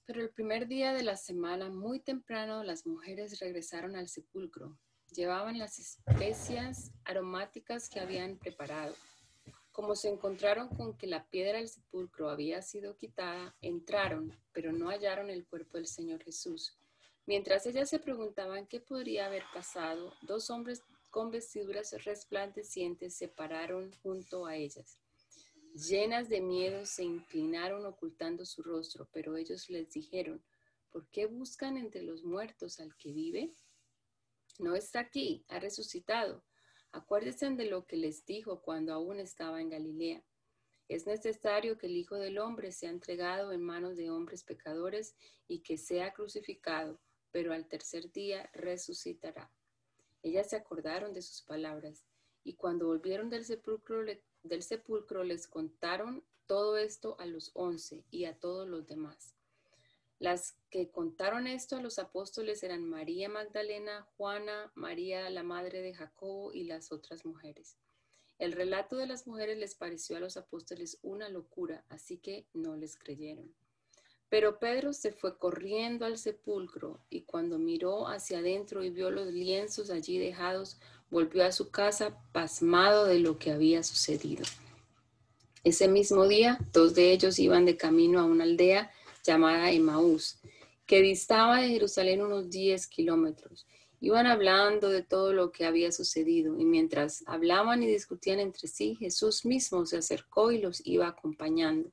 Pero 0.05 0.23
el 0.23 0.31
primer 0.31 0.67
día 0.69 0.93
de 0.93 1.03
la 1.03 1.17
semana, 1.17 1.69
muy 1.69 2.01
temprano, 2.01 2.63
las 2.65 2.87
mujeres 2.87 3.39
regresaron 3.41 3.97
al 3.97 4.09
sepulcro. 4.09 4.79
Llevaban 5.13 5.59
las 5.59 5.79
especias 5.79 6.91
aromáticas 7.05 7.89
que 7.89 8.01
habían 8.01 8.37
preparado. 8.37 8.95
Como 9.71 9.95
se 9.95 10.09
encontraron 10.09 10.69
con 10.69 10.97
que 10.97 11.07
la 11.07 11.27
piedra 11.27 11.59
del 11.59 11.69
sepulcro 11.69 12.31
había 12.31 12.63
sido 12.63 12.97
quitada, 12.97 13.55
entraron, 13.61 14.35
pero 14.53 14.73
no 14.73 14.89
hallaron 14.89 15.31
el 15.31 15.47
cuerpo 15.47 15.77
del 15.77 15.87
Señor 15.87 16.23
Jesús. 16.25 16.78
Mientras 17.29 17.67
ellas 17.67 17.91
se 17.91 17.99
preguntaban 17.99 18.67
qué 18.67 18.81
podría 18.81 19.27
haber 19.27 19.43
pasado, 19.53 20.15
dos 20.23 20.49
hombres 20.49 20.83
con 21.11 21.31
vestiduras 21.31 21.93
resplandecientes 22.07 23.19
se 23.19 23.29
pararon 23.29 23.93
junto 24.03 24.47
a 24.47 24.57
ellas. 24.57 24.99
Llenas 25.75 26.31
de 26.31 26.41
miedo 26.41 26.87
se 26.87 27.05
inclinaron 27.05 27.85
ocultando 27.85 28.47
su 28.47 28.63
rostro, 28.63 29.11
pero 29.13 29.37
ellos 29.37 29.69
les 29.69 29.91
dijeron, 29.91 30.43
¿por 30.89 31.07
qué 31.11 31.27
buscan 31.27 31.77
entre 31.77 32.01
los 32.03 32.25
muertos 32.25 32.81
al 32.81 32.97
que 32.97 33.13
vive? 33.13 33.53
No 34.59 34.75
está 34.75 35.01
aquí, 35.01 35.45
ha 35.49 35.61
resucitado. 35.61 36.43
Acuérdense 36.93 37.51
de 37.51 37.67
lo 37.67 37.85
que 37.85 37.99
les 37.99 38.25
dijo 38.25 38.63
cuando 38.63 38.95
aún 38.95 39.21
estaba 39.21 39.61
en 39.61 39.69
Galilea. 39.69 40.25
Es 40.89 41.07
necesario 41.07 41.77
que 41.77 41.89
el 41.89 41.97
Hijo 41.99 42.15
del 42.15 42.39
Hombre 42.39 42.73
sea 42.73 42.89
entregado 42.89 43.53
en 43.53 43.61
manos 43.63 43.99
de 43.99 44.09
hombres 44.09 44.45
pecadores 44.45 45.15
y 45.47 45.61
que 45.61 45.77
sea 45.77 46.15
crucificado, 46.15 46.99
pero 47.31 47.53
al 47.53 47.69
tercer 47.69 48.13
día 48.13 48.51
resucitará. 48.53 49.51
Ellas 50.23 50.51
se 50.51 50.57
acordaron 50.57 51.13
de 51.13 51.23
sus 51.23 51.43
palabras 51.43 52.05
y 52.45 52.55
cuando 52.55 52.87
volvieron 52.87 53.31
del 53.31 53.45
sepulcro, 53.45 54.05
del 54.43 54.63
sepulcro 54.63 55.25
les 55.25 55.47
contaron 55.47 56.25
todo 56.47 56.79
esto 56.79 57.17
a 57.21 57.27
los 57.27 57.51
once 57.55 58.05
y 58.11 58.25
a 58.25 58.39
todos 58.39 58.67
los 58.67 58.87
demás. 58.87 59.35
Las 60.19 60.57
que 60.71 60.91
contaron 60.91 61.47
esto 61.47 61.77
a 61.77 61.83
los 61.83 61.99
apóstoles 62.01 62.63
eran 62.65 62.85
María 62.85 63.29
Magdalena, 63.29 64.03
Juana, 64.17 64.73
María 64.75 65.31
la 65.31 65.45
madre 65.45 65.81
de 65.81 65.95
Jacobo 65.95 66.53
y 66.53 66.65
las 66.65 66.91
otras 66.91 67.25
mujeres. 67.25 67.77
El 68.39 68.53
relato 68.53 68.97
de 68.97 69.07
las 69.07 69.27
mujeres 69.27 69.59
les 69.59 69.75
pareció 69.75 70.17
a 70.17 70.21
los 70.21 70.37
apóstoles 70.37 70.99
una 71.03 71.29
locura, 71.29 71.85
así 71.89 72.19
que 72.19 72.47
no 72.53 72.77
les 72.77 72.97
creyeron. 72.97 73.55
Pero 74.31 74.59
Pedro 74.59 74.93
se 74.93 75.13
fue 75.13 75.39
corriendo 75.39 76.05
al 76.05 76.19
sepulcro 76.19 77.01
y 77.09 77.23
cuando 77.23 77.59
miró 77.59 78.09
hacia 78.09 78.39
adentro 78.39 78.85
y 78.85 78.91
vio 78.91 79.11
los 79.11 79.29
lienzos 79.29 79.91
allí 79.91 80.19
dejados, 80.19 80.79
volvió 81.11 81.45
a 81.45 81.53
su 81.53 81.71
casa 81.71 82.19
pasmado 82.33 83.07
de 83.07 83.21
lo 83.21 83.39
que 83.39 83.53
había 83.53 83.83
sucedido. 83.83 84.45
Ese 85.65 85.89
mismo 85.89 86.29
día, 86.29 86.59
dos 86.73 86.95
de 86.95 87.13
ellos 87.13 87.39
iban 87.39 87.65
de 87.65 87.77
camino 87.77 88.21
a 88.21 88.25
una 88.25 88.45
aldea 88.45 88.91
llamada 89.25 89.71
Emaús, 89.71 90.39
que 90.87 91.03
distaba 91.03 91.61
de 91.61 91.69
Jerusalén 91.69 92.23
unos 92.23 92.49
10 92.51 92.87
kilómetros. 92.87 93.67
Iban 94.01 94.27
hablando 94.27 94.89
de 94.91 95.03
todo 95.03 95.33
lo 95.33 95.51
que 95.51 95.67
había 95.67 95.91
sucedido 95.91 96.59
y 96.59 96.65
mientras 96.65 97.25
hablaban 97.27 97.83
y 97.83 97.87
discutían 97.87 98.39
entre 98.39 98.69
sí, 98.69 98.95
Jesús 98.95 99.45
mismo 99.45 99.85
se 99.87 99.97
acercó 99.97 100.53
y 100.53 100.59
los 100.59 100.81
iba 100.87 101.09
acompañando. 101.09 101.91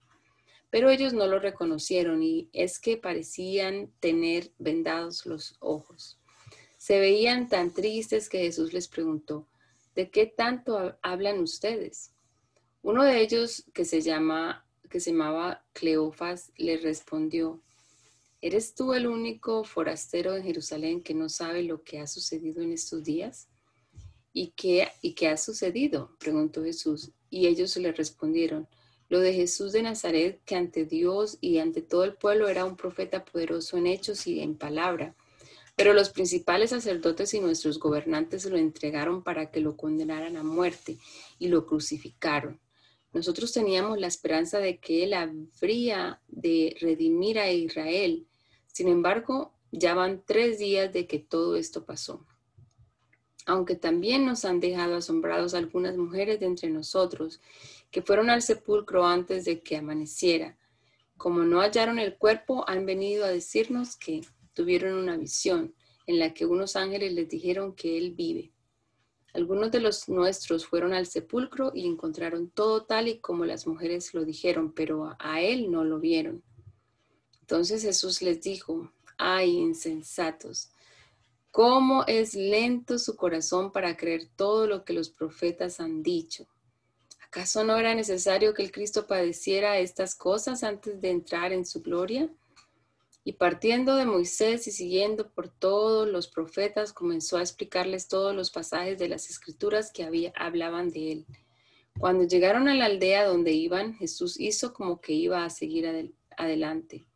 Pero 0.76 0.90
ellos 0.90 1.14
no 1.14 1.26
lo 1.26 1.40
reconocieron 1.40 2.22
y 2.22 2.50
es 2.52 2.80
que 2.80 2.98
parecían 2.98 3.94
tener 4.02 4.52
vendados 4.58 5.26
los 5.26 5.56
ojos. 5.62 6.20
Se 6.76 7.00
veían 7.00 7.48
tan 7.48 7.74
tristes 7.74 8.28
que 8.28 8.40
Jesús 8.40 8.74
les 8.74 8.90
preguntó, 8.90 9.48
¿de 9.96 10.10
qué 10.12 10.26
tanto 10.26 10.98
hablan 11.02 11.40
ustedes? 11.40 12.12
Uno 12.82 13.06
de 13.06 13.22
ellos, 13.22 13.64
que 13.74 13.86
se 13.86 14.02
llama 14.02 14.68
que 14.90 15.00
se 15.00 15.12
llamaba 15.12 15.64
Cleofas, 15.72 16.52
le 16.58 16.76
respondió, 16.76 17.62
¿eres 18.42 18.76
tú 18.76 18.94
el 18.94 19.08
único 19.08 19.64
forastero 19.64 20.36
en 20.36 20.44
Jerusalén 20.44 21.02
que 21.02 21.14
no 21.14 21.30
sabe 21.30 21.64
lo 21.64 21.84
que 21.84 22.02
ha 22.02 22.08
sucedido 22.08 22.62
en 22.62 22.74
estos 22.74 23.02
días? 23.02 23.48
¿Y 24.34 24.50
qué, 24.58 24.90
¿Y 25.02 25.14
qué 25.14 25.30
ha 25.30 25.38
sucedido? 25.38 26.18
preguntó 26.20 26.66
Jesús. 26.66 27.14
Y 27.30 27.48
ellos 27.48 27.78
le 27.78 27.94
respondieron, 27.94 28.68
lo 29.10 29.20
de 29.20 29.34
Jesús 29.34 29.72
de 29.72 29.84
Nazaret, 29.84 30.42
que 30.46 30.56
ante 30.56 30.86
Dios 30.86 31.38
y 31.42 31.60
ante 31.60 31.82
todo 31.82 32.04
el 32.04 32.16
pueblo 32.16 32.48
era 32.48 32.66
un 32.66 32.76
profeta 32.76 33.24
poderoso 33.24 33.78
en 33.78 33.88
hechos 33.88 34.26
y 34.28 34.42
en 34.42 34.56
palabra. 34.56 35.16
Pero 35.76 35.94
los 35.94 36.10
principales 36.10 36.70
sacerdotes 36.70 37.34
y 37.34 37.40
nuestros 37.40 37.80
gobernantes 37.80 38.46
lo 38.46 38.58
entregaron 38.58 39.24
para 39.24 39.52
que 39.52 39.60
lo 39.60 39.76
condenaran 39.76 40.38
a 40.38 40.44
muerte 40.44 40.98
y 41.38 41.50
lo 41.50 41.66
crucificaron. 41.66 42.60
Nosotros 43.14 43.52
teníamos 43.52 44.00
la 44.00 44.08
esperanza 44.08 44.60
de 44.60 44.80
que 44.80 45.04
Él 45.04 45.14
habría 45.14 46.22
de 46.28 46.76
redimir 46.80 47.40
a 47.40 47.52
Israel. 47.52 48.28
Sin 48.68 48.88
embargo, 48.88 49.54
ya 49.72 49.94
van 49.94 50.24
tres 50.26 50.60
días 50.60 50.92
de 50.92 51.08
que 51.08 51.20
todo 51.20 51.56
esto 51.56 51.86
pasó. 51.86 52.26
Aunque 53.46 53.76
también 53.76 54.26
nos 54.26 54.44
han 54.44 54.60
dejado 54.60 54.96
asombrados 54.96 55.54
algunas 55.54 55.98
mujeres 55.98 56.40
de 56.40 56.48
entre 56.48 56.70
nosotros 56.70 57.42
que 57.92 58.02
fueron 58.02 58.30
al 58.30 58.42
sepulcro 58.42 59.06
antes 59.06 59.46
de 59.46 59.62
que 59.62 59.78
amaneciera. 59.78 60.58
Como 61.18 61.44
no 61.44 61.62
hallaron 61.62 62.00
el 62.00 62.18
cuerpo, 62.18 62.68
han 62.68 62.86
venido 62.86 63.26
a 63.26 63.30
decirnos 63.30 63.96
que 63.96 64.22
tuvieron 64.54 64.94
una 64.94 65.18
visión 65.18 65.74
en 66.08 66.20
la 66.20 66.34
que 66.34 66.46
unos 66.46 66.76
ángeles 66.76 67.14
les 67.14 67.30
dijeron 67.30 67.74
que 67.74 67.98
Él 67.98 68.14
vive. 68.14 68.52
Algunos 69.36 69.70
de 69.70 69.82
los 69.82 70.08
nuestros 70.08 70.66
fueron 70.66 70.94
al 70.94 71.08
sepulcro 71.08 71.74
y 71.76 71.86
encontraron 71.86 72.50
todo 72.50 72.86
tal 72.86 73.10
y 73.10 73.20
como 73.20 73.44
las 73.44 73.68
mujeres 73.68 74.14
lo 74.14 74.24
dijeron, 74.24 74.72
pero 74.72 75.14
a 75.20 75.42
él 75.42 75.70
no 75.70 75.84
lo 75.84 76.00
vieron. 76.00 76.42
Entonces 77.42 77.82
Jesús 77.82 78.22
les 78.22 78.42
dijo, 78.42 78.94
ay, 79.18 79.58
insensatos, 79.58 80.72
cómo 81.52 82.06
es 82.08 82.34
lento 82.34 82.98
su 82.98 83.18
corazón 83.18 83.74
para 83.74 83.98
creer 83.98 84.30
todo 84.38 84.68
lo 84.68 84.86
que 84.86 84.94
los 84.94 85.10
profetas 85.10 85.82
han 85.82 86.02
dicho. 86.02 86.48
¿Acaso 87.28 87.64
no 87.64 87.78
era 87.78 87.96
necesario 87.96 88.54
que 88.54 88.62
el 88.62 88.72
Cristo 88.72 89.08
padeciera 89.08 89.80
estas 89.80 90.16
cosas 90.16 90.64
antes 90.64 91.02
de 91.02 91.10
entrar 91.10 91.52
en 91.52 91.66
su 91.66 91.82
gloria? 91.82 92.30
Y 93.24 93.34
partiendo 93.34 93.96
de 93.96 94.06
Moisés 94.06 94.68
y 94.68 94.72
siguiendo 94.72 95.32
por 95.32 95.50
todos 95.50 96.08
los 96.08 96.28
profetas, 96.28 96.94
comenzó 96.94 97.38
a 97.38 97.42
explicarles 97.42 98.08
todos 98.08 98.36
los 98.36 98.52
pasajes 98.52 99.00
de 99.00 99.10
las 99.10 99.30
escrituras 99.30 99.92
que 99.92 100.32
hablaban 100.36 100.92
de 100.92 101.12
él. 101.12 101.26
Cuando 102.00 102.26
llegaron 102.26 102.68
a 102.68 102.76
la 102.76 102.86
aldea 102.86 103.26
donde 103.26 103.52
iban, 103.52 103.96
Jesús 103.96 104.40
hizo 104.40 104.74
como 104.74 105.02
que 105.02 105.14
iba 105.14 105.44
a 105.44 105.50
seguir 105.50 106.14
adelante. 106.38 107.08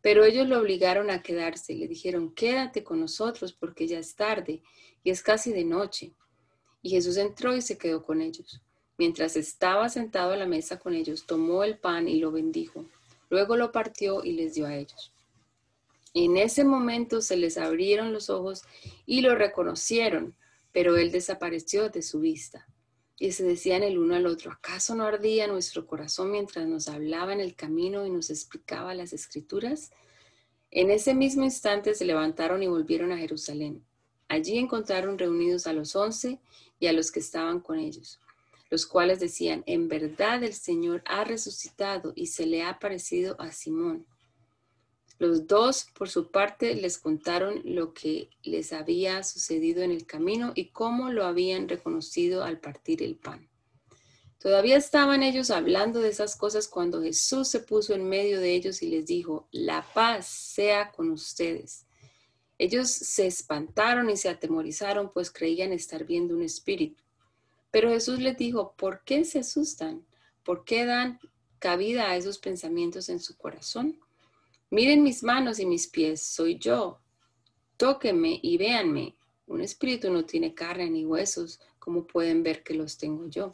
Pero 0.00 0.24
ellos 0.24 0.48
lo 0.48 0.58
obligaron 0.58 1.10
a 1.10 1.22
quedarse. 1.22 1.74
Le 1.74 1.86
dijeron, 1.86 2.34
quédate 2.34 2.82
con 2.82 2.98
nosotros 2.98 3.52
porque 3.52 3.86
ya 3.86 4.00
es 4.00 4.16
tarde 4.16 4.62
y 5.04 5.10
es 5.10 5.22
casi 5.22 5.52
de 5.52 5.64
noche. 5.64 6.14
Y 6.82 6.90
Jesús 6.90 7.16
entró 7.16 7.54
y 7.54 7.62
se 7.62 7.78
quedó 7.78 8.02
con 8.02 8.20
ellos. 8.20 8.60
Mientras 8.98 9.36
estaba 9.36 9.88
sentado 9.88 10.32
a 10.32 10.36
la 10.36 10.46
mesa 10.46 10.78
con 10.78 10.94
ellos, 10.94 11.26
tomó 11.26 11.64
el 11.64 11.78
pan 11.78 12.08
y 12.08 12.18
lo 12.18 12.32
bendijo. 12.32 12.86
Luego 13.28 13.56
lo 13.56 13.72
partió 13.72 14.24
y 14.24 14.32
les 14.32 14.54
dio 14.54 14.66
a 14.66 14.76
ellos. 14.76 15.12
En 16.14 16.38
ese 16.38 16.64
momento 16.64 17.20
se 17.20 17.36
les 17.36 17.58
abrieron 17.58 18.12
los 18.12 18.30
ojos 18.30 18.62
y 19.04 19.20
lo 19.20 19.34
reconocieron, 19.34 20.34
pero 20.72 20.96
él 20.96 21.10
desapareció 21.10 21.90
de 21.90 22.00
su 22.00 22.20
vista. 22.20 22.66
Y 23.18 23.32
se 23.32 23.44
decían 23.44 23.82
el 23.82 23.98
uno 23.98 24.14
al 24.14 24.26
otro, 24.26 24.52
¿acaso 24.52 24.94
no 24.94 25.04
ardía 25.04 25.46
nuestro 25.46 25.86
corazón 25.86 26.30
mientras 26.30 26.66
nos 26.66 26.88
hablaba 26.88 27.32
en 27.32 27.40
el 27.40 27.54
camino 27.54 28.06
y 28.06 28.10
nos 28.10 28.30
explicaba 28.30 28.94
las 28.94 29.12
escrituras? 29.12 29.90
En 30.70 30.90
ese 30.90 31.14
mismo 31.14 31.44
instante 31.44 31.94
se 31.94 32.04
levantaron 32.04 32.62
y 32.62 32.66
volvieron 32.66 33.12
a 33.12 33.18
Jerusalén. 33.18 33.84
Allí 34.28 34.58
encontraron 34.58 35.18
reunidos 35.18 35.66
a 35.66 35.72
los 35.72 35.94
once 35.96 36.40
y 36.80 36.86
a 36.86 36.92
los 36.92 37.10
que 37.10 37.20
estaban 37.20 37.60
con 37.60 37.78
ellos, 37.78 38.20
los 38.70 38.86
cuales 38.86 39.20
decían, 39.20 39.62
en 39.66 39.88
verdad 39.88 40.42
el 40.42 40.54
Señor 40.54 41.02
ha 41.06 41.24
resucitado 41.24 42.12
y 42.14 42.26
se 42.26 42.46
le 42.46 42.62
ha 42.62 42.70
aparecido 42.70 43.40
a 43.40 43.52
Simón. 43.52 44.06
Los 45.18 45.46
dos, 45.46 45.86
por 45.94 46.10
su 46.10 46.30
parte, 46.30 46.74
les 46.74 46.98
contaron 46.98 47.62
lo 47.64 47.94
que 47.94 48.28
les 48.42 48.72
había 48.72 49.22
sucedido 49.22 49.82
en 49.82 49.90
el 49.90 50.04
camino 50.04 50.52
y 50.54 50.70
cómo 50.70 51.10
lo 51.10 51.24
habían 51.24 51.68
reconocido 51.68 52.44
al 52.44 52.60
partir 52.60 53.02
el 53.02 53.16
pan. 53.16 53.48
Todavía 54.38 54.76
estaban 54.76 55.22
ellos 55.22 55.50
hablando 55.50 56.00
de 56.00 56.10
esas 56.10 56.36
cosas 56.36 56.68
cuando 56.68 57.02
Jesús 57.02 57.48
se 57.48 57.60
puso 57.60 57.94
en 57.94 58.06
medio 58.08 58.38
de 58.40 58.54
ellos 58.54 58.82
y 58.82 58.90
les 58.90 59.06
dijo, 59.06 59.48
la 59.50 59.86
paz 59.94 60.26
sea 60.26 60.92
con 60.92 61.10
ustedes. 61.10 61.86
Ellos 62.58 62.90
se 62.90 63.26
espantaron 63.26 64.10
y 64.10 64.16
se 64.16 64.28
atemorizaron, 64.28 65.10
pues 65.12 65.30
creían 65.30 65.72
estar 65.72 66.04
viendo 66.04 66.34
un 66.34 66.42
espíritu. 66.42 67.02
Pero 67.70 67.90
Jesús 67.90 68.20
les 68.20 68.36
dijo, 68.36 68.74
¿por 68.76 69.02
qué 69.04 69.24
se 69.24 69.40
asustan? 69.40 70.06
¿Por 70.44 70.64
qué 70.64 70.84
dan 70.84 71.18
cabida 71.58 72.10
a 72.10 72.16
esos 72.16 72.38
pensamientos 72.38 73.08
en 73.08 73.20
su 73.20 73.36
corazón? 73.36 73.98
Miren 74.70 75.02
mis 75.02 75.22
manos 75.22 75.58
y 75.58 75.66
mis 75.66 75.86
pies, 75.88 76.22
soy 76.22 76.58
yo. 76.58 77.00
Tóquenme 77.76 78.40
y 78.42 78.56
véanme. 78.56 79.16
Un 79.46 79.60
espíritu 79.60 80.10
no 80.10 80.24
tiene 80.24 80.54
carne 80.54 80.90
ni 80.90 81.04
huesos, 81.04 81.60
como 81.78 82.06
pueden 82.06 82.42
ver 82.42 82.62
que 82.64 82.74
los 82.74 82.98
tengo 82.98 83.28
yo. 83.28 83.50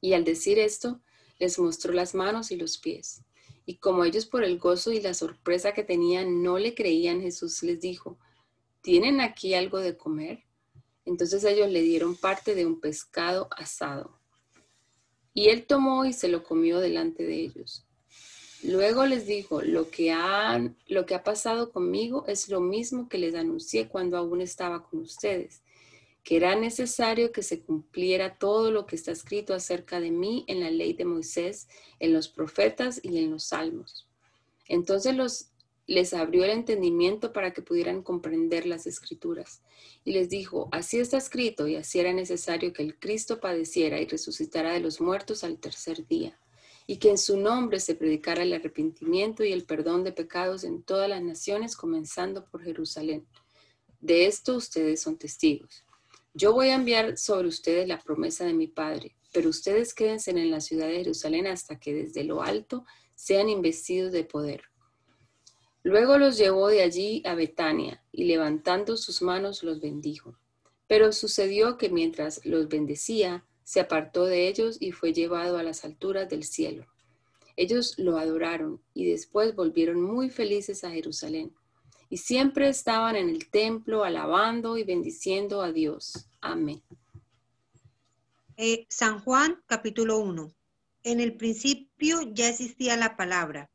Y 0.00 0.12
al 0.12 0.24
decir 0.24 0.58
esto, 0.58 1.00
les 1.38 1.58
mostró 1.58 1.92
las 1.92 2.14
manos 2.14 2.50
y 2.50 2.56
los 2.56 2.78
pies. 2.78 3.22
Y 3.64 3.76
como 3.76 4.04
ellos 4.04 4.26
por 4.26 4.44
el 4.44 4.58
gozo 4.58 4.92
y 4.92 5.00
la 5.00 5.14
sorpresa 5.14 5.72
que 5.72 5.84
tenían 5.84 6.42
no 6.42 6.58
le 6.58 6.74
creían, 6.74 7.22
Jesús 7.22 7.62
les 7.62 7.80
dijo, 7.80 8.18
¿tienen 8.82 9.20
aquí 9.20 9.54
algo 9.54 9.78
de 9.78 9.96
comer? 9.96 10.44
Entonces 11.10 11.42
ellos 11.42 11.68
le 11.68 11.82
dieron 11.82 12.14
parte 12.14 12.54
de 12.54 12.64
un 12.64 12.78
pescado 12.78 13.48
asado. 13.50 14.16
Y 15.34 15.48
él 15.48 15.66
tomó 15.66 16.04
y 16.04 16.12
se 16.12 16.28
lo 16.28 16.44
comió 16.44 16.78
delante 16.78 17.24
de 17.24 17.34
ellos. 17.34 17.84
Luego 18.62 19.04
les 19.06 19.26
dijo, 19.26 19.60
lo 19.60 19.90
que, 19.90 20.12
han, 20.12 20.76
lo 20.86 21.06
que 21.06 21.16
ha 21.16 21.24
pasado 21.24 21.72
conmigo 21.72 22.26
es 22.28 22.48
lo 22.48 22.60
mismo 22.60 23.08
que 23.08 23.18
les 23.18 23.34
anuncié 23.34 23.88
cuando 23.88 24.16
aún 24.16 24.40
estaba 24.40 24.88
con 24.88 25.00
ustedes, 25.00 25.62
que 26.22 26.36
era 26.36 26.54
necesario 26.54 27.32
que 27.32 27.42
se 27.42 27.60
cumpliera 27.60 28.38
todo 28.38 28.70
lo 28.70 28.86
que 28.86 28.94
está 28.94 29.10
escrito 29.10 29.52
acerca 29.52 29.98
de 29.98 30.12
mí 30.12 30.44
en 30.46 30.60
la 30.60 30.70
ley 30.70 30.92
de 30.92 31.06
Moisés, 31.06 31.66
en 31.98 32.12
los 32.12 32.28
profetas 32.28 33.00
y 33.02 33.18
en 33.18 33.32
los 33.32 33.42
salmos. 33.42 34.06
Entonces 34.68 35.16
los, 35.16 35.49
les 35.90 36.14
abrió 36.14 36.44
el 36.44 36.50
entendimiento 36.50 37.32
para 37.32 37.52
que 37.52 37.62
pudieran 37.62 38.04
comprender 38.04 38.64
las 38.64 38.86
escrituras. 38.86 39.60
Y 40.04 40.12
les 40.12 40.28
dijo, 40.28 40.68
así 40.70 41.00
está 41.00 41.18
escrito 41.18 41.66
y 41.66 41.74
así 41.74 41.98
era 41.98 42.12
necesario 42.12 42.72
que 42.72 42.84
el 42.84 42.96
Cristo 42.96 43.40
padeciera 43.40 44.00
y 44.00 44.06
resucitara 44.06 44.72
de 44.72 44.78
los 44.78 45.00
muertos 45.00 45.42
al 45.42 45.58
tercer 45.58 46.06
día 46.06 46.38
y 46.86 46.98
que 46.98 47.10
en 47.10 47.18
su 47.18 47.36
nombre 47.36 47.80
se 47.80 47.96
predicara 47.96 48.44
el 48.44 48.52
arrepentimiento 48.52 49.42
y 49.42 49.52
el 49.52 49.64
perdón 49.64 50.04
de 50.04 50.12
pecados 50.12 50.62
en 50.62 50.84
todas 50.84 51.08
las 51.08 51.22
naciones, 51.22 51.74
comenzando 51.76 52.44
por 52.44 52.62
Jerusalén. 52.62 53.26
De 54.00 54.26
esto 54.26 54.54
ustedes 54.54 55.02
son 55.02 55.18
testigos. 55.18 55.84
Yo 56.34 56.52
voy 56.52 56.68
a 56.68 56.76
enviar 56.76 57.18
sobre 57.18 57.48
ustedes 57.48 57.88
la 57.88 57.98
promesa 57.98 58.44
de 58.44 58.54
mi 58.54 58.68
Padre, 58.68 59.16
pero 59.32 59.50
ustedes 59.50 59.92
quédense 59.92 60.30
en 60.30 60.52
la 60.52 60.60
ciudad 60.60 60.86
de 60.86 60.98
Jerusalén 60.98 61.48
hasta 61.48 61.80
que 61.80 61.92
desde 61.92 62.22
lo 62.22 62.42
alto 62.42 62.84
sean 63.16 63.48
investidos 63.48 64.12
de 64.12 64.22
poder. 64.22 64.69
Luego 65.82 66.18
los 66.18 66.36
llevó 66.36 66.68
de 66.68 66.82
allí 66.82 67.22
a 67.24 67.34
Betania 67.34 68.02
y 68.12 68.24
levantando 68.24 68.96
sus 68.96 69.22
manos 69.22 69.62
los 69.62 69.80
bendijo. 69.80 70.36
Pero 70.86 71.12
sucedió 71.12 71.78
que 71.78 71.88
mientras 71.88 72.44
los 72.44 72.68
bendecía, 72.68 73.44
se 73.64 73.80
apartó 73.80 74.24
de 74.24 74.48
ellos 74.48 74.76
y 74.80 74.92
fue 74.92 75.12
llevado 75.12 75.56
a 75.56 75.62
las 75.62 75.84
alturas 75.84 76.28
del 76.28 76.44
cielo. 76.44 76.84
Ellos 77.56 77.98
lo 77.98 78.18
adoraron 78.18 78.82
y 78.94 79.08
después 79.08 79.54
volvieron 79.54 80.02
muy 80.02 80.28
felices 80.28 80.82
a 80.82 80.90
Jerusalén. 80.90 81.54
Y 82.08 82.16
siempre 82.16 82.68
estaban 82.68 83.16
en 83.16 83.28
el 83.28 83.48
templo 83.48 84.02
alabando 84.02 84.76
y 84.76 84.84
bendiciendo 84.84 85.62
a 85.62 85.70
Dios. 85.70 86.26
Amén. 86.40 86.82
Eh, 88.56 88.86
San 88.88 89.20
Juan 89.20 89.62
capítulo 89.66 90.18
1. 90.18 90.52
En 91.04 91.20
el 91.20 91.36
principio 91.36 92.20
ya 92.32 92.48
existía 92.48 92.96
la 92.96 93.16
palabra. 93.16 93.69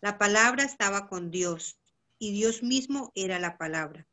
La 0.00 0.16
palabra 0.16 0.62
estaba 0.62 1.08
con 1.08 1.32
Dios 1.32 1.76
y 2.20 2.32
Dios 2.32 2.62
mismo 2.62 3.10
era 3.16 3.40
la 3.40 3.58
palabra. 3.58 4.06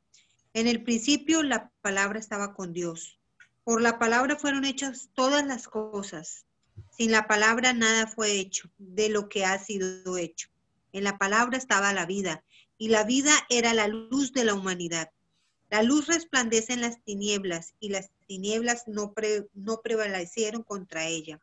En 0.53 0.67
el 0.67 0.83
principio 0.83 1.43
la 1.43 1.71
palabra 1.81 2.17
estaba 2.17 2.55
con 2.55 2.73
Dios. 2.73 3.19
Por 3.63 3.81
la 3.81 3.99
palabra 3.99 4.35
fueron 4.35 4.65
hechas 4.65 5.09
todas 5.13 5.45
las 5.45 5.67
cosas. 5.67 6.45
Sin 6.89 7.11
la 7.11 7.27
palabra 7.27 7.73
nada 7.73 8.07
fue 8.07 8.39
hecho 8.39 8.69
de 8.77 9.09
lo 9.09 9.29
que 9.29 9.45
ha 9.45 9.59
sido 9.59 10.17
hecho. 10.17 10.49
En 10.91 11.03
la 11.03 11.19
palabra 11.19 11.57
estaba 11.57 11.93
la 11.93 12.05
vida, 12.05 12.43
y 12.77 12.87
la 12.87 13.03
vida 13.03 13.31
era 13.49 13.73
la 13.73 13.87
luz 13.87 14.33
de 14.33 14.43
la 14.43 14.53
humanidad. 14.53 15.11
La 15.69 15.83
luz 15.83 16.07
resplandece 16.07 16.73
en 16.73 16.81
las 16.81 17.01
tinieblas, 17.03 17.73
y 17.79 17.89
las 17.89 18.09
tinieblas 18.27 18.87
no, 18.87 19.13
no 19.53 19.81
prevalecieron 19.81 20.63
contra 20.63 21.05
ella. 21.05 21.39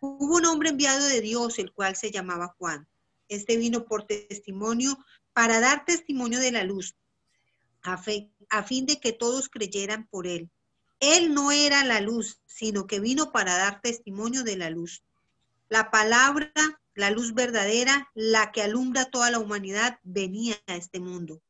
Hubo 0.00 0.36
un 0.36 0.44
hombre 0.46 0.68
enviado 0.68 1.06
de 1.06 1.20
Dios, 1.20 1.58
el 1.58 1.72
cual 1.72 1.96
se 1.96 2.10
llamaba 2.10 2.54
Juan. 2.58 2.86
Este 3.28 3.56
vino 3.56 3.84
por 3.84 4.06
testimonio 4.06 4.98
para 5.32 5.60
dar 5.60 5.84
testimonio 5.84 6.38
de 6.38 6.52
la 6.52 6.64
luz, 6.64 6.96
a, 7.82 7.98
fin 7.98 8.86
de 8.86 9.00
que 9.00 9.12
todos 9.12 9.48
creyeran 9.48 10.06
por 10.08 10.26
él. 10.26 10.50
Él 11.00 11.34
no 11.34 11.52
era 11.52 11.84
la 11.84 12.00
luz, 12.00 12.40
sino 12.46 12.86
que 12.86 13.00
vino 13.00 13.32
para 13.32 13.56
dar 13.56 13.80
testimonio 13.82 14.42
de 14.42 14.56
la 14.56 14.70
luz. 14.70 15.04
La 15.68 15.90
palabra, 15.90 16.52
la 16.94 17.10
luz 17.10 17.34
verdadera, 17.34 18.10
la 18.14 18.52
que 18.52 18.62
alumbra 18.62 19.06
toda 19.06 19.30
la 19.30 19.38
humanidad, 19.38 19.98
venía 20.02 20.56
a 20.66 20.76
este 20.76 21.00
mundo. 21.00 21.42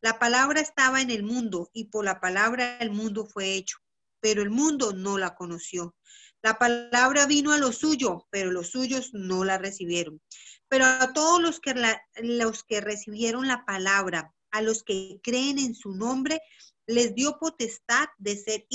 La 0.00 0.18
palabra 0.18 0.60
estaba 0.60 1.00
en 1.00 1.10
el 1.10 1.22
mundo 1.22 1.70
y 1.72 1.86
por 1.86 2.04
la 2.04 2.20
palabra 2.20 2.78
el 2.78 2.90
mundo 2.90 3.26
fue 3.26 3.54
hecho, 3.54 3.78
pero 4.20 4.42
el 4.42 4.50
mundo 4.50 4.92
no 4.92 5.16
la 5.16 5.34
conoció. 5.34 5.94
La 6.42 6.58
palabra 6.58 7.26
vino 7.26 7.52
a 7.52 7.58
lo 7.58 7.72
suyo, 7.72 8.26
pero 8.30 8.52
los 8.52 8.70
suyos 8.70 9.10
no 9.12 9.44
la 9.44 9.58
recibieron. 9.58 10.20
Pero 10.68 10.84
a 10.84 11.12
todos 11.12 11.40
los 11.40 11.60
que, 11.60 11.74
los 12.16 12.62
que 12.64 12.80
recibieron 12.80 13.48
la 13.48 13.64
palabra, 13.64 14.34
a 14.50 14.62
los 14.62 14.82
que 14.82 15.20
creen 15.22 15.58
en 15.58 15.74
su 15.74 15.94
nombre, 15.94 16.40
les 16.86 17.14
dio 17.14 17.38
potestad 17.38 18.06
de 18.18 18.36
ser 18.36 18.66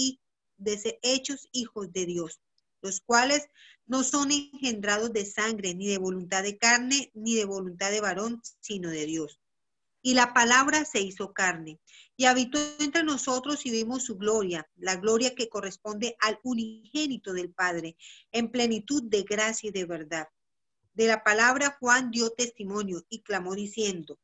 de 0.57 0.77
ser 0.77 0.99
hechos 1.01 1.49
hijos 1.51 1.91
de 1.91 2.05
Dios, 2.05 2.39
los 2.81 3.01
cuales 3.01 3.49
no 3.85 4.03
son 4.03 4.31
engendrados 4.31 5.11
de 5.11 5.25
sangre, 5.25 5.73
ni 5.73 5.87
de 5.87 5.97
voluntad 5.97 6.43
de 6.43 6.57
carne, 6.57 7.11
ni 7.13 7.35
de 7.35 7.45
voluntad 7.45 7.91
de 7.91 8.01
varón, 8.01 8.41
sino 8.61 8.89
de 8.89 9.05
Dios. 9.05 9.39
Y 10.01 10.13
la 10.13 10.33
palabra 10.33 10.85
se 10.85 10.99
hizo 11.01 11.33
carne 11.33 11.79
y 12.17 12.25
habitó 12.25 12.59
entre 12.79 13.03
nosotros 13.03 13.65
y 13.65 13.71
vimos 13.71 14.03
su 14.03 14.17
gloria, 14.17 14.69
la 14.75 14.97
gloria 14.97 15.33
que 15.33 15.49
corresponde 15.49 16.15
al 16.19 16.39
unigénito 16.43 17.33
del 17.33 17.51
Padre, 17.51 17.95
en 18.31 18.51
plenitud 18.51 19.03
de 19.03 19.23
gracia 19.23 19.69
y 19.69 19.71
de 19.71 19.85
verdad. 19.85 20.27
De 20.93 21.07
la 21.07 21.23
palabra 21.23 21.77
Juan 21.79 22.11
dio 22.11 22.31
testimonio 22.31 23.03
y 23.09 23.21
clamó 23.21 23.55
diciendo, 23.55 24.19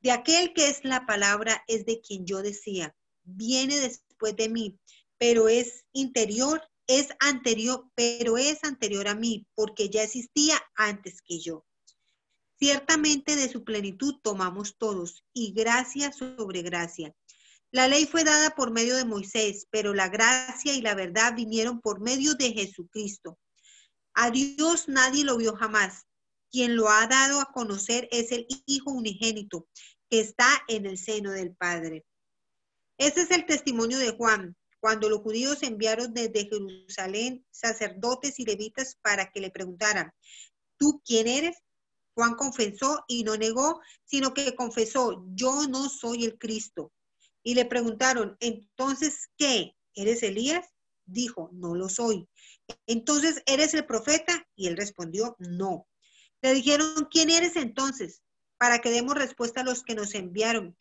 de 0.00 0.10
aquel 0.10 0.52
que 0.52 0.68
es 0.68 0.84
la 0.84 1.06
palabra 1.06 1.62
es 1.68 1.86
de 1.86 2.00
quien 2.00 2.26
yo 2.26 2.42
decía, 2.42 2.96
viene 3.22 3.76
después 3.76 4.34
de 4.36 4.48
mí, 4.48 4.78
pero 5.18 5.48
es 5.48 5.84
interior, 5.92 6.60
es 6.88 7.08
anterior, 7.20 7.88
pero 7.94 8.36
es 8.36 8.64
anterior 8.64 9.06
a 9.06 9.14
mí, 9.14 9.46
porque 9.54 9.90
ya 9.90 10.02
existía 10.02 10.60
antes 10.74 11.22
que 11.22 11.38
yo. 11.38 11.64
Ciertamente 12.58 13.36
de 13.36 13.48
su 13.48 13.62
plenitud 13.62 14.16
tomamos 14.22 14.76
todos, 14.76 15.24
y 15.32 15.52
gracia 15.52 16.10
sobre 16.12 16.62
gracia. 16.62 17.14
La 17.70 17.86
ley 17.86 18.06
fue 18.06 18.24
dada 18.24 18.54
por 18.54 18.70
medio 18.70 18.96
de 18.96 19.04
Moisés, 19.04 19.66
pero 19.70 19.94
la 19.94 20.08
gracia 20.08 20.74
y 20.74 20.80
la 20.80 20.94
verdad 20.94 21.34
vinieron 21.34 21.80
por 21.80 22.00
medio 22.00 22.34
de 22.34 22.52
Jesucristo. 22.52 23.38
A 24.14 24.30
Dios 24.30 24.88
nadie 24.88 25.24
lo 25.24 25.36
vio 25.36 25.54
jamás. 25.56 26.06
Quien 26.50 26.76
lo 26.76 26.88
ha 26.88 27.06
dado 27.06 27.40
a 27.40 27.52
conocer 27.52 28.08
es 28.10 28.30
el 28.32 28.46
Hijo 28.66 28.90
unigénito, 28.90 29.68
que 30.10 30.20
está 30.20 30.46
en 30.68 30.86
el 30.86 30.98
seno 30.98 31.30
del 31.30 31.54
Padre. 31.54 32.04
Ese 32.98 33.22
es 33.22 33.30
el 33.30 33.46
testimonio 33.46 33.98
de 33.98 34.10
Juan 34.10 34.56
cuando 34.82 35.08
los 35.08 35.20
judíos 35.20 35.62
enviaron 35.62 36.12
desde 36.12 36.48
Jerusalén 36.48 37.46
sacerdotes 37.52 38.40
y 38.40 38.44
levitas 38.44 38.96
para 39.00 39.30
que 39.30 39.40
le 39.40 39.50
preguntaran, 39.50 40.12
¿tú 40.76 41.00
quién 41.04 41.28
eres? 41.28 41.56
Juan 42.14 42.34
confesó 42.34 43.04
y 43.06 43.22
no 43.22 43.36
negó, 43.36 43.80
sino 44.04 44.34
que 44.34 44.56
confesó, 44.56 45.24
yo 45.34 45.68
no 45.68 45.88
soy 45.88 46.24
el 46.24 46.36
Cristo. 46.36 46.92
Y 47.44 47.54
le 47.54 47.64
preguntaron, 47.64 48.36
entonces, 48.40 49.30
¿qué? 49.38 49.76
¿Eres 49.94 50.24
Elías? 50.24 50.66
Dijo, 51.06 51.50
no 51.52 51.74
lo 51.74 51.88
soy. 51.88 52.28
Entonces, 52.86 53.42
¿eres 53.46 53.74
el 53.74 53.86
profeta? 53.86 54.46
Y 54.56 54.68
él 54.68 54.76
respondió, 54.76 55.36
no. 55.38 55.86
Le 56.42 56.54
dijeron, 56.54 57.08
¿quién 57.10 57.30
eres 57.30 57.56
entonces? 57.56 58.22
Para 58.58 58.80
que 58.80 58.90
demos 58.90 59.14
respuesta 59.14 59.60
a 59.60 59.64
los 59.64 59.82
que 59.82 59.94
nos 59.94 60.14
enviaron. 60.14 60.76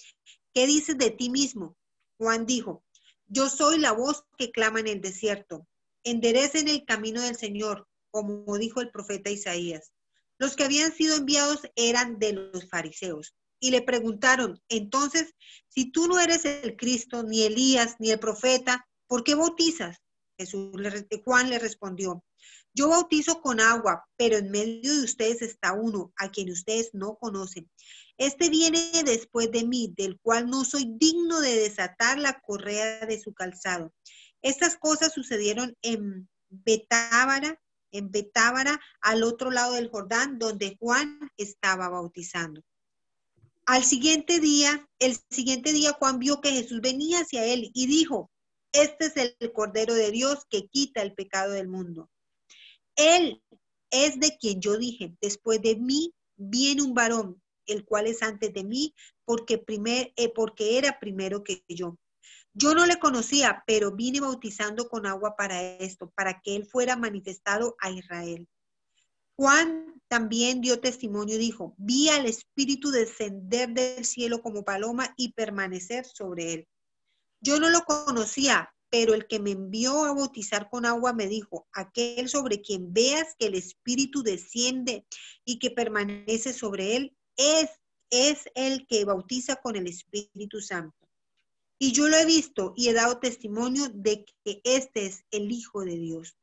¿Qué 0.53 0.67
dices 0.67 0.97
de 0.97 1.11
ti 1.11 1.29
mismo? 1.29 1.77
Juan 2.17 2.45
dijo, 2.45 2.83
yo 3.27 3.49
soy 3.49 3.79
la 3.79 3.93
voz 3.93 4.25
que 4.37 4.51
clama 4.51 4.79
en 4.79 4.87
el 4.87 5.01
desierto. 5.01 5.67
Enderecen 6.03 6.67
el 6.67 6.85
camino 6.85 7.21
del 7.21 7.35
Señor, 7.35 7.87
como 8.09 8.57
dijo 8.57 8.81
el 8.81 8.91
profeta 8.91 9.29
Isaías. 9.29 9.91
Los 10.37 10.55
que 10.55 10.63
habían 10.63 10.91
sido 10.91 11.15
enviados 11.15 11.61
eran 11.75 12.19
de 12.19 12.33
los 12.33 12.67
fariseos. 12.67 13.35
Y 13.59 13.69
le 13.71 13.83
preguntaron, 13.83 14.59
entonces, 14.69 15.35
si 15.69 15.91
tú 15.91 16.07
no 16.07 16.19
eres 16.19 16.45
el 16.45 16.75
Cristo, 16.75 17.23
ni 17.23 17.43
Elías, 17.43 17.95
ni 17.99 18.09
el 18.09 18.19
profeta, 18.19 18.87
¿por 19.07 19.23
qué 19.23 19.35
bautizas? 19.35 19.97
Jesús 20.41 20.71
le, 20.75 21.07
Juan 21.23 21.49
le 21.49 21.59
respondió, 21.59 22.23
yo 22.73 22.89
bautizo 22.89 23.41
con 23.41 23.59
agua, 23.59 24.05
pero 24.17 24.37
en 24.37 24.49
medio 24.49 24.93
de 24.93 25.03
ustedes 25.03 25.41
está 25.41 25.73
uno 25.73 26.13
a 26.17 26.29
quien 26.29 26.49
ustedes 26.51 26.91
no 26.93 27.15
conocen. 27.15 27.69
Este 28.17 28.49
viene 28.49 28.79
después 29.03 29.51
de 29.51 29.65
mí, 29.65 29.93
del 29.97 30.19
cual 30.19 30.49
no 30.49 30.63
soy 30.63 30.85
digno 30.97 31.41
de 31.41 31.55
desatar 31.55 32.17
la 32.17 32.39
correa 32.39 33.05
de 33.05 33.19
su 33.19 33.33
calzado. 33.33 33.93
Estas 34.41 34.77
cosas 34.77 35.13
sucedieron 35.13 35.75
en 35.81 36.29
Betábara, 36.49 37.59
en 37.91 38.09
Betábara, 38.09 38.79
al 39.01 39.23
otro 39.23 39.51
lado 39.51 39.73
del 39.73 39.89
Jordán, 39.89 40.39
donde 40.39 40.77
Juan 40.79 41.19
estaba 41.37 41.89
bautizando. 41.89 42.61
Al 43.65 43.83
siguiente 43.83 44.39
día, 44.39 44.87
el 44.99 45.17
siguiente 45.29 45.73
día 45.73 45.93
Juan 45.93 46.19
vio 46.19 46.41
que 46.41 46.51
Jesús 46.51 46.81
venía 46.81 47.19
hacia 47.19 47.45
él 47.45 47.69
y 47.73 47.87
dijo, 47.87 48.31
este 48.73 49.05
es 49.05 49.17
el 49.17 49.51
Cordero 49.53 49.93
de 49.93 50.11
Dios 50.11 50.45
que 50.49 50.67
quita 50.67 51.01
el 51.01 51.13
pecado 51.13 51.51
del 51.51 51.67
mundo. 51.67 52.09
Él 52.95 53.41
es 53.89 54.19
de 54.19 54.37
quien 54.37 54.61
yo 54.61 54.77
dije, 54.77 55.15
después 55.21 55.61
de 55.61 55.75
mí 55.75 56.13
viene 56.35 56.81
un 56.81 56.93
varón, 56.93 57.41
el 57.65 57.85
cual 57.85 58.07
es 58.07 58.21
antes 58.21 58.53
de 58.53 58.63
mí, 58.63 58.93
porque, 59.25 59.57
primer, 59.57 60.13
eh, 60.15 60.31
porque 60.33 60.77
era 60.77 60.99
primero 60.99 61.43
que 61.43 61.63
yo. 61.67 61.97
Yo 62.53 62.73
no 62.73 62.85
le 62.85 62.99
conocía, 62.99 63.63
pero 63.65 63.95
vine 63.95 64.19
bautizando 64.19 64.89
con 64.89 65.05
agua 65.05 65.35
para 65.37 65.61
esto, 65.61 66.11
para 66.15 66.41
que 66.41 66.55
él 66.55 66.65
fuera 66.65 66.97
manifestado 66.97 67.75
a 67.79 67.91
Israel. 67.91 68.47
Juan 69.37 70.01
también 70.07 70.59
dio 70.59 70.81
testimonio 70.81 71.35
y 71.35 71.39
dijo, 71.39 71.73
vi 71.77 72.09
al 72.09 72.25
Espíritu 72.25 72.91
descender 72.91 73.69
del 73.69 74.03
cielo 74.05 74.41
como 74.41 74.63
paloma 74.63 75.13
y 75.15 75.31
permanecer 75.31 76.05
sobre 76.05 76.53
él. 76.53 76.67
Yo 77.41 77.59
no 77.59 77.69
lo 77.69 77.81
conocía, 77.81 78.73
pero 78.89 79.13
el 79.13 79.27
que 79.27 79.39
me 79.39 79.51
envió 79.51 80.05
a 80.05 80.13
bautizar 80.13 80.69
con 80.69 80.85
agua 80.85 81.13
me 81.13 81.27
dijo, 81.27 81.67
aquel 81.73 82.29
sobre 82.29 82.61
quien 82.61 82.93
veas 82.93 83.35
que 83.39 83.47
el 83.47 83.55
Espíritu 83.55 84.21
desciende 84.21 85.05
y 85.43 85.57
que 85.57 85.71
permanece 85.71 86.53
sobre 86.53 86.95
él, 86.95 87.17
es, 87.35 87.69
es 88.11 88.43
el 88.53 88.85
que 88.85 89.05
bautiza 89.05 89.55
con 89.55 89.75
el 89.75 89.87
Espíritu 89.87 90.61
Santo. 90.61 90.95
Y 91.79 91.93
yo 91.93 92.07
lo 92.07 92.17
he 92.17 92.25
visto 92.25 92.73
y 92.77 92.89
he 92.89 92.93
dado 92.93 93.17
testimonio 93.17 93.89
de 93.91 94.23
que 94.43 94.61
este 94.63 95.07
es 95.07 95.23
el 95.31 95.51
Hijo 95.51 95.83
de 95.83 95.97
Dios. 95.97 96.37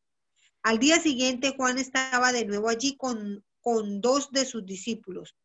Al 0.65 0.81
día 0.81 1.01
siguiente 1.01 1.55
Juan 1.57 1.79
estaba 1.79 2.33
de 2.33 2.45
nuevo 2.45 2.69
allí 2.69 2.97
con, 2.97 3.45
con 3.61 4.01
dos 4.01 4.33
de 4.33 4.45
sus 4.45 4.67
discípulos. 4.67 5.37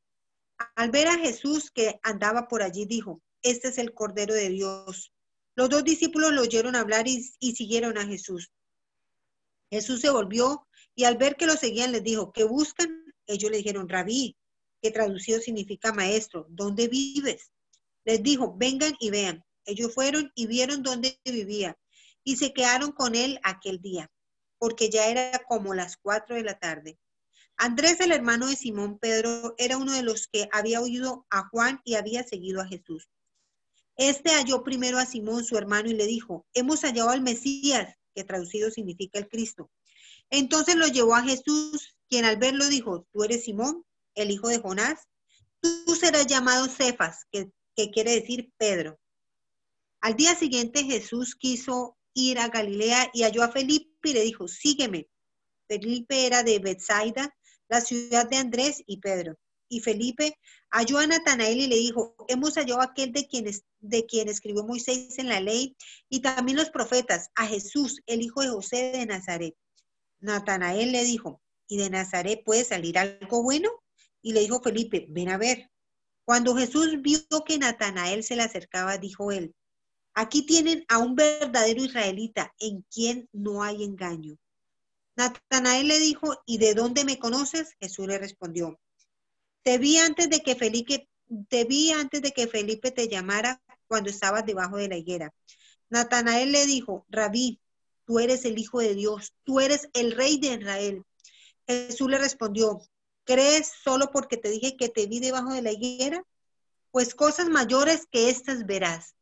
Al 0.76 0.90
ver 0.90 1.08
a 1.08 1.20
Jesús 1.20 1.70
que 1.70 2.00
andaba 2.02 2.48
por 2.48 2.64
allí, 2.64 2.86
dijo, 2.86 3.22
este 3.44 3.68
es 3.68 3.78
el 3.78 3.94
Cordero 3.94 4.34
de 4.34 4.50
Dios. 4.50 5.13
Los 5.56 5.70
dos 5.70 5.84
discípulos 5.84 6.34
lo 6.34 6.42
oyeron 6.42 6.76
hablar 6.76 7.08
y, 7.08 7.22
siguieron 7.56 7.98
a 7.98 8.06
Jesús. 8.06 8.52
Jesús 9.70 10.02
se 10.02 10.10
volvió 10.10 10.68
y 10.96 11.04
al 11.04 11.18
ver 11.18 11.36
que 11.36 11.46
lo 11.46 11.56
seguían 11.56 11.92
les 11.92 12.04
dijo, 12.04 12.32
¿qué 12.32 12.44
buscan? 12.44 13.14
Ellos 13.28 13.52
le 13.52 13.58
dijeron, 13.58 13.90
rabí, 13.90 14.36
que 14.82 14.92
traducido 14.92 15.40
significa 15.40 15.94
maestro, 15.94 16.46
¿dónde 16.50 16.88
vives? 16.88 17.52
Les 18.06 18.22
dijo, 18.22 18.56
vengan 18.58 18.96
y 19.00 19.10
vean. 19.10 19.44
Ellos 19.66 19.94
fueron 19.94 20.32
y 20.36 20.48
vieron 20.48 20.84
dónde 20.84 21.20
vivía 21.24 21.78
y 22.24 22.38
se 22.38 22.54
quedaron 22.54 22.92
con 22.92 23.16
él 23.16 23.40
aquel 23.44 23.82
día, 23.82 24.12
porque 24.58 24.90
ya 24.90 25.08
era 25.08 25.44
como 25.48 25.74
las 25.74 25.98
cuatro 25.98 26.36
de 26.36 26.44
la 26.44 26.60
tarde. 26.60 26.98
Andrés, 27.58 28.00
el 28.00 28.12
hermano 28.12 28.48
de 28.48 28.56
Simón 28.56 28.98
Pedro, 28.98 29.54
era 29.58 29.78
uno 29.78 29.94
de 29.94 30.04
los 30.04 30.28
que 30.28 30.50
había 30.52 30.82
oído 30.82 31.26
a 31.30 31.48
Juan 31.50 31.82
y 31.84 31.96
había 31.96 32.24
seguido 32.24 32.62
a 32.62 32.68
Jesús. 32.68 33.10
Este 33.96 34.32
halló 34.32 34.64
primero 34.64 34.98
a 34.98 35.06
Simón, 35.06 35.46
su 35.46 35.58
hermano, 35.58 35.90
y 35.90 35.94
le 35.94 36.08
dijo, 36.08 36.46
hemos 36.54 36.82
hallado 36.82 37.10
al 37.10 37.22
Mesías, 37.22 37.96
que 38.16 38.24
traducido 38.24 38.72
significa 38.72 39.20
el 39.20 39.28
Cristo. 39.28 39.70
Entonces 40.30 40.76
lo 40.76 40.88
llevó 40.88 41.16
a 41.16 41.24
Jesús, 41.24 41.96
quien 42.10 42.26
al 42.26 42.38
verlo 42.38 42.68
dijo, 42.68 43.08
tú 43.12 43.24
eres 43.24 43.44
Simón, 43.44 43.86
el 44.16 44.32
hijo 44.32 44.48
de 44.48 44.60
Jonás, 44.60 45.08
tú 45.62 45.96
serás 45.96 46.28
llamado 46.28 46.68
Cefas, 46.68 47.26
que, 47.32 47.52
quiere 47.92 48.12
decir 48.12 48.52
Pedro. 48.58 49.00
Al 50.02 50.16
día 50.16 50.36
siguiente 50.36 50.84
Jesús 50.84 51.36
quiso 51.36 51.98
ir 52.14 52.40
a 52.40 52.50
Galilea 52.50 53.10
y 53.14 53.24
halló 53.24 53.44
a 53.44 53.52
Felipe 53.52 54.10
y 54.10 54.14
le 54.14 54.22
dijo, 54.22 54.48
sígueme. 54.48 55.08
Felipe 55.68 56.26
era 56.26 56.44
de 56.44 56.60
Bethsaida, 56.60 57.36
la 57.70 57.82
ciudad 57.82 58.30
de 58.30 58.38
Andrés 58.38 58.84
y 58.86 58.98
Pedro. 58.98 59.38
Y 59.74 59.80
Felipe 59.80 60.38
halló 60.70 61.00
a 61.00 61.08
Natanael 61.08 61.60
y 61.60 61.68
le 61.68 61.78
dijo, 61.78 62.16
hemos 62.28 62.54
hallado 62.56 62.82
a 62.82 62.86
aquel 62.86 63.12
de 63.12 63.28
quien, 63.28 63.50
de 63.80 64.06
quien 64.06 64.30
escribió 64.30 64.64
Moisés 64.64 65.18
en 65.18 65.30
la 65.30 65.40
ley 65.40 65.76
y 66.10 66.22
también 66.22 66.60
los 66.60 66.70
profetas, 66.70 67.32
a 67.34 67.48
Jesús, 67.48 68.00
el 68.06 68.22
hijo 68.22 68.44
de 68.44 68.50
José 68.50 68.92
de 68.94 69.06
Nazaret. 69.08 69.56
Natanael 70.20 70.92
le 70.92 71.04
dijo, 71.04 71.42
¿y 71.68 71.78
de 71.78 71.90
Nazaret 71.90 72.44
puede 72.46 72.64
salir 72.66 73.00
algo 73.00 73.42
bueno? 73.42 73.72
Y 74.22 74.34
le 74.34 74.42
dijo 74.42 74.62
Felipe, 74.62 75.08
ven 75.10 75.30
a 75.30 75.38
ver. 75.38 75.72
Cuando 76.24 76.56
Jesús 76.56 77.02
vio 77.02 77.44
que 77.44 77.58
Natanael 77.58 78.24
se 78.24 78.36
le 78.36 78.44
acercaba, 78.44 79.00
dijo 79.00 79.32
él, 79.32 79.56
Aquí 80.14 80.46
tienen 80.46 80.86
a 80.88 81.00
un 81.00 81.16
verdadero 81.16 81.84
israelita 81.84 82.54
en 82.60 82.86
quien 82.94 83.28
no 83.32 83.64
hay 83.64 83.84
engaño. 83.84 84.38
Natanael 85.16 85.88
le 85.88 86.00
dijo, 86.00 86.44
¿y 86.46 86.60
de 86.60 86.76
dónde 86.76 87.04
me 87.04 87.18
conoces? 87.18 87.76
Jesús 87.80 88.08
le 88.08 88.20
respondió, 88.20 88.80
te 89.64 89.78
vi 89.78 89.98
antes 89.98 90.30
de 90.30 90.42
que 90.42 90.56
Felipe, 90.56 91.10
te 91.48 91.64
vi 91.64 91.92
antes 91.92 92.22
de 92.22 92.32
que 92.32 92.48
Felipe 92.48 92.92
te 92.92 93.08
llamara 93.08 93.62
cuando 93.88 94.10
estabas 94.10 94.46
debajo 94.46 94.78
de 94.78 94.90
la 94.90 94.98
higuera. 94.98 95.34
Natanael 95.90 96.52
le 96.52 96.66
dijo, 96.66 97.06
Rabí, 97.10 97.60
tú 98.06 98.20
eres 98.20 98.46
el 98.46 98.60
Hijo 98.60 98.80
de 98.80 98.94
Dios, 98.94 99.34
tú 99.44 99.60
eres 99.60 99.90
el 99.94 100.12
Rey 100.12 100.38
de 100.40 100.54
Israel. 100.54 101.04
Jesús 101.66 102.10
le 102.10 102.18
respondió, 102.18 102.82
¿crees 103.24 103.72
solo 103.84 104.12
porque 104.12 104.36
te 104.38 104.50
dije 104.50 104.76
que 104.76 104.90
te 104.90 105.08
vi 105.08 105.20
debajo 105.20 105.54
de 105.54 105.62
la 105.62 105.72
higuera? 105.72 106.24
Pues 106.92 107.16
cosas 107.16 107.48
mayores 107.48 108.06
que 108.12 108.30
estas 108.30 108.66
verás. 108.66 109.16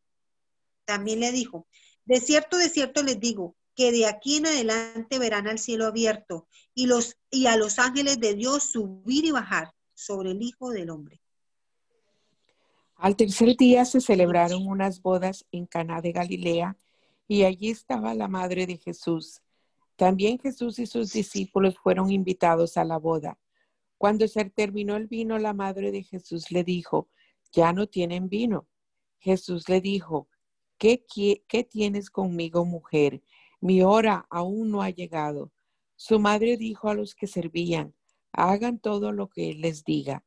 También 0.86 1.20
le 1.20 1.32
dijo, 1.32 1.68
de 2.06 2.20
cierto, 2.20 2.58
de 2.58 2.70
cierto 2.70 3.04
les 3.04 3.20
digo, 3.20 3.56
que 3.76 3.92
de 3.92 4.08
aquí 4.08 4.38
en 4.38 4.48
adelante 4.48 5.20
verán 5.20 5.48
al 5.48 5.60
cielo 5.60 5.86
abierto 5.86 6.48
y, 6.74 6.88
los, 6.88 7.18
y 7.30 7.46
a 7.46 7.56
los 7.56 7.80
ángeles 7.80 8.20
de 8.20 8.34
Dios 8.34 8.64
subir 8.64 9.24
y 9.24 9.32
bajar 9.32 9.72
sobre 10.02 10.32
el 10.32 10.42
Hijo 10.42 10.72
del 10.72 10.90
Hombre. 10.90 11.22
Al 12.96 13.16
tercer 13.16 13.56
día 13.56 13.86
se 13.86 14.02
celebraron 14.02 14.68
unas 14.68 15.02
bodas 15.02 15.46
en 15.52 15.66
Caná 15.66 16.02
de 16.02 16.12
Galilea 16.12 16.78
y 17.28 17.44
allí 17.44 17.70
estaba 17.70 18.14
la 18.14 18.28
madre 18.28 18.68
de 18.68 18.78
Jesús. 18.78 19.42
También 19.96 20.40
Jesús 20.40 20.80
y 20.80 20.86
sus 20.86 21.14
discípulos 21.14 21.78
fueron 21.78 22.12
invitados 22.12 22.78
a 22.78 22.84
la 22.84 22.98
boda. 22.98 23.40
Cuando 23.98 24.28
se 24.28 24.46
terminó 24.46 24.96
el 24.96 25.08
vino, 25.08 25.38
la 25.38 25.54
madre 25.54 25.92
de 25.92 26.04
Jesús 26.04 26.52
le 26.52 26.64
dijo, 26.64 27.10
ya 27.52 27.74
no 27.74 27.88
tienen 27.88 28.30
vino. 28.30 28.68
Jesús 29.20 29.70
le 29.70 29.82
dijo, 29.82 30.28
¿Qué, 30.82 31.06
tienes 31.70 32.10
conmigo, 32.10 32.66
mujer? 32.66 33.22
Mi 33.60 33.84
hora 33.84 34.26
aún 34.32 34.72
no 34.72 34.82
ha 34.82 34.90
llegado. 34.90 35.52
Su 35.96 36.20
madre 36.20 36.58
dijo 36.58 36.90
a 36.90 36.96
los 36.96 37.14
que 37.14 37.28
servían, 37.28 37.94
hagan 38.34 38.80
todo 38.80 39.12
lo 39.12 39.30
que 39.30 39.52
él 39.52 39.62
les 39.62 39.84
diga. 39.84 40.24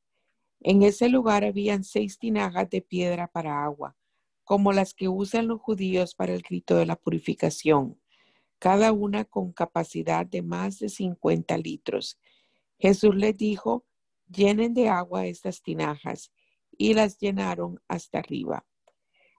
En 0.60 0.82
ese 0.82 1.08
lugar 1.08 1.44
habían 1.44 1.84
seis 1.84 2.18
tinajas 2.18 2.70
de 2.70 2.80
piedra 2.80 3.26
para 3.28 3.64
agua, 3.64 3.96
como 4.44 4.72
las 4.72 4.94
que 4.94 5.08
usan 5.08 5.48
los 5.48 5.60
judíos 5.60 6.14
para 6.14 6.32
el 6.34 6.42
grito 6.42 6.76
de 6.76 6.86
la 6.86 6.96
purificación, 6.96 8.00
cada 8.58 8.92
una 8.92 9.24
con 9.24 9.52
capacidad 9.52 10.24
de 10.24 10.42
más 10.42 10.78
de 10.78 10.88
50 10.88 11.58
litros. 11.58 12.18
Jesús 12.78 13.14
les 13.14 13.36
dijo, 13.36 13.84
llenen 14.28 14.74
de 14.74 14.88
agua 14.88 15.26
estas 15.26 15.62
tinajas, 15.62 16.32
y 16.76 16.94
las 16.94 17.18
llenaron 17.18 17.80
hasta 17.88 18.18
arriba. 18.18 18.66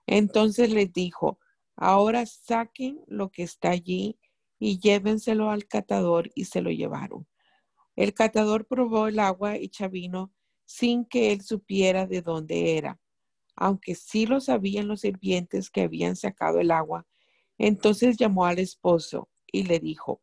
Entonces 0.06 0.70
les 0.72 0.92
dijo, 0.92 1.38
ahora 1.74 2.24
saquen 2.26 3.02
lo 3.06 3.30
que 3.30 3.42
está 3.42 3.70
allí 3.70 4.18
y 4.58 4.78
llévenselo 4.78 5.50
al 5.50 5.66
catador 5.66 6.30
y 6.34 6.46
se 6.46 6.62
lo 6.62 6.70
llevaron. 6.70 7.26
El 7.96 8.14
catador 8.14 8.66
probó 8.66 9.08
el 9.08 9.18
agua 9.18 9.56
hecha 9.56 9.88
vino 9.88 10.32
sin 10.64 11.04
que 11.04 11.32
él 11.32 11.40
supiera 11.42 12.06
de 12.06 12.22
dónde 12.22 12.76
era, 12.76 13.00
aunque 13.56 13.94
sí 13.94 14.26
lo 14.26 14.40
sabían 14.40 14.88
los 14.88 15.00
sirvientes 15.00 15.70
que 15.70 15.82
habían 15.82 16.16
sacado 16.16 16.60
el 16.60 16.70
agua. 16.70 17.06
Entonces 17.58 18.16
llamó 18.16 18.46
al 18.46 18.58
esposo 18.58 19.28
y 19.46 19.64
le 19.64 19.80
dijo, 19.80 20.22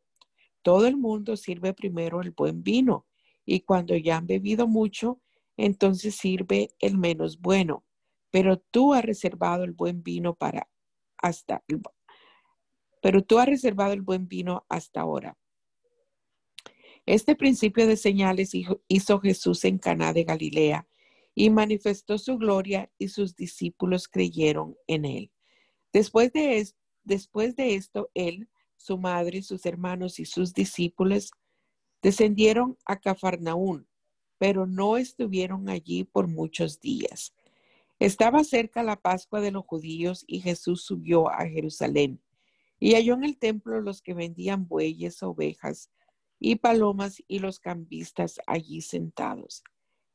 todo 0.61 0.87
el 0.87 0.97
mundo 0.97 1.35
sirve 1.35 1.73
primero 1.73 2.21
el 2.21 2.31
buen 2.31 2.63
vino 2.63 3.07
y 3.45 3.61
cuando 3.61 3.97
ya 3.97 4.17
han 4.17 4.27
bebido 4.27 4.67
mucho, 4.67 5.21
entonces 5.57 6.15
sirve 6.15 6.69
el 6.79 6.97
menos 6.97 7.41
bueno 7.41 7.83
pero 8.33 8.57
tú 8.57 8.95
has 8.95 9.05
reservado 9.05 9.63
el 9.63 9.73
buen 9.73 10.01
vino 10.01 10.33
para 10.33 10.67
hasta 11.19 11.63
pero 12.99 13.23
tú 13.23 13.37
has 13.37 13.45
reservado 13.45 13.93
el 13.93 14.01
buen 14.01 14.27
vino 14.27 14.65
hasta 14.69 15.01
ahora. 15.01 15.37
Este 17.05 17.35
principio 17.35 17.85
de 17.85 17.97
señales 17.97 18.51
hizo 18.87 19.19
Jesús 19.19 19.65
en 19.65 19.77
Caná 19.77 20.13
de 20.13 20.23
Galilea 20.23 20.87
y 21.35 21.49
manifestó 21.49 22.17
su 22.17 22.37
gloria 22.37 22.89
y 22.97 23.09
sus 23.09 23.35
discípulos 23.35 24.07
creyeron 24.07 24.77
en 24.87 25.03
él. 25.03 25.31
Después 25.91 26.31
de, 26.31 26.65
después 27.03 27.55
de 27.57 27.75
esto, 27.75 28.09
él, 28.13 28.47
su 28.77 28.97
madre, 28.97 29.41
sus 29.41 29.65
hermanos 29.65 30.19
y 30.19 30.25
sus 30.25 30.53
discípulos 30.53 31.31
descendieron 32.01 32.77
a 32.85 32.99
Cafarnaún, 32.99 33.87
pero 34.37 34.65
no 34.65 34.95
estuvieron 34.95 35.69
allí 35.69 36.05
por 36.05 36.27
muchos 36.27 36.79
días. 36.79 37.33
Estaba 37.99 38.43
cerca 38.45 38.81
la 38.81 39.01
Pascua 39.01 39.41
de 39.41 39.51
los 39.51 39.65
judíos 39.65 40.23
y 40.25 40.39
Jesús 40.39 40.83
subió 40.83 41.29
a 41.29 41.47
Jerusalén 41.47 42.21
y 42.79 42.93
halló 42.93 43.13
en 43.13 43.23
el 43.23 43.37
templo 43.37 43.81
los 43.81 44.01
que 44.01 44.13
vendían 44.13 44.67
bueyes, 44.67 45.21
ovejas 45.21 45.89
y 46.39 46.55
palomas 46.55 47.23
y 47.27 47.39
los 47.39 47.59
cambistas 47.59 48.39
allí 48.47 48.81
sentados. 48.81 49.63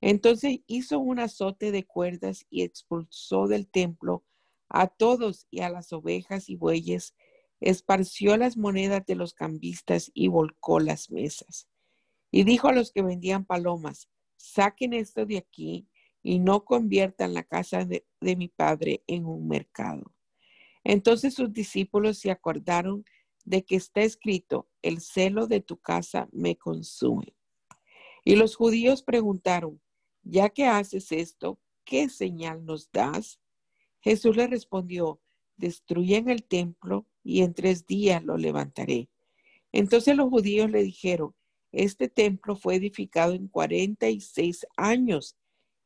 Entonces 0.00 0.60
hizo 0.66 0.98
un 0.98 1.18
azote 1.18 1.72
de 1.72 1.86
cuerdas 1.86 2.46
y 2.50 2.62
expulsó 2.62 3.48
del 3.48 3.68
templo 3.68 4.24
a 4.68 4.86
todos 4.86 5.46
y 5.50 5.60
a 5.60 5.70
las 5.70 5.92
ovejas 5.92 6.48
y 6.48 6.56
bueyes, 6.56 7.14
esparció 7.60 8.36
las 8.36 8.56
monedas 8.56 9.04
de 9.06 9.14
los 9.14 9.34
cambistas 9.34 10.10
y 10.14 10.28
volcó 10.28 10.78
las 10.78 11.10
mesas. 11.10 11.68
Y 12.30 12.44
dijo 12.44 12.68
a 12.68 12.72
los 12.72 12.92
que 12.92 13.02
vendían 13.02 13.44
palomas, 13.44 14.08
saquen 14.36 14.92
esto 14.92 15.26
de 15.26 15.38
aquí 15.38 15.88
y 16.22 16.38
no 16.38 16.64
conviertan 16.64 17.34
la 17.34 17.42
casa 17.42 17.84
de, 17.84 18.04
mi 18.20 18.48
padre 18.48 19.02
en 19.06 19.24
un 19.24 19.48
mercado. 19.48 20.14
Entonces 20.84 21.34
sus 21.34 21.52
discípulos 21.52 22.18
se 22.18 22.30
acordaron 22.30 23.04
de 23.48 23.64
que 23.64 23.76
está 23.76 24.02
escrito, 24.02 24.68
el 24.82 25.00
celo 25.00 25.46
de 25.46 25.60
tu 25.60 25.78
casa 25.78 26.28
me 26.32 26.56
consume. 26.56 27.34
Y 28.22 28.36
los 28.36 28.56
judíos 28.56 29.02
preguntaron, 29.02 29.80
ya 30.22 30.50
que 30.50 30.66
haces 30.66 31.12
esto, 31.12 31.58
¿qué 31.84 32.10
señal 32.10 32.66
nos 32.66 32.92
das? 32.92 33.40
Jesús 34.00 34.36
le 34.36 34.48
respondió, 34.48 35.22
destruyen 35.56 36.28
el 36.28 36.44
templo 36.44 37.06
y 37.24 37.40
en 37.40 37.54
tres 37.54 37.86
días 37.86 38.22
lo 38.22 38.36
levantaré. 38.36 39.08
Entonces 39.72 40.14
los 40.14 40.28
judíos 40.28 40.70
le 40.70 40.82
dijeron, 40.82 41.34
este 41.72 42.08
templo 42.08 42.54
fue 42.54 42.74
edificado 42.74 43.32
en 43.32 43.48
cuarenta 43.48 44.10
y 44.10 44.20
seis 44.20 44.66
años 44.76 45.38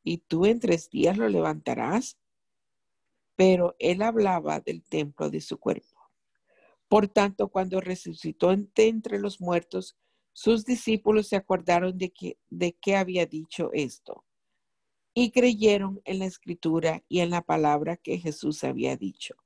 y 0.02 0.18
tú 0.18 0.46
en 0.46 0.58
tres 0.58 0.90
días 0.90 1.16
lo 1.16 1.28
levantarás. 1.28 2.18
Pero 3.36 3.76
él 3.78 4.02
hablaba 4.02 4.58
del 4.58 4.82
templo 4.82 5.30
de 5.30 5.40
su 5.40 5.58
cuerpo. 5.58 6.01
Por 6.92 7.08
tanto, 7.08 7.48
cuando 7.48 7.80
resucitó 7.80 8.52
entre 8.52 9.18
los 9.18 9.40
muertos, 9.40 9.96
sus 10.34 10.66
discípulos 10.66 11.26
se 11.26 11.36
acordaron 11.36 11.96
de 11.96 12.10
que, 12.10 12.36
de 12.50 12.76
había 12.94 13.24
dicho 13.24 13.70
esto 13.72 14.26
y 15.14 15.30
creyeron 15.30 16.02
en 16.04 16.18
la 16.18 16.26
escritura 16.26 17.02
y 17.08 17.20
en 17.20 17.30
la 17.30 17.40
palabra 17.40 17.96
que 17.96 18.18
Jesús 18.18 18.62
había 18.62 18.94
dicho. 18.98 19.36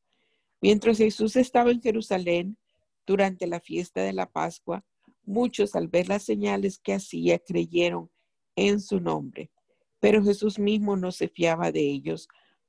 Mientras 0.61 0.99
Jesús 0.99 1.37
estaba 1.37 1.71
en 1.71 1.81
Jerusalén 1.81 2.59
durante 3.07 3.47
la 3.47 3.61
fiesta 3.61 4.03
de 4.03 4.13
la 4.13 4.29
Pascua, 4.29 4.85
muchos 5.23 5.77
al 5.77 5.87
ver 5.87 6.09
las 6.09 6.25
señales 6.25 6.81
que 6.81 6.95
hacía 6.95 7.39
creyeron 7.39 8.11
en 8.57 8.81
su 8.81 8.99
nombre. 8.99 9.53
Pero 10.01 10.25
Jesús 10.25 10.59
mismo 10.59 10.97
no 10.97 11.13
se 11.13 11.29
fiaba 11.29 11.71
de 11.71 11.83
ellos 11.83 12.27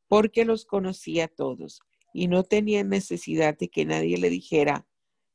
porque 0.08 0.46
los 0.46 0.66
conocía 0.66 1.28
todos 1.28 1.82
y 2.14 2.28
no 2.28 2.44
tenía 2.44 2.84
necesidad 2.84 3.58
de 3.58 3.70
que 3.70 3.86
nadie 3.86 4.18
le 4.18 4.30
dijera 4.30 4.86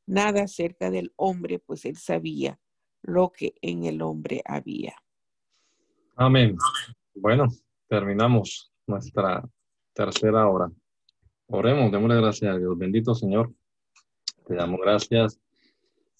nada 0.06 0.44
acerca 0.44 0.90
del 0.90 1.12
hombre, 1.16 1.58
pues 1.58 1.84
él 1.84 1.96
sabía 1.96 2.58
lo 3.02 3.32
que 3.32 3.54
en 3.62 3.84
el 3.84 4.02
hombre 4.02 4.42
había. 4.44 4.94
Amén. 6.16 6.56
Bueno, 7.14 7.46
terminamos 7.88 8.72
nuestra 8.86 9.42
tercera 9.92 10.48
hora. 10.48 10.70
Oremos, 11.46 11.92
démosle 11.92 12.16
gracias 12.16 12.54
a 12.54 12.58
Dios. 12.58 12.76
Bendito 12.78 13.14
Señor, 13.14 13.52
te 14.46 14.54
damos 14.54 14.80
gracias 14.80 15.38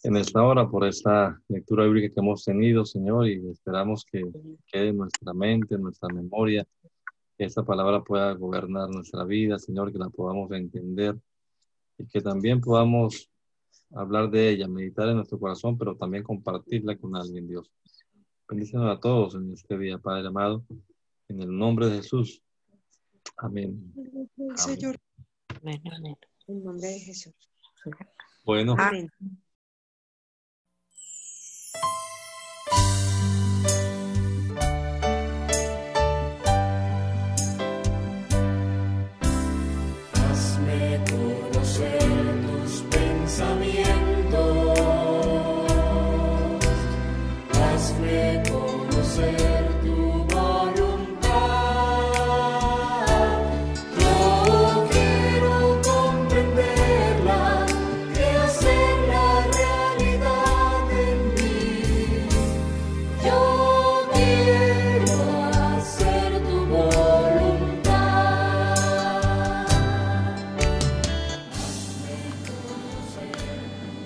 en 0.03 0.17
esta 0.17 0.43
hora 0.43 0.69
por 0.69 0.85
esta 0.85 1.41
lectura 1.49 1.85
bíblica 1.85 2.13
que 2.13 2.21
hemos 2.21 2.45
tenido, 2.45 2.85
Señor, 2.85 3.29
y 3.29 3.49
esperamos 3.49 4.05
que 4.05 4.23
quede 4.67 4.89
en 4.89 4.99
nuestra 4.99 5.33
mente, 5.33 5.77
en 5.77 5.83
nuestra 5.83 6.09
memoria, 6.13 6.67
que 7.43 7.47
esta 7.47 7.65
palabra 7.65 8.05
pueda 8.05 8.33
gobernar 8.35 8.89
nuestra 8.89 9.25
vida, 9.25 9.59
Señor, 9.59 9.91
que 9.91 9.99
la 9.99 10.09
podamos 10.11 10.49
entender 10.53 11.19
y 11.99 12.07
que 12.07 12.21
también 12.21 12.61
podamos 12.61 13.29
hablar 13.91 14.31
de 14.31 14.51
ella, 14.51 14.69
meditar 14.69 15.09
en 15.09 15.17
nuestro 15.17 15.41
corazón, 15.41 15.77
pero 15.77 15.97
también 15.97 16.23
compartirla 16.23 16.97
con 16.97 17.17
alguien, 17.17 17.49
Dios. 17.49 17.69
Bendiciones 18.49 18.97
a 18.97 19.01
todos 19.01 19.35
en 19.35 19.53
este 19.53 19.77
día, 19.77 19.99
Padre 19.99 20.29
amado, 20.29 20.65
en 21.27 21.43
el 21.43 21.59
nombre 21.59 21.89
de 21.89 21.97
Jesús. 21.97 22.41
Amén. 23.39 23.93
Señor. 24.55 24.97
Amén. 25.49 25.83
En 26.47 26.63
nombre 26.63 26.87
de 26.87 27.01
Jesús. 27.01 27.35
Bueno. 28.45 28.77
Amén. 28.79 29.11